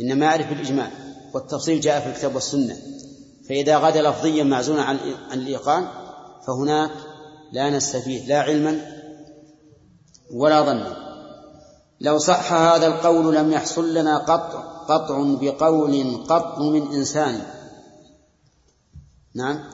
إنما 0.00 0.26
يعرف 0.26 0.48
بالإجماع 0.48 0.90
والتفصيل 1.34 1.80
جاء 1.80 2.00
في 2.00 2.06
الكتاب 2.06 2.34
والسنة. 2.34 2.76
فإذا 3.48 3.78
غدا 3.78 4.02
لفظيا 4.02 4.44
معزولا 4.44 4.82
عن 4.82 4.98
الإيقان 5.32 5.88
فهناك 6.46 6.90
لا 7.52 7.70
نستفيد 7.70 8.28
لا 8.28 8.42
علما 8.42 8.80
ولا 10.34 10.62
ظنا. 10.62 10.96
لو 12.00 12.18
صح 12.18 12.52
هذا 12.52 12.86
القول 12.86 13.34
لم 13.34 13.52
يحصل 13.52 13.94
لنا 13.94 14.18
قطع 14.18 14.78
قطع 14.88 15.36
بقول 15.40 16.24
قط 16.28 16.58
من 16.58 16.92
إنسان. 16.92 17.42
نعم. 19.34 19.64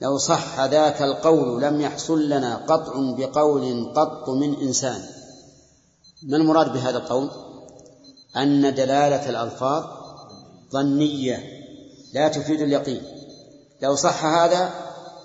لو 0.00 0.18
صح 0.18 0.60
ذاك 0.60 1.02
القول 1.02 1.62
لم 1.62 1.80
يحصل 1.80 2.28
لنا 2.28 2.56
قطع 2.56 2.92
بقول 2.96 3.92
قط 3.96 4.28
من 4.28 4.60
إنسان. 4.60 5.02
ما 6.22 6.36
المراد 6.36 6.72
بهذا 6.72 6.98
القول؟ 6.98 7.30
أن 8.36 8.74
دلالة 8.74 9.28
الألفاظ 9.28 9.84
ظنية 10.72 11.44
لا 12.14 12.28
تفيد 12.28 12.60
اليقين. 12.60 13.02
لو 13.82 13.94
صح 13.94 14.24
هذا 14.24 14.70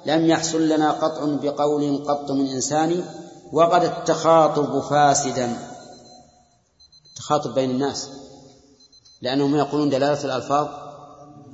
لم 0.05 0.25
يحصل 0.25 0.69
لنا 0.69 0.91
قطع 0.91 1.25
بقول 1.25 2.05
قط 2.07 2.31
من 2.31 2.47
إنسان 2.47 3.03
وقد 3.51 3.83
التخاطب 3.83 4.79
فاسدا. 4.79 5.57
التخاطب 7.09 7.53
بين 7.53 7.69
الناس 7.69 8.09
لأنهم 9.21 9.55
يقولون 9.55 9.89
دلالة 9.89 10.23
الألفاظ 10.23 10.67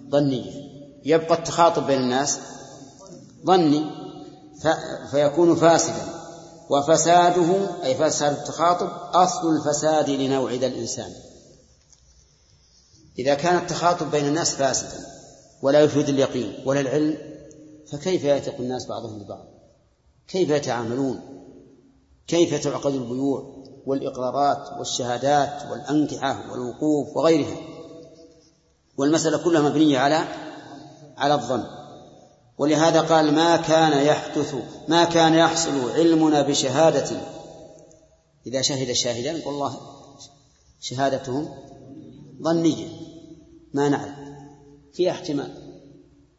ظنية. 0.09 0.51
يبقى 1.05 1.33
التخاطب 1.33 1.87
بين 1.87 2.01
الناس 2.01 2.39
ظني 3.45 3.85
فيكون 5.11 5.55
فاسدا. 5.55 6.21
وفساده 6.69 7.67
أي 7.83 7.95
فساد 7.95 8.37
التخاطب 8.37 8.89
أصل 9.13 9.55
الفساد 9.55 10.09
لنوع 10.09 10.53
ذا 10.53 10.67
الإنسان. 10.67 11.11
إذا 13.19 13.33
كان 13.33 13.57
التخاطب 13.57 14.11
بين 14.11 14.25
الناس 14.25 14.55
فاسدا 14.55 15.05
ولا 15.61 15.79
يفيد 15.79 16.09
اليقين 16.09 16.53
ولا 16.65 16.79
العلم 16.79 17.17
فكيف 17.91 18.23
يثق 18.23 18.55
الناس 18.59 18.87
بعضهم 18.87 19.19
ببعض؟ 19.19 19.45
كيف 20.27 20.49
يتعاملون؟ 20.49 21.21
كيف 22.27 22.63
تعقد 22.63 22.93
البيوع 22.93 23.63
والإقرارات 23.85 24.77
والشهادات 24.79 25.71
والأنكحة 25.71 26.51
والوقوف 26.51 27.17
وغيرها؟ 27.17 27.57
والمسألة 28.97 29.37
كلها 29.37 29.61
مبنية 29.61 29.99
على 29.99 30.23
على 31.17 31.33
الظن. 31.33 31.63
ولهذا 32.57 33.01
قال 33.01 33.33
ما 33.33 33.57
كان 33.57 34.05
يحدث 34.05 34.55
ما 34.87 35.03
كان 35.03 35.33
يحصل 35.33 35.91
علمنا 35.91 36.41
بشهادة. 36.41 37.21
إذا 38.47 38.61
شهد 38.61 38.89
الشاهدان 38.89 39.41
والله 39.45 39.77
شهادتهم 40.79 41.49
ظنية. 42.41 43.00
ما 43.73 43.89
نعلم. 43.89 44.35
فيها 44.93 45.11
احتمال. 45.11 45.81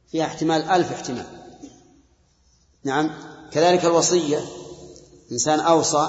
فيها 0.09 0.25
احتمال 0.25 0.63
ألف 0.63 0.93
احتمال. 0.93 1.27
نعم. 2.85 3.11
كذلك 3.51 3.85
الوصية. 3.85 4.41
إنسان 5.33 5.61
أوصى 5.61 6.09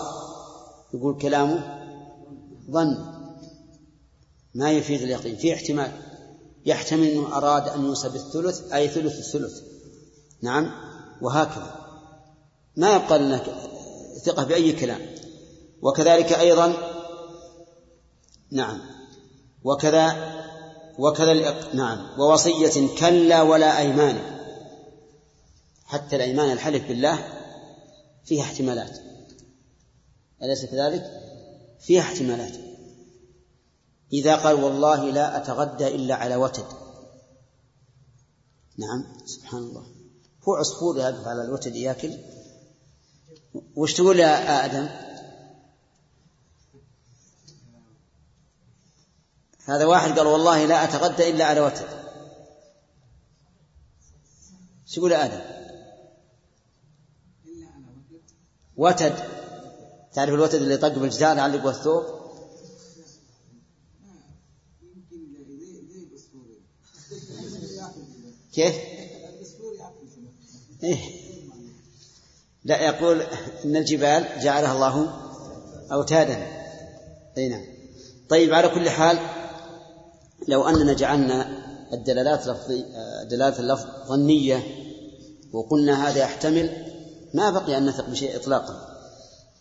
يقول 0.93 1.17
كلامه 1.17 1.83
ظن. 2.71 3.13
ما 4.55 4.71
يفيد 4.71 5.01
اليقين. 5.01 5.35
فيه 5.35 5.53
احتمال. 5.53 5.91
يحتمل 6.65 7.07
أنه 7.07 7.37
أراد 7.37 7.69
أن 7.69 7.85
يوصى 7.85 8.09
بالثلث 8.09 8.73
أي 8.73 8.89
ثلث 8.89 9.19
الثلث. 9.19 9.61
نعم. 10.41 10.71
وهكذا. 11.21 11.75
ما 12.77 12.95
يبقى 12.95 13.19
لنا 13.19 13.43
ثقة 14.25 14.43
بأي 14.43 14.73
كلام. 14.73 15.01
وكذلك 15.81 16.33
أيضا 16.33 16.73
نعم. 18.51 18.81
وكذا 19.63 20.42
وكذا 20.99 21.73
نعم 21.73 22.19
ووصية 22.19 22.95
كلا 22.99 23.41
ولا 23.41 23.79
أيمان. 23.79 24.21
حتى 25.85 26.15
الأيمان 26.15 26.51
الحلف 26.51 26.87
بالله 26.87 27.19
فيها 28.25 28.43
احتمالات. 28.43 28.99
أليس 30.43 30.65
كذلك؟ 30.65 31.03
فيها 31.79 32.01
احتمالات. 32.01 32.53
إذا 34.13 34.35
قال 34.35 34.63
والله 34.63 35.09
لا 35.09 35.37
أتغدى 35.37 35.87
إلا 35.87 36.15
على 36.15 36.35
وتد. 36.35 36.65
نعم 38.77 39.25
سبحان 39.25 39.61
الله. 39.61 39.85
هو 40.47 40.55
عصفور 40.55 40.97
يقف 40.97 41.27
على 41.27 41.43
الوتد 41.43 41.75
ياكل. 41.75 42.17
وش 43.75 43.93
تقول 43.93 44.19
يا 44.19 44.65
آدم؟ 44.65 45.12
هذا 49.65 49.85
واحد 49.85 50.19
قال 50.19 50.27
والله 50.27 50.65
لا 50.65 50.83
أتغدى 50.83 51.29
إلا 51.29 51.45
على 51.45 51.59
وتد 51.59 51.87
شو 54.87 54.99
يقول 54.99 55.13
آدم؟ 55.13 55.41
وتد. 58.77 59.15
تعرف 60.13 60.33
الوتد 60.33 60.55
اللي 60.55 60.73
يطق 60.73 60.97
بالجدار 60.97 61.37
يعلق 61.37 61.65
الثوب 61.67 62.03
كيف؟ 68.53 68.75
إيه؟ 70.83 70.97
لا 72.63 72.81
يقول 72.81 73.21
إن 73.65 73.75
الجبال 73.75 74.27
جعلها 74.41 74.73
الله 74.73 75.13
أوتادا. 75.91 76.47
أي 77.37 77.49
نعم. 77.49 77.65
طيب 78.29 78.53
على 78.53 78.69
كل 78.69 78.89
حال 78.89 79.42
لو 80.47 80.67
أننا 80.67 80.93
جعلنا 80.93 81.63
الدلالات 81.93 82.47
لفظي 82.47 82.85
دلالة 83.29 83.59
اللفظ 83.59 83.85
ظنية 84.07 84.63
وقلنا 85.53 86.09
هذا 86.09 86.19
يحتمل 86.19 86.85
ما 87.33 87.49
بقي 87.49 87.77
أن 87.77 87.85
نثق 87.85 88.09
بشيء 88.09 88.35
إطلاقا. 88.35 88.87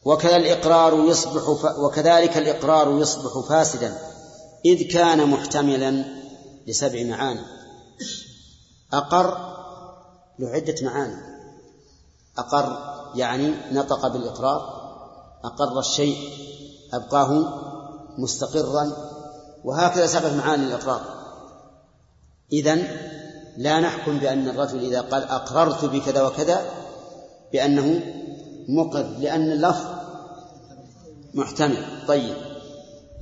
وكذا 0.05 0.37
الإقرار 0.37 1.05
يصبح 1.05 1.43
ف... 1.43 1.79
وكذلك 1.79 2.37
الإقرار 2.37 3.01
يصبح 3.01 3.49
فاسدا 3.49 3.99
إذ 4.65 4.83
كان 4.83 5.29
محتملا 5.29 6.05
لسبع 6.67 7.05
معاني. 7.05 7.45
أقر 8.93 9.37
له 10.39 10.49
عدة 10.49 10.75
معاني. 10.83 11.17
أقر 12.39 12.93
يعني 13.15 13.55
نطق 13.73 14.09
بالإقرار 14.09 14.83
أقر 15.45 15.79
الشيء 15.79 16.17
أبقاه 16.93 17.45
مستقرا 18.19 19.12
وهكذا 19.65 20.07
سبب 20.07 20.37
معاني 20.37 20.67
الإقرار 20.67 21.01
إذن 22.53 22.87
لا 23.57 23.81
نحكم 23.81 24.19
بأن 24.19 24.49
الرجل 24.49 24.85
إذا 24.85 25.01
قال 25.01 25.23
أقررت 25.23 25.85
بكذا 25.85 26.23
وكذا 26.23 26.63
بأنه 27.53 28.01
مقر 28.69 29.07
لأن 29.19 29.53
اللفظ 29.53 29.85
محتمل. 31.35 31.85
طيب. 32.09 32.35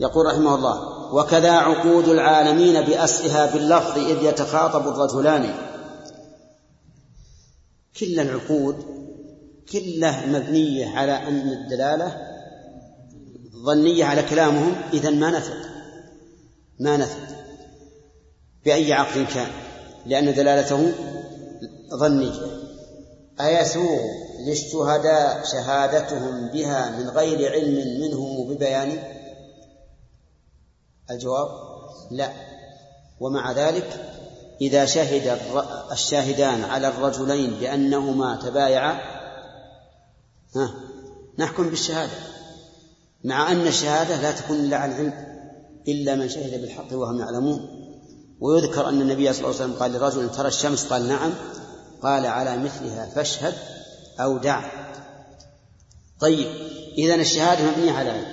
يقول 0.01 0.27
رحمه 0.27 0.55
الله 0.55 1.01
وكذا 1.15 1.51
عقود 1.51 2.09
العالمين 2.09 2.83
بأسرها 2.83 3.53
باللفظ 3.53 3.99
إذ 3.99 4.23
يتخاطب 4.23 4.89
الرجلان. 4.89 5.55
كل 8.01 8.21
العقود 8.21 8.77
كلها 9.73 10.27
مبنية 10.27 10.99
على 10.99 11.13
أن 11.13 11.49
الدلالة 11.49 12.17
ظنية 13.67 14.05
على 14.05 14.23
كلامهم 14.23 14.75
إذا 14.93 15.11
ما 15.11 15.31
نفذ 15.31 15.70
ما 16.81 16.97
نفذ 16.97 17.35
بأي 18.65 18.93
عقد 18.93 19.27
كان. 19.35 19.51
لأن 20.07 20.35
دلالته 20.35 20.93
ظنية 21.95 22.33
أيسوغ 23.41 24.01
للشهداء 24.47 25.45
شهادتهم 25.45 26.49
بها 26.49 26.91
من 26.91 27.09
غير 27.09 27.53
علم 27.53 28.01
منهم 28.01 28.49
ببيان؟ 28.49 29.03
الجواب 31.11 31.49
لا. 32.11 32.33
ومع 33.21 33.53
ذلك 33.53 34.17
إذا 34.61 34.85
شهد 34.85 35.39
الشاهدان 35.93 36.65
على 36.65 36.89
الرجلين 36.89 37.51
بأنهما 37.51 38.37
تبايعا 38.43 39.01
نحكم 41.39 41.71
بالشهادة. 41.71 42.13
مع 43.25 43.53
أن 43.53 43.67
الشهادة 43.67 44.23
لا 44.23 44.33
تكون 44.33 44.57
إلا 44.57 44.77
عن 44.77 44.93
علم. 44.93 45.30
إلا 45.89 46.15
من 46.15 46.29
شهد 46.29 46.61
بالحق 46.61 46.93
وهم 46.93 47.19
يعلمون. 47.19 47.61
ويذكر 48.41 48.89
أن 48.89 49.01
النبي 49.01 49.33
صلى 49.33 49.45
الله 49.45 49.61
عليه 49.61 49.65
وسلم 49.65 49.73
قال 49.73 49.93
لرجل 49.93 50.31
ترى 50.31 50.49
الشمس 50.49 50.85
قال 50.87 51.09
نعم. 51.09 51.31
قال 52.03 52.27
على 52.27 52.57
مثلها 52.57 53.07
فاشهد 53.15 53.55
أو 54.21 54.39
دع. 54.39 54.63
طيب 56.21 56.47
إذا 56.99 57.15
الشهادة 57.15 57.71
مبنية 57.71 57.93
على 57.93 58.11
علم 58.11 58.27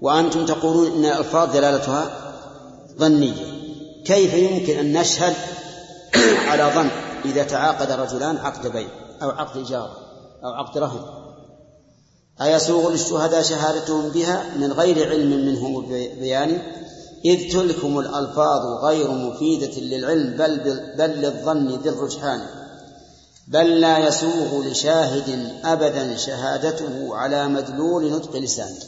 وأنتم 0.00 0.46
تقولون 0.46 0.92
إن 0.92 1.04
الألفاظ 1.04 1.52
دلالتها 1.52 2.10
ظنية. 2.98 3.56
كيف 4.04 4.34
يمكن 4.34 4.78
أن 4.78 5.00
نشهد 5.00 5.34
على 6.50 6.72
ظن 6.74 6.90
إذا 7.24 7.42
تعاقد 7.42 7.90
رجلان 7.90 8.36
عقد 8.36 8.72
بيع 8.72 8.88
أو 9.22 9.30
عقد 9.30 9.60
إجارة 9.60 9.96
أو 10.44 10.48
عقد 10.48 10.78
رهن؟ 10.78 11.25
أيسوغ 12.42 12.90
للشهداء 12.90 13.42
شهادتهم 13.42 14.08
بها 14.08 14.56
من 14.56 14.72
غير 14.72 15.08
علم 15.08 15.46
منهم 15.46 15.86
بيان 16.20 16.62
إذ 17.24 17.52
تلكم 17.52 17.98
الألفاظ 17.98 18.84
غير 18.84 19.10
مفيدة 19.10 19.80
للعلم 19.80 20.36
بل, 20.36 20.80
بل 20.98 21.10
للظن 21.10 21.68
ذي 21.68 21.88
الرجحان 21.88 22.40
بل 23.48 23.80
لا 23.80 23.98
يسوغ 23.98 24.64
لشاهد 24.64 25.50
أبدا 25.64 26.16
شهادته 26.16 27.16
على 27.16 27.48
مدلول 27.48 28.10
نطق 28.12 28.36
لسانه 28.36 28.80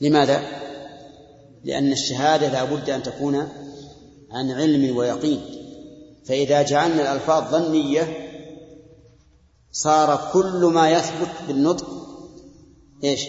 لماذا؟ 0.00 0.42
لأن 1.64 1.92
الشهادة 1.92 2.48
لا 2.48 2.64
بد 2.64 2.90
أن 2.90 3.02
تكون 3.02 3.48
عن 4.30 4.50
علم 4.50 4.96
ويقين. 4.96 5.40
فإذا 6.24 6.62
جعلنا 6.62 7.02
الألفاظ 7.02 7.50
ظنية 7.50 8.30
صار 9.72 10.30
كل 10.32 10.70
ما 10.74 10.90
يثبت 10.90 11.30
بالنطق 11.48 12.03
إيش؟ 13.04 13.20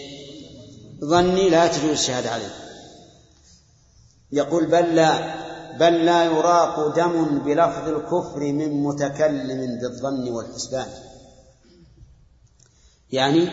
ظني 1.04 1.50
لا 1.50 1.66
تجوز 1.66 1.90
الشهادة 1.90 2.30
عليه. 2.30 2.54
يقول 4.32 4.66
بل 4.66 4.94
لا 4.94 5.36
بل 5.78 6.04
لا 6.04 6.24
يراق 6.24 6.96
دم 6.96 7.38
بلفظ 7.38 7.88
الكفر 7.88 8.40
من 8.40 8.82
متكلم 8.82 9.78
بالظن 9.80 10.28
والحسبان. 10.28 10.88
يعني 13.12 13.48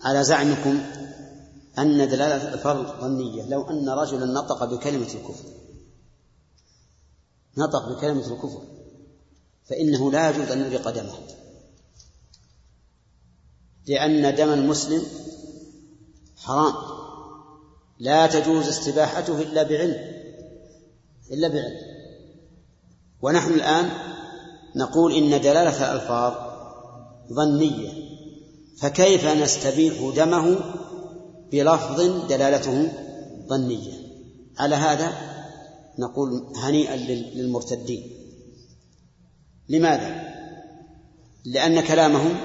على 0.00 0.24
زعمكم 0.24 0.80
أن 1.78 2.08
دلالة 2.08 2.54
الفرض 2.54 3.00
ظنية 3.00 3.42
لو 3.48 3.70
أن 3.70 3.88
رجلا 3.88 4.26
نطق 4.26 4.64
بكلمة 4.64 5.06
الكفر 5.14 5.44
نطق 7.56 7.88
بكلمة 7.88 8.26
الكفر 8.26 8.62
فإنه 9.64 10.12
لا 10.12 10.30
يجوز 10.30 10.50
أن 10.50 10.60
يريق 10.60 10.90
دمه. 10.90 11.14
لأن 13.86 14.34
دم 14.34 14.48
المسلم 14.52 15.02
حرام. 16.36 16.74
لا 17.98 18.26
تجوز 18.26 18.68
استباحته 18.68 19.40
إلا 19.40 19.62
بعلم 19.62 19.96
إلا 21.32 21.48
بعلم. 21.48 21.76
ونحن 23.22 23.52
الآن 23.52 23.90
نقول 24.76 25.12
إن 25.12 25.40
دلالة 25.40 25.92
الألفاظ 25.92 26.34
ظنية 27.32 27.92
فكيف 28.78 29.26
نستبيح 29.26 30.12
دمه 30.16 30.58
بلفظ 31.52 32.00
دلالته 32.28 32.92
ظنية؟ 33.48 33.92
على 34.58 34.74
هذا 34.74 35.12
نقول 35.98 36.52
هنيئا 36.56 36.96
للمرتدين. 37.34 38.10
لماذا؟ 39.68 40.34
لأن 41.44 41.80
كلامهم 41.80 42.36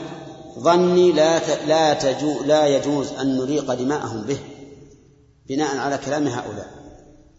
ظني 0.60 1.11
لا 1.11 1.65
لا 1.65 1.94
تجو 1.94 2.44
لا 2.44 2.68
يجوز 2.68 3.11
أن 3.11 3.38
نريق 3.38 3.73
دماءهم 3.73 4.22
به 4.22 4.40
بناء 5.49 5.78
على 5.78 5.98
كلام 5.98 6.28
هؤلاء 6.28 6.68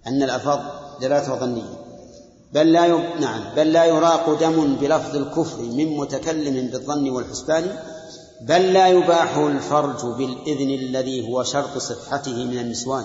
أن 0.06 0.22
الألفاظ 0.22 0.60
دلالة 1.00 1.38
ظنية. 1.38 1.82
بل 2.52 2.72
لا 2.72 2.86
ي... 2.86 3.20
نعم 3.20 3.54
بل 3.54 3.72
لا 3.72 3.84
يراق 3.84 4.40
دم 4.40 4.76
بلفظ 4.76 5.16
الكفر 5.16 5.62
من 5.62 5.96
متكلم 5.96 6.66
بالظن 6.70 7.10
والحسبان 7.10 7.78
بل 8.40 8.72
لا 8.72 8.88
يباح 8.88 9.36
الفرج 9.36 10.04
بالإذن 10.04 10.70
الذي 10.70 11.28
هو 11.28 11.42
شرط 11.42 11.78
صحته 11.78 12.44
من 12.44 12.58
النسوان. 12.58 13.04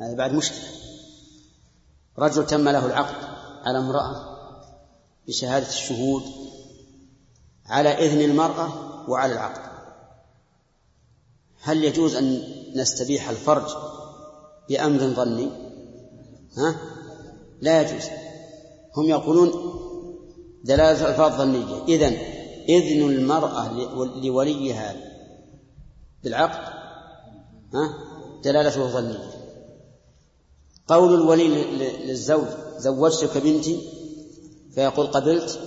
هذا 0.00 0.14
بعد 0.14 0.32
مشكلة. 0.32 0.68
رجل 2.18 2.46
تم 2.46 2.68
له 2.68 2.86
العقد 2.86 3.28
على 3.64 3.78
امرأة 3.78 4.34
بشهادة 5.28 5.68
الشهود 5.68 6.22
على 7.66 7.88
إذن 7.88 8.20
المرأة 8.20 8.68
وعلى 9.10 9.32
العقد. 9.32 9.74
هل 11.62 11.84
يجوز 11.84 12.14
أن 12.14 12.42
نستبيح 12.74 13.28
الفرج 13.28 13.76
بأمر 14.68 14.98
ظني؟ 14.98 15.50
ها؟ 16.56 16.76
لا 17.60 17.82
يجوز. 17.82 18.04
هم 18.96 19.04
يقولون 19.08 19.50
دلالة 20.64 21.04
الألفاظ 21.04 21.38
ظنية. 21.38 21.84
إذن 21.88 22.16
إذن 22.68 23.10
المرأة 23.10 23.72
لوليها 24.22 24.96
بالعقد 26.24 26.74
ها؟ 27.74 27.94
دلالته 28.44 28.86
ظنية. 28.86 29.30
قول 30.88 31.14
الولي 31.14 31.48
للزوج 32.06 32.46
زوجتك 32.78 33.38
بنتي؟ 33.38 33.88
فيقول 34.74 35.06
قبلت 35.06 35.60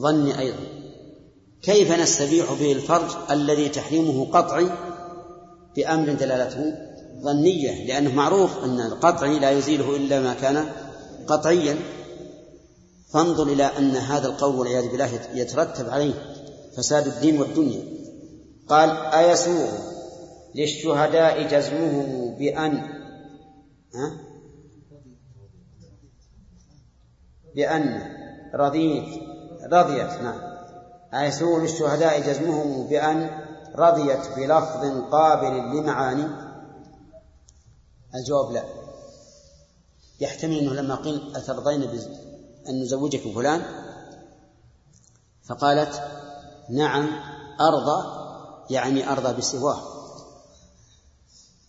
ظني 0.00 0.38
أيضا. 0.38 0.73
كيف 1.64 2.00
نستبيح 2.00 2.52
به 2.52 2.72
الفرج 2.72 3.10
الذي 3.30 3.68
تحريمه 3.68 4.26
قطعي 4.32 4.68
بأمر 5.76 6.12
دلالته 6.12 6.74
ظنية؟ 7.22 7.86
لأنه 7.86 8.14
معروف 8.14 8.64
أن 8.64 8.80
القطعي 8.80 9.38
لا 9.38 9.50
يزيله 9.50 9.96
إلا 9.96 10.20
ما 10.20 10.34
كان 10.34 10.66
قطعيا. 11.26 11.76
فانظر 13.12 13.42
إلى 13.46 13.64
أن 13.64 13.90
هذا 13.90 14.26
القول 14.26 14.54
والعياذ 14.56 14.90
بالله 14.90 15.20
يترتب 15.34 15.90
عليه 15.90 16.14
فساد 16.76 17.06
الدين 17.06 17.40
والدنيا. 17.40 17.84
قال 18.68 18.90
أيسوغ 18.90 19.68
للشهداء 20.54 21.42
جزمه 21.42 22.36
بأن 22.38 22.76
ها؟ 23.94 24.20
بأن 27.56 28.02
رضيت 28.54 29.22
رضيت 29.72 30.22
نعم. 30.22 30.53
أيسوغ 31.14 31.58
للشهداء 31.58 32.20
جزمه 32.20 32.88
بأن 32.88 33.44
رضيت 33.74 34.28
بلفظ 34.36 35.10
قابل 35.10 35.78
لمعاني؟ 35.78 36.26
الجواب 38.14 38.52
لا. 38.52 38.64
يحتمل 40.20 40.58
أنه 40.58 40.72
لما 40.72 40.94
قيل 40.94 41.36
أترضين 41.36 41.82
أن 42.68 42.82
نزوجك 42.82 43.32
فلان؟ 43.34 43.62
فقالت 45.44 46.02
نعم 46.70 47.10
أرضى 47.60 48.24
يعني 48.70 49.12
أرضى 49.12 49.34
بسواه 49.34 49.82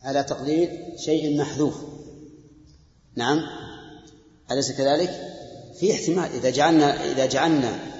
على 0.03 0.23
تقدير 0.23 0.93
شيء 0.97 1.39
محذوف. 1.39 1.75
نعم 3.15 3.39
أليس 4.51 4.71
كذلك؟ 4.71 5.09
في 5.79 5.93
احتمال. 5.93 6.31
إذا 6.31 6.49
جعلنا 6.49 7.03
إذا 7.03 7.25
جعلنا 7.25 7.94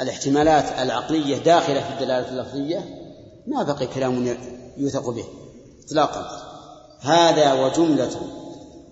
الاحتمالات 0.00 0.78
العقلية 0.78 1.38
داخلة 1.38 1.80
في 1.80 1.92
الدلالة 1.94 2.28
اللفظية 2.28 3.08
ما 3.46 3.62
بقي 3.62 3.86
كلام 3.86 4.36
يوثق 4.76 5.10
به 5.10 5.24
إطلاقا. 5.86 6.48
هذا 7.00 7.52
وجملة 7.52 8.20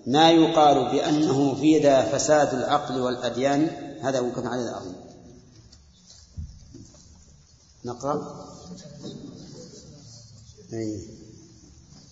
ما 0.07 0.31
يقال 0.31 0.91
بأنه 0.91 1.55
في 1.55 1.79
ذا 1.79 2.17
فساد 2.17 2.53
العقل 2.53 3.01
والأديان. 3.01 3.69
هذا 4.01 4.19
وقف 4.19 4.45
عليه 4.45 4.69
العظيم. 4.69 4.95
نقرأ. 7.85 8.47
أي. 10.73 11.01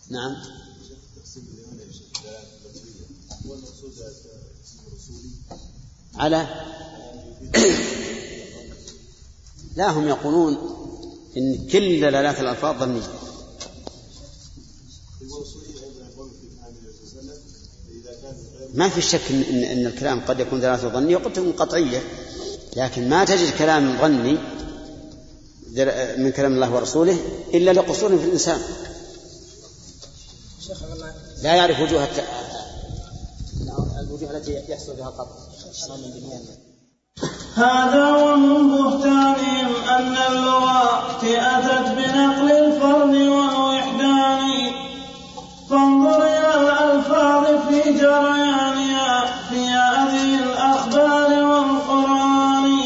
نعم. 0.09 0.35
على. 6.15 6.47
لا 9.75 9.91
هم 9.91 10.07
يقولون 10.07 10.57
إن 11.37 11.67
كل 11.67 12.01
دلالات 12.01 12.39
الألفاظ 12.39 12.79
ظنية 12.79 13.07
ما 18.73 18.89
في 18.89 19.01
شك 19.01 19.21
إن, 19.29 19.63
إن, 19.63 19.85
الكلام 19.85 20.25
قد 20.25 20.39
يكون 20.39 20.59
دلالته 20.59 20.89
ظنية 20.89 21.15
وقد 21.15 21.33
تكون 21.33 21.51
قطعية 21.51 22.03
لكن 22.75 23.09
ما 23.09 23.25
تجد 23.25 23.57
كلام 23.57 23.97
ظني 24.01 24.37
من 26.17 26.31
كلام 26.31 26.53
الله 26.53 26.75
ورسوله 26.75 27.17
إلا 27.53 27.71
لقصور 27.71 28.17
في 28.17 28.25
الإنسان. 28.25 28.61
لا 31.43 31.55
يعرف 31.55 31.79
وجوه. 31.79 32.07
الوجوه 33.99 34.37
التي 34.37 34.71
يحصل 34.71 34.95
بها 34.95 35.09
القطع. 35.09 35.35
هذا 37.55 38.11
ومن 38.11 38.67
بهتانهم 38.67 39.67
أن 39.89 40.15
اللغة 40.29 41.15
أتت 41.23 41.91
بنقل 41.91 42.51
الفرد 42.51 43.15
والوحدان 43.15 44.71
فانظر 45.69 46.23
إلى 46.23 46.53
الألفاظ 46.61 47.45
في 47.67 47.93
جريانها 47.93 49.25
في 49.49 49.59
هذه 49.67 50.43
الأخبار 50.43 51.43
والقرآن. 51.43 52.77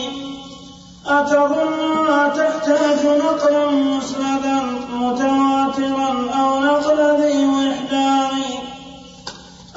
أتظنها 1.08 2.28
تحتاج 2.28 3.06
نقلا 3.06 3.72
مسندا 3.72 4.60
متواترا 4.94 6.30
أو 6.40 6.60
نقل 6.60 7.22
ذي 7.22 7.46
وحدان 7.46 8.69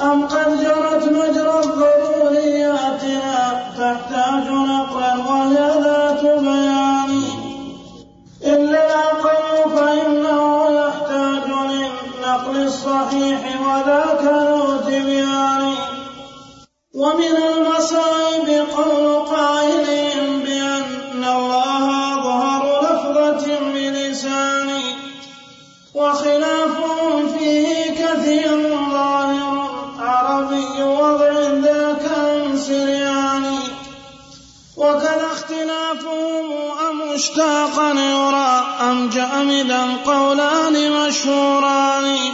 أم 0.01 0.27
قد 0.27 0.63
جرت 0.63 1.05
مجرى 1.05 1.61
ضرورياتنا 1.63 3.53
تحتاج 3.79 4.49
نقلا 4.49 5.17
وهي 5.17 5.55
ذات 5.85 6.23
بيان. 6.23 7.23
إلا 8.45 8.87
الأقل 8.87 9.71
فإنه 9.77 10.71
يحتاج 10.71 11.49
للنقل 11.71 12.63
الصحيح 12.63 13.41
وذاك 13.67 14.23
ذو 14.25 14.77
تبيان. 14.77 15.75
ومن 16.95 17.37
المصائب 17.37 18.67
قول 18.77 19.22
اختلافهم 35.93 36.79
أم 36.91 37.15
مشتاقا 37.15 37.91
يرى 37.91 38.65
أم 38.81 39.09
جامدا 39.09 39.97
قولان 40.07 40.93
مشهوران؟ 40.93 42.33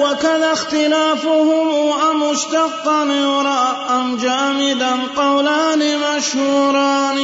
وكذا 0.00 0.52
اختلافهم 0.52 1.92
أم 2.10 2.30
مشتقا 2.30 3.04
يرى 3.04 3.86
أم 3.90 4.16
جامدا 4.16 4.96
قولان 5.16 5.98
مشهوران؟ 5.98 7.18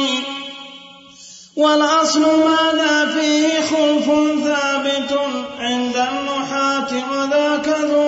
والأصل 1.57 2.21
ماذا 2.21 3.05
فيه؟ 3.05 3.45
خلف 3.61 4.05
ثابت 4.43 5.19
عند 5.59 5.95
النحاة 5.95 6.91
وذاك 7.11 7.67
ذو 7.67 8.04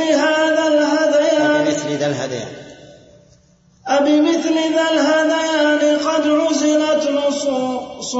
أبمثل 0.00 0.14
هذا 0.14 0.68
الهذيان. 0.68 1.60
أبمثل 1.60 1.96
ذا 1.98 2.06
الهذيان. 2.06 2.48
أبمثل 3.86 4.54
ذا 4.74 4.90
الهذيان 4.92 5.98
قد 5.98 6.28
عزلت 6.28 7.08
نصوص 7.10 8.16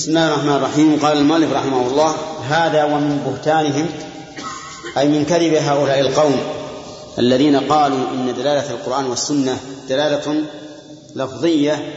بسم 0.00 0.10
الله 0.10 0.26
الرحمن 0.26 0.56
الرحيم. 0.56 0.98
قال 1.02 1.18
المؤلف 1.18 1.52
رحمه 1.52 1.86
الله 1.86 2.14
هذا 2.48 2.84
ومن 2.84 3.18
بهتانهم 3.26 3.86
أي 4.98 5.08
من 5.08 5.24
كذب 5.24 5.54
هؤلاء 5.54 6.00
القوم 6.00 6.36
الذين 7.18 7.56
قالوا 7.56 7.98
إن 8.14 8.34
دلالة 8.34 8.70
القرآن 8.70 9.04
والسنة 9.06 9.58
دلالة 9.88 10.44
لفظية 11.16 11.92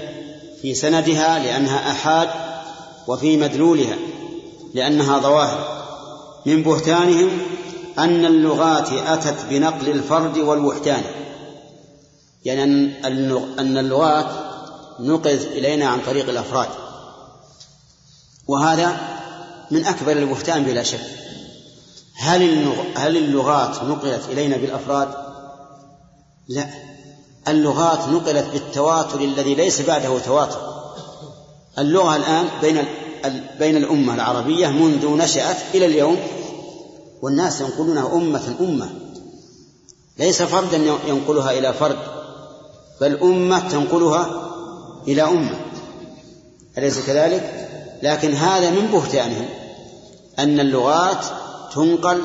في 0.61 0.73
سندها 0.73 1.39
لأنها 1.39 1.91
أحاد 1.91 2.30
وفي 3.07 3.38
مدلولها 3.38 3.95
لأنها 4.73 5.19
ظواهر. 5.19 5.84
من 6.45 6.63
بهتانهم 6.63 7.30
أن 7.99 8.25
اللغات 8.25 8.91
أتت 8.91 9.45
بنقل 9.49 9.89
الفرد 9.89 10.38
والوحدان 10.38 11.03
يعني 12.45 12.63
أن 13.59 13.77
اللغات 13.77 14.31
نقلت 14.99 15.47
إلينا 15.51 15.85
عن 15.88 15.99
طريق 16.05 16.30
الأفراد. 16.30 16.82
وهذا 18.48 18.98
من 19.72 19.86
أكبر 19.86 20.11
البهتان 20.11 20.64
بلا 20.64 20.84
شك. 20.84 20.99
هل 22.15 22.74
هل 22.95 23.18
اللغات 23.18 23.84
نقلت 23.84 24.22
إلينا 24.30 24.57
بالأفراد؟ 24.57 25.10
لا. 26.48 26.70
اللغات 27.48 28.10
نقلت 28.10 28.45
بالتواتر 28.53 29.22
الذي 29.22 29.56
ليس 29.56 29.82
بعده 29.82 30.20
تواتر. 30.20 30.74
اللغة 31.80 32.15
الآن 32.15 32.45
بين 32.61 32.86
بين 33.60 33.78
الأمة 33.78 34.14
العربية 34.14 34.68
منذ 34.68 35.18
نشأت 35.18 35.57
إلى 35.76 35.86
اليوم 35.86 36.18
والناس 37.22 37.61
ينقلونها 37.61 38.14
أمة 38.14 38.56
أمة. 38.61 38.90
ليس 40.18 40.44
فردا 40.44 40.78
ينقلها 41.07 41.52
إلى 41.52 41.74
فرد 41.74 41.98
بل 43.02 43.18
أمة 43.18 43.70
تنقلها 43.70 44.49
إلى 45.07 45.22
أمة. 45.24 45.60
أليس 46.78 47.06
كذلك؟ 47.06 47.62
لكن 48.03 48.34
هذا 48.34 48.69
من 48.69 48.88
بهتانهم 48.88 49.45
أن 50.39 50.59
اللغات 50.59 51.25
تنقل 51.75 52.21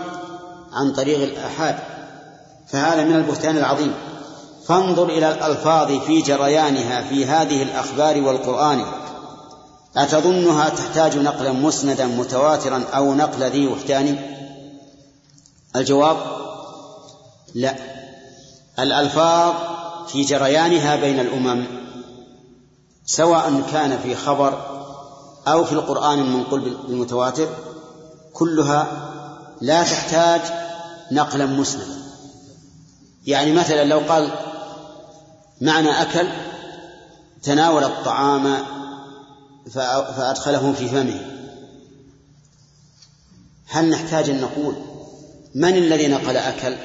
عن 0.72 0.92
طريق 0.92 1.22
الآحاد 1.22 1.78
فهذا 2.68 3.04
من 3.04 3.14
البهتان 3.14 3.56
العظيم. 3.56 3.94
فانظر 4.66 5.04
إلى 5.04 5.30
الألفاظ 5.30 5.92
في 5.92 6.22
جريانها 6.22 7.02
في 7.02 7.26
هذه 7.26 7.62
الأخبار 7.62 8.22
والقرآن. 8.22 8.84
أتظنها 9.96 10.68
تحتاج 10.68 11.18
نقلا 11.18 11.52
مسندا 11.52 12.06
متواترا 12.06 12.84
أو 12.94 13.14
نقل 13.14 13.44
ذي 13.44 13.66
وحدان؟ 13.66 14.18
الجواب 15.76 16.16
لا. 17.54 17.74
الألفاظ 18.78 19.54
في 20.08 20.22
جريانها 20.22 20.96
بين 20.96 21.20
الأمم 21.20 21.64
سواء 23.06 23.62
كان 23.72 23.98
في 24.02 24.14
خبر 24.14 24.78
أو 25.52 25.64
في 25.64 25.72
القرآن 25.72 26.18
المنقول 26.18 26.60
بالمتواتر 26.60 27.48
كلها 28.32 28.86
لا 29.60 29.82
تحتاج 29.82 30.40
نقلا 31.12 31.46
مسندا 31.46 31.98
يعني 33.26 33.52
مثلا 33.52 33.84
لو 33.84 33.98
قال 33.98 34.30
معنى 35.60 36.02
أكل 36.02 36.28
تناول 37.42 37.84
الطعام 37.84 38.64
فأدخله 39.70 40.72
في 40.72 40.88
فمه. 40.88 41.20
هل 43.66 43.90
نحتاج 43.90 44.30
أن 44.30 44.40
نقول 44.40 44.74
من 45.54 45.76
الذي 45.76 46.08
نقل 46.08 46.36
أكل 46.36 46.76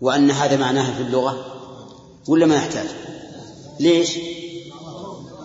وأن 0.00 0.30
هذا 0.30 0.56
معناها 0.56 0.94
في 0.94 1.02
اللغة؟ 1.02 1.44
ولا 2.28 2.46
ما 2.46 2.56
يحتاج 2.56 2.86
ليش؟ 3.80 4.18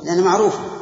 لأنه 0.04 0.24
معروف. 0.24 0.73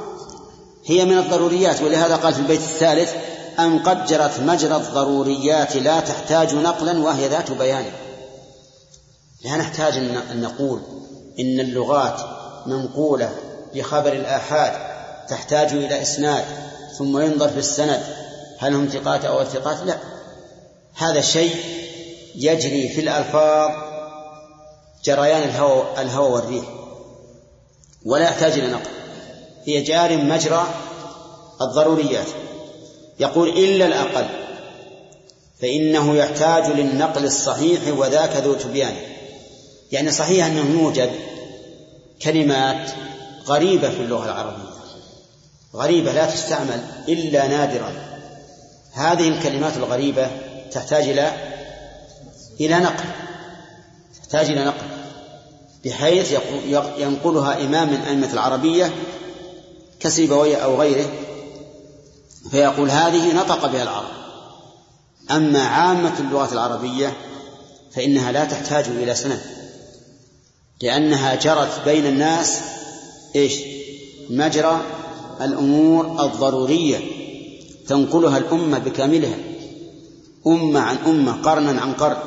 هي 0.86 1.06
من 1.06 1.18
الضروريات 1.18 1.82
ولهذا 1.82 2.16
قال 2.16 2.34
في 2.34 2.40
البيت 2.40 2.60
الثالث 2.60 3.14
أن 3.60 3.80
قد 3.80 4.06
جرت 4.06 4.40
مجرى 4.40 4.76
الضروريات 4.76 5.76
لا 5.76 6.00
تحتاج 6.00 6.56
نقلا 6.56 7.00
وهي 7.00 7.28
ذات 7.28 7.52
بيان. 7.52 7.86
لا 9.46 9.58
نحتاج 9.58 9.98
أن 10.32 10.42
نقول 10.42 10.82
إن 11.40 11.60
اللغات 11.60 12.22
منقولة 12.66 13.34
بخبر 13.76 14.14
الآحاد 14.14 14.74
تحتاج 15.30 15.74
إلى 15.74 16.02
إسناد 16.02 16.44
ثم 16.98 17.20
ينظر 17.20 17.50
في 17.50 17.60
السند 17.60 18.04
هل 18.60 18.74
هم 18.74 18.88
ثقات 18.88 19.26
أو 19.26 19.44
ثقات؟ 19.44 19.78
لا. 19.86 19.98
هذا 20.96 21.22
شيء 21.22 21.56
يجري 22.36 22.90
في 22.90 23.02
الألفاظ 23.02 23.72
جريان 25.04 25.44
الهوى 25.44 25.84
الهوى 25.98 26.32
والريح 26.32 26.66
ولا 28.06 28.24
يحتاج 28.24 28.52
إلى 28.52 28.68
نقل. 28.68 29.01
هي 29.66 29.82
جار 29.82 30.18
مجرى 30.18 30.68
الضروريات. 31.62 32.28
يقول 33.20 33.50
إلا 33.50 33.86
الأقل 33.86 34.26
فإنه 35.62 36.16
يحتاج 36.16 36.72
للنقل 36.72 37.26
الصحيح 37.26 37.82
وذاك 37.98 38.36
ذو 38.36 38.54
تبيان. 38.54 38.96
يعني 39.92 40.12
صحيح 40.12 40.46
أنه 40.46 40.82
يوجد 40.82 41.12
كلمات 42.22 42.92
غريبة 43.48 43.90
في 43.90 44.00
اللغة 44.00 44.26
العربية 44.26 44.72
غريبة 45.76 46.12
لا 46.12 46.26
تستعمل 46.26 46.84
إلا 47.08 47.48
نادرا. 47.48 47.94
هذه 48.94 49.28
الكلمات 49.28 49.78
الغريبة 49.78 50.28
تحتاج 50.72 51.10
إلى 51.10 51.32
إلى 52.60 52.80
نقل 52.80 53.04
تحتاج 54.20 54.52
إلى 54.52 54.66
نقل 54.66 54.88
بحيث 55.86 56.38
ينقلها 56.98 57.64
إمام 57.64 57.90
من 57.90 58.02
أئمة 58.02 58.34
العربية 58.34 58.92
كسيبويه 60.02 60.56
أو 60.56 60.82
غيره 60.82 61.10
فيقول 62.52 62.90
هذه 62.90 63.36
نطق 63.36 63.66
بها 63.66 63.84
العرب. 63.84 64.10
أما 65.32 65.60
عامة 65.60 66.20
اللغات 66.20 66.54
العربية 66.54 67.14
فإنها 67.92 68.32
لا 68.32 68.46
تحتاج 68.46 68.86
إلى 68.86 69.16
سند 69.16 69.42
لأنها 70.82 71.36
جرت 71.36 71.82
بين 71.86 72.06
الناس 72.06 72.60
إيش؟ 73.36 73.54
مجرى 74.30 74.82
الأمور 75.42 76.26
الضرورية 76.26 77.00
تنقلها 77.88 78.38
الأمة 78.38 78.78
بكاملها 78.78 79.38
أمة 80.48 80.80
عن 80.80 80.98
أمة 80.98 81.42
قرنا 81.42 81.82
عن 81.82 81.94
قرن. 81.94 82.18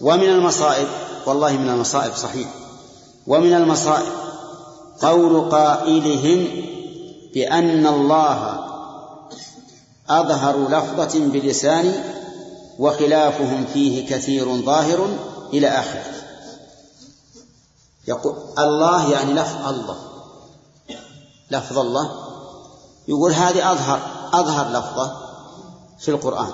ومن 0.00 0.28
المصائب 0.28 0.88
والله 1.26 1.52
من 1.52 1.68
المصائب 1.68 2.14
صحيح 2.14 2.48
ومن 3.26 3.52
المصائب 3.54 4.12
قول 5.00 5.50
قائلهم 5.50 6.48
بأن 7.36 7.86
الله 7.86 8.66
أظهر 10.08 10.68
لفظة 10.68 11.20
بلسان 11.20 12.04
وخلافهم 12.78 13.66
فيه 13.72 14.08
كثير 14.08 14.62
ظاهر 14.62 15.08
إلى 15.52 15.68
آخره. 15.68 16.04
يقول 18.08 18.34
الله 18.58 19.12
يعني 19.12 19.32
لفظ 19.32 19.68
الله. 19.68 19.96
لفظ 21.50 21.78
الله. 21.78 22.10
يقول 23.08 23.32
هذه 23.32 23.72
أظهر 23.72 24.00
أظهر 24.32 24.68
لفظة 24.68 25.12
في 25.98 26.10
القرآن. 26.10 26.52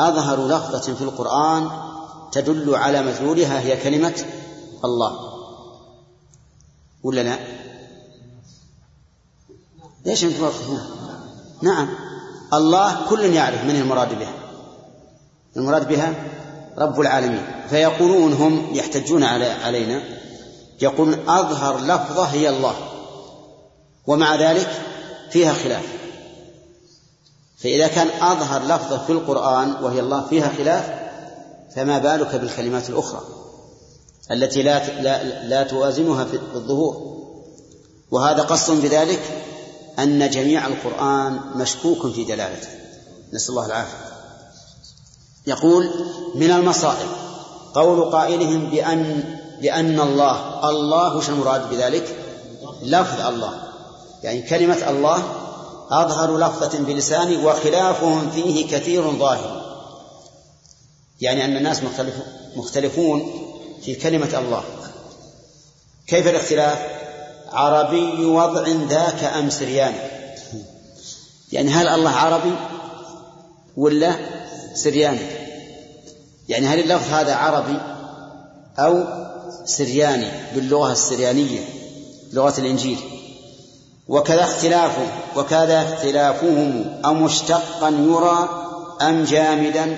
أظهر 0.00 0.46
لفظة 0.46 0.94
في 0.94 1.02
القرآن 1.02 1.70
تدل 2.32 2.74
على 2.74 3.02
مدلولها 3.02 3.60
هي 3.60 3.76
كلمة 3.76 4.24
الله. 4.84 5.12
ولا 7.02 7.20
لا؟ 7.20 7.67
ليش 10.08 10.24
أنتم 10.24 10.38
توقفون؟ 10.38 10.80
نعم. 11.62 11.88
الله 12.52 13.08
كل 13.08 13.20
يعرف 13.20 13.64
من 13.64 13.76
المراد 13.76 14.18
بها. 14.18 14.32
المراد 15.56 15.88
بها 15.88 16.14
رب 16.78 17.00
العالمين. 17.00 17.42
فيقولون 17.70 18.32
هم 18.32 18.74
يحتجون 18.74 19.22
علينا. 19.64 20.02
يقولون 20.82 21.28
أظهر 21.28 21.80
لفظة 21.80 22.24
هي 22.24 22.48
الله. 22.48 22.74
ومع 24.06 24.50
ذلك 24.50 24.68
فيها 25.30 25.52
خلاف. 25.52 25.84
فإذا 27.58 27.88
كان 27.88 28.08
أظهر 28.22 28.62
لفظة 28.62 28.98
في 29.06 29.12
القرآن 29.12 29.84
وهي 29.84 30.00
الله 30.00 30.26
فيها 30.26 30.52
خلاف 30.58 30.84
فما 31.76 31.98
بالك 31.98 32.34
بالكلمات 32.34 32.90
الأخرى 32.90 33.20
التي 34.30 34.62
لا 34.62 35.00
لا, 35.02 35.46
لا 35.48 35.62
توازنها 35.62 36.24
في 36.24 36.38
الظهور؟ 36.54 37.18
وهذا 38.10 38.42
قص 38.42 38.70
بذلك 38.70 39.47
أن 39.98 40.30
جميع 40.30 40.66
القرآن 40.66 41.40
مشكوك 41.54 42.12
في 42.12 42.24
دلالته. 42.24 42.68
نسأل 43.32 43.50
الله 43.50 43.66
العافية. 43.66 44.08
يقول 45.46 45.90
من 46.34 46.50
المصائب. 46.50 47.08
قول 47.74 48.12
قائلهم 48.12 48.70
بأن 48.70 49.24
بأن 49.60 50.00
الله 50.00 50.70
الله 50.70 51.16
وش 51.16 51.28
المراد 51.28 51.70
بذلك؟ 51.70 52.16
لفظ 52.82 53.20
الله. 53.20 53.62
يعني 54.22 54.42
كلمة 54.42 54.90
الله 54.90 55.22
أظهر 55.90 56.38
لفظة 56.38 56.78
بلساني 56.78 57.36
وخلافهم 57.36 58.30
فيه 58.30 58.66
كثير 58.66 59.18
ظاهر. 59.18 59.62
يعني 61.20 61.44
أن 61.44 61.56
الناس 61.56 61.82
مختلف 61.82 62.14
مختلفون 62.56 63.32
في 63.82 63.94
كلمة 63.94 64.38
الله. 64.38 64.62
كيف 66.06 66.26
الاختلاف؟ 66.28 66.97
عربي 67.52 68.24
وضع 68.24 68.68
ذاك 68.88 69.24
أم 69.24 69.50
سرياني 69.50 69.98
يعني 71.52 71.70
هل 71.70 71.88
الله 71.88 72.10
عربي 72.10 72.54
ولا 73.76 74.16
سرياني؟ 74.74 75.20
يعني 76.48 76.66
هل 76.66 76.80
اللفظ 76.80 77.12
هذا 77.12 77.34
عربي 77.34 77.78
أو 78.78 79.04
سرياني 79.64 80.30
باللغة 80.54 80.92
السريانية 80.92 81.60
لغة 82.32 82.54
الإنجيل؟ 82.58 82.98
وكذا 84.08 84.44
اختلافه 84.44 85.06
وكذا 85.36 85.82
اختلافهم 85.82 87.00
أم 87.04 87.22
مشتقا 87.22 87.88
يرى 87.88 88.48
أم 89.02 89.24
جامدا؟ 89.24 89.96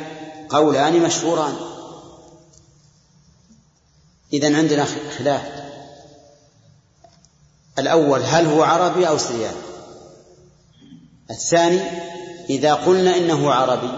قولان 0.49 1.01
مشهوران. 1.03 1.55
إذا 4.33 4.57
عندنا 4.57 4.87
خلاف. 5.19 5.70
الأول 7.81 8.21
هل 8.23 8.47
هو 8.47 8.63
عربي 8.63 9.09
أو 9.09 9.19
سرياني 9.19 9.57
الثاني 11.31 11.81
إذا 12.51 12.75
قلنا 12.75 13.17
إنه 13.17 13.53
عربي 13.53 13.93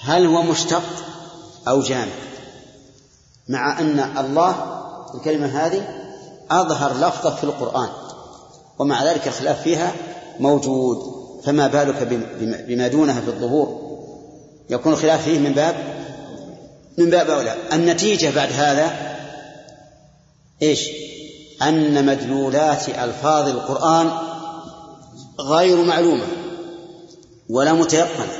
هل 0.00 0.26
هو 0.26 0.42
مشتق 0.42 0.82
أو 1.68 1.80
جامد 1.80 2.12
مع 3.48 3.80
أن 3.80 4.00
الله 4.18 4.82
الكلمة 5.14 5.46
هذه 5.46 5.88
أظهر 6.50 7.08
لفظة 7.08 7.34
في 7.34 7.44
القرآن 7.44 7.88
ومع 8.78 9.04
ذلك 9.04 9.28
الخلاف 9.28 9.62
فيها 9.62 9.92
موجود 10.40 10.98
فما 11.44 11.66
بالك 11.66 12.02
بما 12.68 12.88
دونها 12.88 13.20
في 13.20 13.28
الظهور؟ 13.28 13.82
يكون 14.70 14.92
الخلاف 14.92 15.24
فيه 15.24 15.38
من 15.38 15.52
باب 15.52 15.74
من 16.98 17.10
باب 17.10 17.30
أولى. 17.30 17.54
النتيجة 17.72 18.34
بعد 18.34 18.52
هذا 18.52 19.16
إيش؟ 20.62 20.88
أن 21.68 22.06
مدلولات 22.06 22.88
ألفاظ 22.88 23.48
القرآن 23.48 24.10
غير 25.40 25.84
معلومة 25.84 26.26
ولا 27.48 27.72
متيقنة 27.72 28.32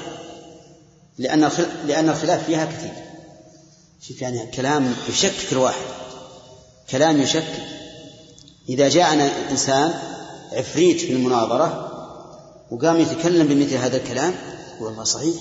لأن 1.19 1.51
لأن 1.87 2.09
الخلاف 2.09 2.47
فيها 2.47 2.65
كثير. 2.65 2.93
شوف 4.01 4.23
يعني 4.23 4.47
كلام 4.47 4.95
يشكك 5.09 5.53
الواحد 5.53 5.85
كلام 6.91 7.23
يشكك. 7.23 7.63
إذا 8.69 8.89
جاءنا 8.89 9.31
إنسان 9.51 9.95
عفريت 10.53 11.01
في 11.01 11.13
المناظرة 11.13 11.89
وقام 12.71 13.01
يتكلم 13.01 13.47
بمثل 13.47 13.77
هذا 13.77 13.97
الكلام 13.97 14.35
والله 14.81 15.05
صحيح. 15.05 15.35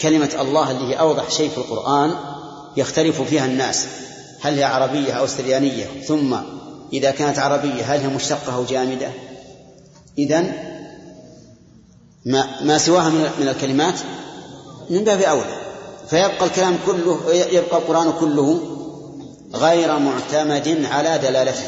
كلمة 0.00 0.30
الله 0.40 0.70
اللي 0.70 0.94
هي 0.94 1.00
أوضح 1.00 1.30
شيء 1.30 1.50
في 1.50 1.58
القرآن 1.58 2.14
يختلف 2.76 3.22
فيها 3.22 3.46
الناس 3.46 3.86
هل 4.40 4.54
هي 4.54 4.64
عربية 4.64 5.12
أو 5.12 5.26
سريانية 5.26 5.86
ثم 6.06 6.36
إذا 6.92 7.10
كانت 7.10 7.38
عربية 7.38 7.82
هل 7.94 8.00
هي 8.00 8.06
مشتقة 8.08 8.54
أو 8.54 8.64
جامدة؟ 8.64 9.08
إذن 10.18 10.52
ما, 12.24 12.62
ما 12.62 12.78
سواها 12.78 13.08
من 13.40 13.48
الكلمات 13.48 13.94
من 14.90 15.04
باب 15.04 15.20
أولى. 15.20 15.62
فيبقى 16.10 16.44
الكلام 16.44 16.78
كله 16.86 17.34
يبقى 17.34 17.78
القرآن 17.78 18.12
كله 18.20 18.60
غير 19.54 19.98
معتمد 19.98 20.84
على 20.90 21.18
دلالته. 21.18 21.64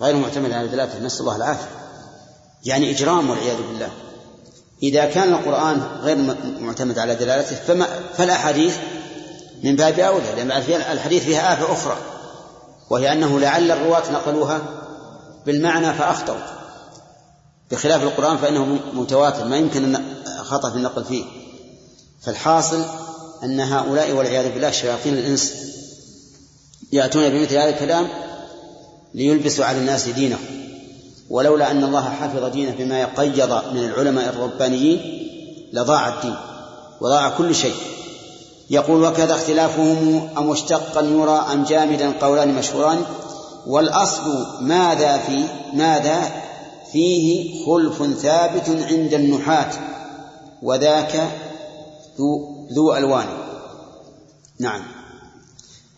غير 0.00 0.16
معتمد 0.16 0.52
على 0.52 0.68
دلالته. 0.68 0.98
نسأل 0.98 1.20
الله 1.20 1.36
العافية. 1.36 1.68
يعني 2.64 2.90
إجرام 2.90 3.30
والعياذ 3.30 3.56
بالله. 3.56 3.88
إذا 4.82 5.04
كان 5.04 5.32
القرآن 5.32 5.82
غير 6.02 6.36
معتمد 6.60 6.98
على 6.98 7.14
دلالته 7.14 7.56
فما 7.56 7.86
فالأحاديث 8.16 8.76
من 9.62 9.76
باب 9.76 10.00
أولى 10.00 10.26
لأن 10.36 10.50
الحديث 10.92 11.24
فيها 11.24 11.52
آفة 11.52 11.72
أخرى. 11.72 11.96
وهي 12.90 13.12
أنه 13.12 13.40
لعل 13.40 13.70
الرواة 13.70 14.12
نقلوها 14.12 14.60
بالمعنى 15.46 15.92
فأخطأوا. 15.92 16.40
بخلاف 17.70 18.02
القرآن 18.02 18.36
فإنه 18.36 18.78
متواتر 18.94 19.44
ما 19.44 19.56
يمكن 19.56 19.98
خطأ 20.42 20.70
في 20.70 20.76
النقل 20.76 21.04
فيه. 21.04 21.24
فالحاصل 22.20 22.84
أن 23.44 23.60
هؤلاء 23.60 24.12
والعياذ 24.12 24.52
بالله 24.52 24.70
شياطين 24.70 25.14
الإنس 25.14 25.54
يأتون 26.92 27.28
بمثل 27.28 27.56
هذا 27.56 27.68
الكلام 27.68 28.08
ليلبسوا 29.14 29.64
على 29.64 29.78
الناس 29.78 30.08
دينه 30.08 30.38
ولولا 31.30 31.70
أن 31.70 31.84
الله 31.84 32.10
حفظ 32.10 32.44
دينه 32.44 32.74
بما 32.78 33.04
قيض 33.04 33.52
من 33.74 33.84
العلماء 33.84 34.28
الربانيين 34.28 35.00
لضاع 35.72 36.08
الدين 36.08 36.36
وضاع 37.00 37.30
كل 37.30 37.54
شيء. 37.54 37.74
يقول 38.70 39.04
وكذا 39.04 39.34
اختلافهم 39.34 40.28
أمشتقا 40.38 41.00
يرى 41.00 41.46
أم 41.52 41.64
جامدا 41.64 42.12
قولان 42.20 42.54
مشهوران 42.54 43.04
والأصل 43.66 44.46
ماذا 44.60 45.18
في 45.18 45.44
ماذا 45.72 46.32
فيه 46.92 47.54
خلف 47.66 48.02
ثابت 48.18 48.68
عند 48.68 49.14
النحاة 49.14 49.72
وذاك 50.62 51.30
ذو 52.18 52.56
ذو 52.72 52.96
ألوان 52.96 53.26
نعم 54.60 54.82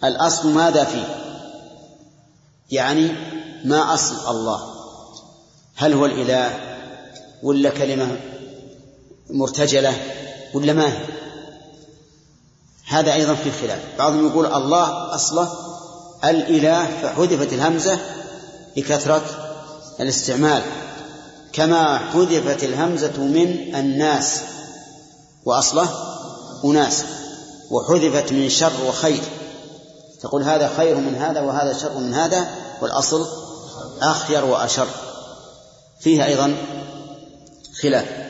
الأصل 0.04 0.48
ماذا 0.48 0.84
فيه 0.84 1.16
يعني 2.70 3.10
ما 3.64 3.94
أصل 3.94 4.36
الله 4.36 4.60
هل 5.76 5.92
هو 5.92 6.06
الإله 6.06 6.50
ولا 7.42 7.70
كلمة 7.70 8.16
مرتجلة 9.30 9.92
ولا 10.54 10.72
ما 10.72 10.92
هي 10.92 11.21
هذا 12.92 13.12
أيضا 13.12 13.34
في 13.34 13.50
خلاف. 13.50 13.80
بعضهم 13.98 14.28
يقول 14.28 14.46
الله 14.46 15.14
أصله 15.14 15.52
الإله 16.24 16.86
فحذفت 17.02 17.52
الهمزة 17.52 17.98
لكثرة 18.76 19.22
الاستعمال. 20.00 20.62
كما 21.52 21.98
حذفت 21.98 22.64
الهمزة 22.64 23.18
من 23.18 23.74
الناس 23.74 24.40
وأصله 25.44 25.88
أناس 26.64 27.04
وحذفت 27.70 28.32
من 28.32 28.48
شر 28.48 28.72
وخير. 28.88 29.22
تقول 30.22 30.42
هذا 30.42 30.70
خير 30.76 30.96
من 30.96 31.14
هذا 31.14 31.40
وهذا 31.40 31.78
شر 31.78 31.98
من 31.98 32.14
هذا 32.14 32.46
والأصل 32.82 33.26
أخير 34.02 34.44
وأشر. 34.44 34.86
فيها 36.00 36.26
أيضا 36.26 36.56
خلاف. 37.82 38.21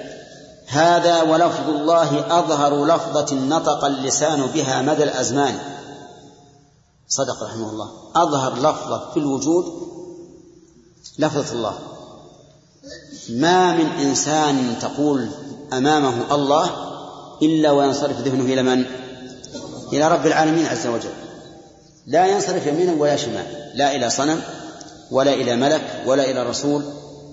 هذا 0.73 1.23
ولفظ 1.23 1.69
الله 1.69 2.39
أظهر 2.39 2.85
لفظة 2.85 3.35
نطق 3.35 3.85
اللسان 3.85 4.47
بها 4.47 4.83
مدى 4.83 5.03
الأزمان. 5.03 5.59
صدق 7.09 7.43
رحمه 7.43 7.71
الله. 7.71 7.91
أظهر 8.17 8.59
لفظة 8.59 9.11
في 9.13 9.17
الوجود 9.17 9.65
لفظة 11.19 11.53
الله. 11.53 11.79
ما 13.31 13.73
من 13.73 13.87
إنسان 13.87 14.75
تقول 14.81 15.29
أمامه 15.73 16.35
الله 16.35 16.71
إلا 17.43 17.71
وينصرف 17.71 18.21
ذهنه 18.21 18.45
إلى 18.45 18.63
من؟ 18.63 18.85
إلى 19.93 20.09
رب 20.09 20.27
العالمين 20.27 20.67
عز 20.67 20.87
وجل. 20.87 21.15
لا 22.07 22.27
ينصرف 22.27 22.67
يمينا 22.67 22.93
ولا 22.93 23.17
شمالا. 23.17 23.75
لا 23.75 23.97
إلى 23.97 24.11
صنم 24.11 24.43
ولا 25.11 25.33
إلى 25.33 25.57
ملك 25.57 26.03
ولا 26.07 26.31
إلى 26.31 26.43
رسول 26.43 26.85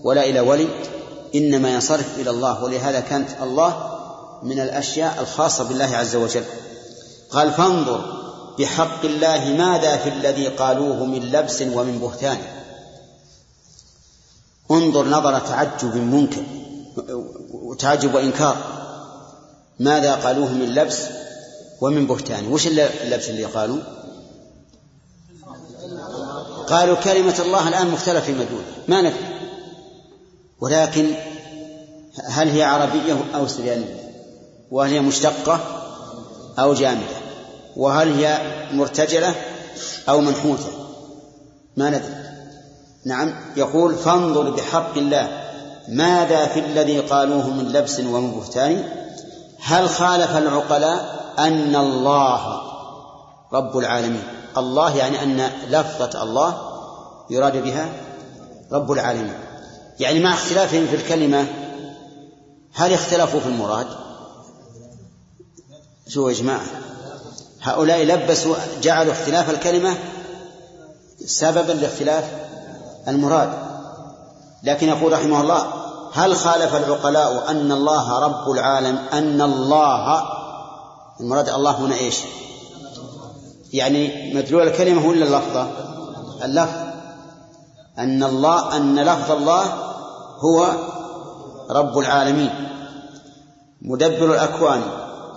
ولا 0.03 0.23
إلى 0.23 0.39
ولي. 0.39 0.98
إنما 1.35 1.69
ينصرف 1.73 2.19
إلى 2.19 2.29
الله 2.29 2.63
ولهذا 2.63 2.99
كانت 2.99 3.29
الله 3.41 3.99
من 4.43 4.59
الأشياء 4.59 5.21
الخاصة 5.21 5.63
بالله 5.63 5.97
عز 5.97 6.15
وجل. 6.15 6.43
قال 7.31 7.51
فانظر 7.51 8.19
بحق 8.59 9.05
الله 9.05 9.45
ماذا 9.45 9.97
في 9.97 10.09
الذي 10.09 10.47
قالوه 10.47 11.05
من 11.05 11.19
لبس 11.19 11.61
ومن 11.61 11.99
بهتان. 11.99 12.37
انظر 14.71 15.07
نظر 15.07 15.39
تعجب 15.39 15.95
منكر 15.95 16.43
وتعجب 17.51 18.13
وإنكار. 18.13 18.57
ماذا 19.79 20.15
قالوه 20.15 20.53
من 20.53 20.75
لبس 20.75 20.99
ومن 21.81 22.07
بهتان؟ 22.07 22.47
وش 22.47 22.67
اللبس 22.67 23.29
اللي 23.29 23.45
قالوا؟ 23.45 23.77
قالوا 26.67 26.95
كلمة 26.95 27.35
الله 27.39 27.67
الآن 27.67 27.87
مختلف 27.87 28.25
في 28.25 28.31
مدلوله 28.31 28.65
ما 28.87 29.01
ندري 29.01 29.48
ولكن 30.61 31.13
هل 32.25 32.49
هي 32.49 32.63
عربية 32.63 33.17
أو 33.35 33.47
سريانية؟ 33.47 34.11
وهل 34.71 34.89
هي 34.89 34.99
مشتقة 34.99 35.59
أو 36.59 36.73
جامدة؟ 36.73 37.19
وهل 37.77 38.13
هي 38.13 38.37
مرتجلة 38.73 39.35
أو 40.09 40.21
منحوتة؟ 40.21 40.71
ما 41.77 41.89
ندري. 41.89 42.19
نعم 43.05 43.33
يقول 43.57 43.95
فانظر 43.95 44.49
بحق 44.49 44.97
الله 44.97 45.27
ماذا 45.87 46.45
في 46.45 46.59
الذي 46.59 46.99
قالوه 46.99 47.49
من 47.49 47.71
لبس 47.71 47.99
ومن 47.99 48.31
بهتان؟ 48.31 48.83
هل 49.63 49.89
خالف 49.89 50.37
العقلاء 50.37 51.19
أن 51.39 51.75
الله 51.75 52.61
رب 53.53 53.77
العالمين؟ 53.77 54.23
الله 54.57 54.95
يعني 54.97 55.23
أن 55.23 55.49
لفظة 55.69 56.23
الله 56.23 56.57
يراد 57.29 57.63
بها 57.63 57.89
رب 58.71 58.91
العالمين. 58.91 59.48
يعني 59.99 60.19
مع 60.19 60.33
اختلافهم 60.33 60.87
في 60.87 60.95
الكلمة 60.95 61.47
هل 62.73 62.93
اختلفوا 62.93 63.39
في 63.39 63.47
المراد؟ 63.47 63.87
شو 66.07 66.29
يا 66.29 66.33
جماعة؟ 66.33 66.65
هؤلاء 67.61 68.03
لبسوا 68.03 68.55
جعلوا 68.81 69.13
اختلاف 69.13 69.49
الكلمة 69.49 69.97
سببا 71.25 71.71
لاختلاف 71.71 72.31
المراد. 73.07 73.53
لكن 74.63 74.87
يقول 74.87 75.13
رحمه 75.13 75.41
الله 75.41 75.73
هل 76.13 76.35
خالف 76.35 76.75
العقلاء 76.75 77.51
أن 77.51 77.71
الله 77.71 78.19
رب 78.19 78.51
العالم 78.51 78.97
أن 79.13 79.41
الله 79.41 80.23
المراد 81.19 81.49
الله 81.49 81.71
هنا 81.71 81.95
إيش؟ 81.95 82.17
يعني 83.73 84.33
مدلول 84.33 84.67
الكلمة 84.67 85.05
هو 85.05 85.11
إلا 85.11 85.25
اللفظة؟ 85.25 85.67
اللفظ. 86.45 86.88
أن 87.99 88.23
الله 88.23 88.77
أن 88.77 88.99
لفظ 88.99 89.31
الله 89.31 89.63
هو 90.39 90.71
رب 91.69 91.97
العالمين 91.97 92.49
مدبر 93.81 94.33
الأكوان 94.33 94.81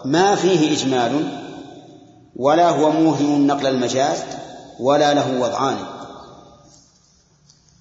ما 0.04 0.34
فيه 0.34 0.72
إجمال 0.76 1.38
ولا 2.36 2.70
هو 2.70 2.90
موهم 2.90 3.46
نقل 3.46 3.66
المجاز 3.66 4.18
ولا 4.80 5.14
له 5.14 5.40
وضعان. 5.40 5.76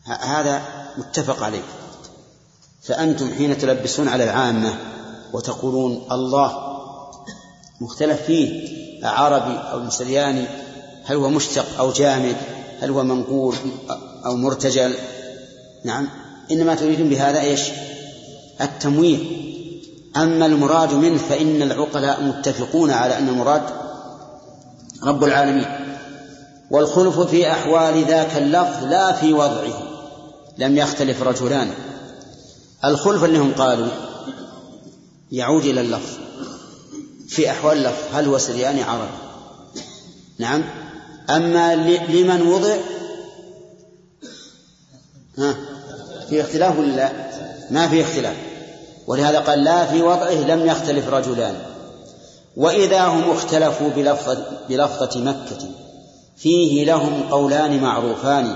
هذا 0.05 0.61
متفق 0.97 1.43
عليه. 1.43 1.63
فأنتم 2.83 3.33
حين 3.33 3.57
تلبسون 3.57 4.07
على 4.07 4.23
العامة 4.23 4.73
وتقولون 5.33 6.07
الله 6.11 6.77
مختلف 7.81 8.21
فيه. 8.21 8.81
عربي 9.03 9.57
أو 9.57 9.89
سرياني 9.89 10.45
هل 11.05 11.15
هو 11.15 11.29
مشتق 11.29 11.65
أو 11.79 11.91
جامد؟ 11.91 12.35
هل 12.81 12.89
هو 12.89 13.03
منقول؟ 13.03 13.55
أو 14.25 14.35
مرتجل. 14.35 14.93
نعم. 15.83 16.07
إنما 16.51 16.75
تريدون 16.75 17.09
بهذا 17.09 17.41
إيش؟ 17.41 17.61
التمويه. 18.61 19.17
أما 20.17 20.45
المراد 20.45 20.93
منه 20.93 21.17
فإن 21.17 21.61
العقلاء 21.61 22.23
متفقون 22.23 22.91
على 22.91 23.17
أن 23.17 23.29
المراد 23.29 23.61
رب 25.03 25.23
العالمين. 25.23 25.65
والخلف 26.71 27.19
في 27.19 27.51
أحوال 27.51 28.05
ذاك 28.05 28.37
اللفظ 28.37 28.83
لا 28.83 29.11
في 29.11 29.33
وضعه. 29.33 29.83
لم 30.57 30.77
يختلف 30.77 31.23
رجلان. 31.23 31.73
الخلف 32.85 33.23
اللي 33.23 33.37
هم 33.37 33.53
قالوا 33.53 33.87
يعود 35.31 35.65
إلى 35.65 35.81
اللفظ. 35.81 36.17
في 37.27 37.51
أحوال 37.51 37.77
اللفظ. 37.77 38.15
هل 38.15 38.25
هو 38.25 38.37
سرياني 38.37 38.83
عربي؟ 38.83 39.11
نعم. 40.39 40.63
أما 41.29 41.75
لمن 42.09 42.41
وضع 42.41 42.75
ها؟ 45.41 45.55
في 46.29 46.41
اختلاف 46.41 46.79
ولا 46.79 46.95
لا؟ 46.95 47.11
ما 47.69 47.87
في 47.87 48.01
اختلاف. 48.01 48.35
ولهذا 49.07 49.39
قال 49.39 49.63
لا 49.63 49.85
في 49.85 50.01
وضعه 50.01 50.33
لم 50.33 50.65
يختلف 50.65 51.07
رجلان. 51.09 51.55
وإذا 52.57 53.05
هم 53.05 53.31
اختلفوا 53.31 53.89
بلفظة, 53.89 54.45
بلفظة 54.69 55.19
مكة 55.19 55.67
فيه 56.37 56.85
لهم 56.85 57.23
قولان 57.31 57.79
معروفان. 57.79 58.55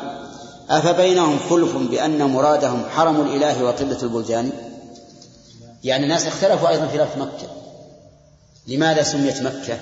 أفبينهم 0.69 1.39
خلف 1.49 1.75
بأن 1.75 2.23
مرادهم 2.23 2.83
حرم 2.89 3.21
الإله 3.21 3.63
وقبلة 3.63 4.01
البلدان؟ 4.03 4.51
يعني 5.83 6.03
الناس 6.03 6.27
اختلفوا 6.27 6.69
أيضا 6.69 6.87
في 6.87 6.97
لفظ 6.97 7.21
مكة. 7.21 7.47
لماذا 8.67 9.03
سميت 9.03 9.41
مكة؟ 9.41 9.77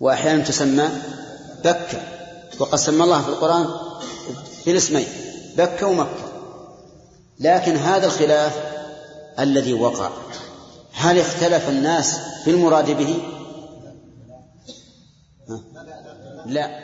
وأحيانا 0.00 0.44
تسمى 0.44 0.88
بكة. 1.64 2.00
وقد 2.58 2.78
سمى 2.78 3.04
الله 3.04 3.22
في 3.22 3.28
القرآن 3.28 3.66
في 4.64 4.70
الاسمين 4.70 5.06
بكة 5.56 5.86
ومكة. 5.86 6.32
لكن 7.40 7.76
هذا 7.76 8.06
الخلاف 8.06 8.52
الذي 9.38 9.74
وقع 9.74 10.10
هل 10.92 11.18
اختلف 11.18 11.68
الناس 11.68 12.18
في 12.44 12.50
المراد 12.50 12.90
به؟ 12.90 13.22
لا. 16.46 16.81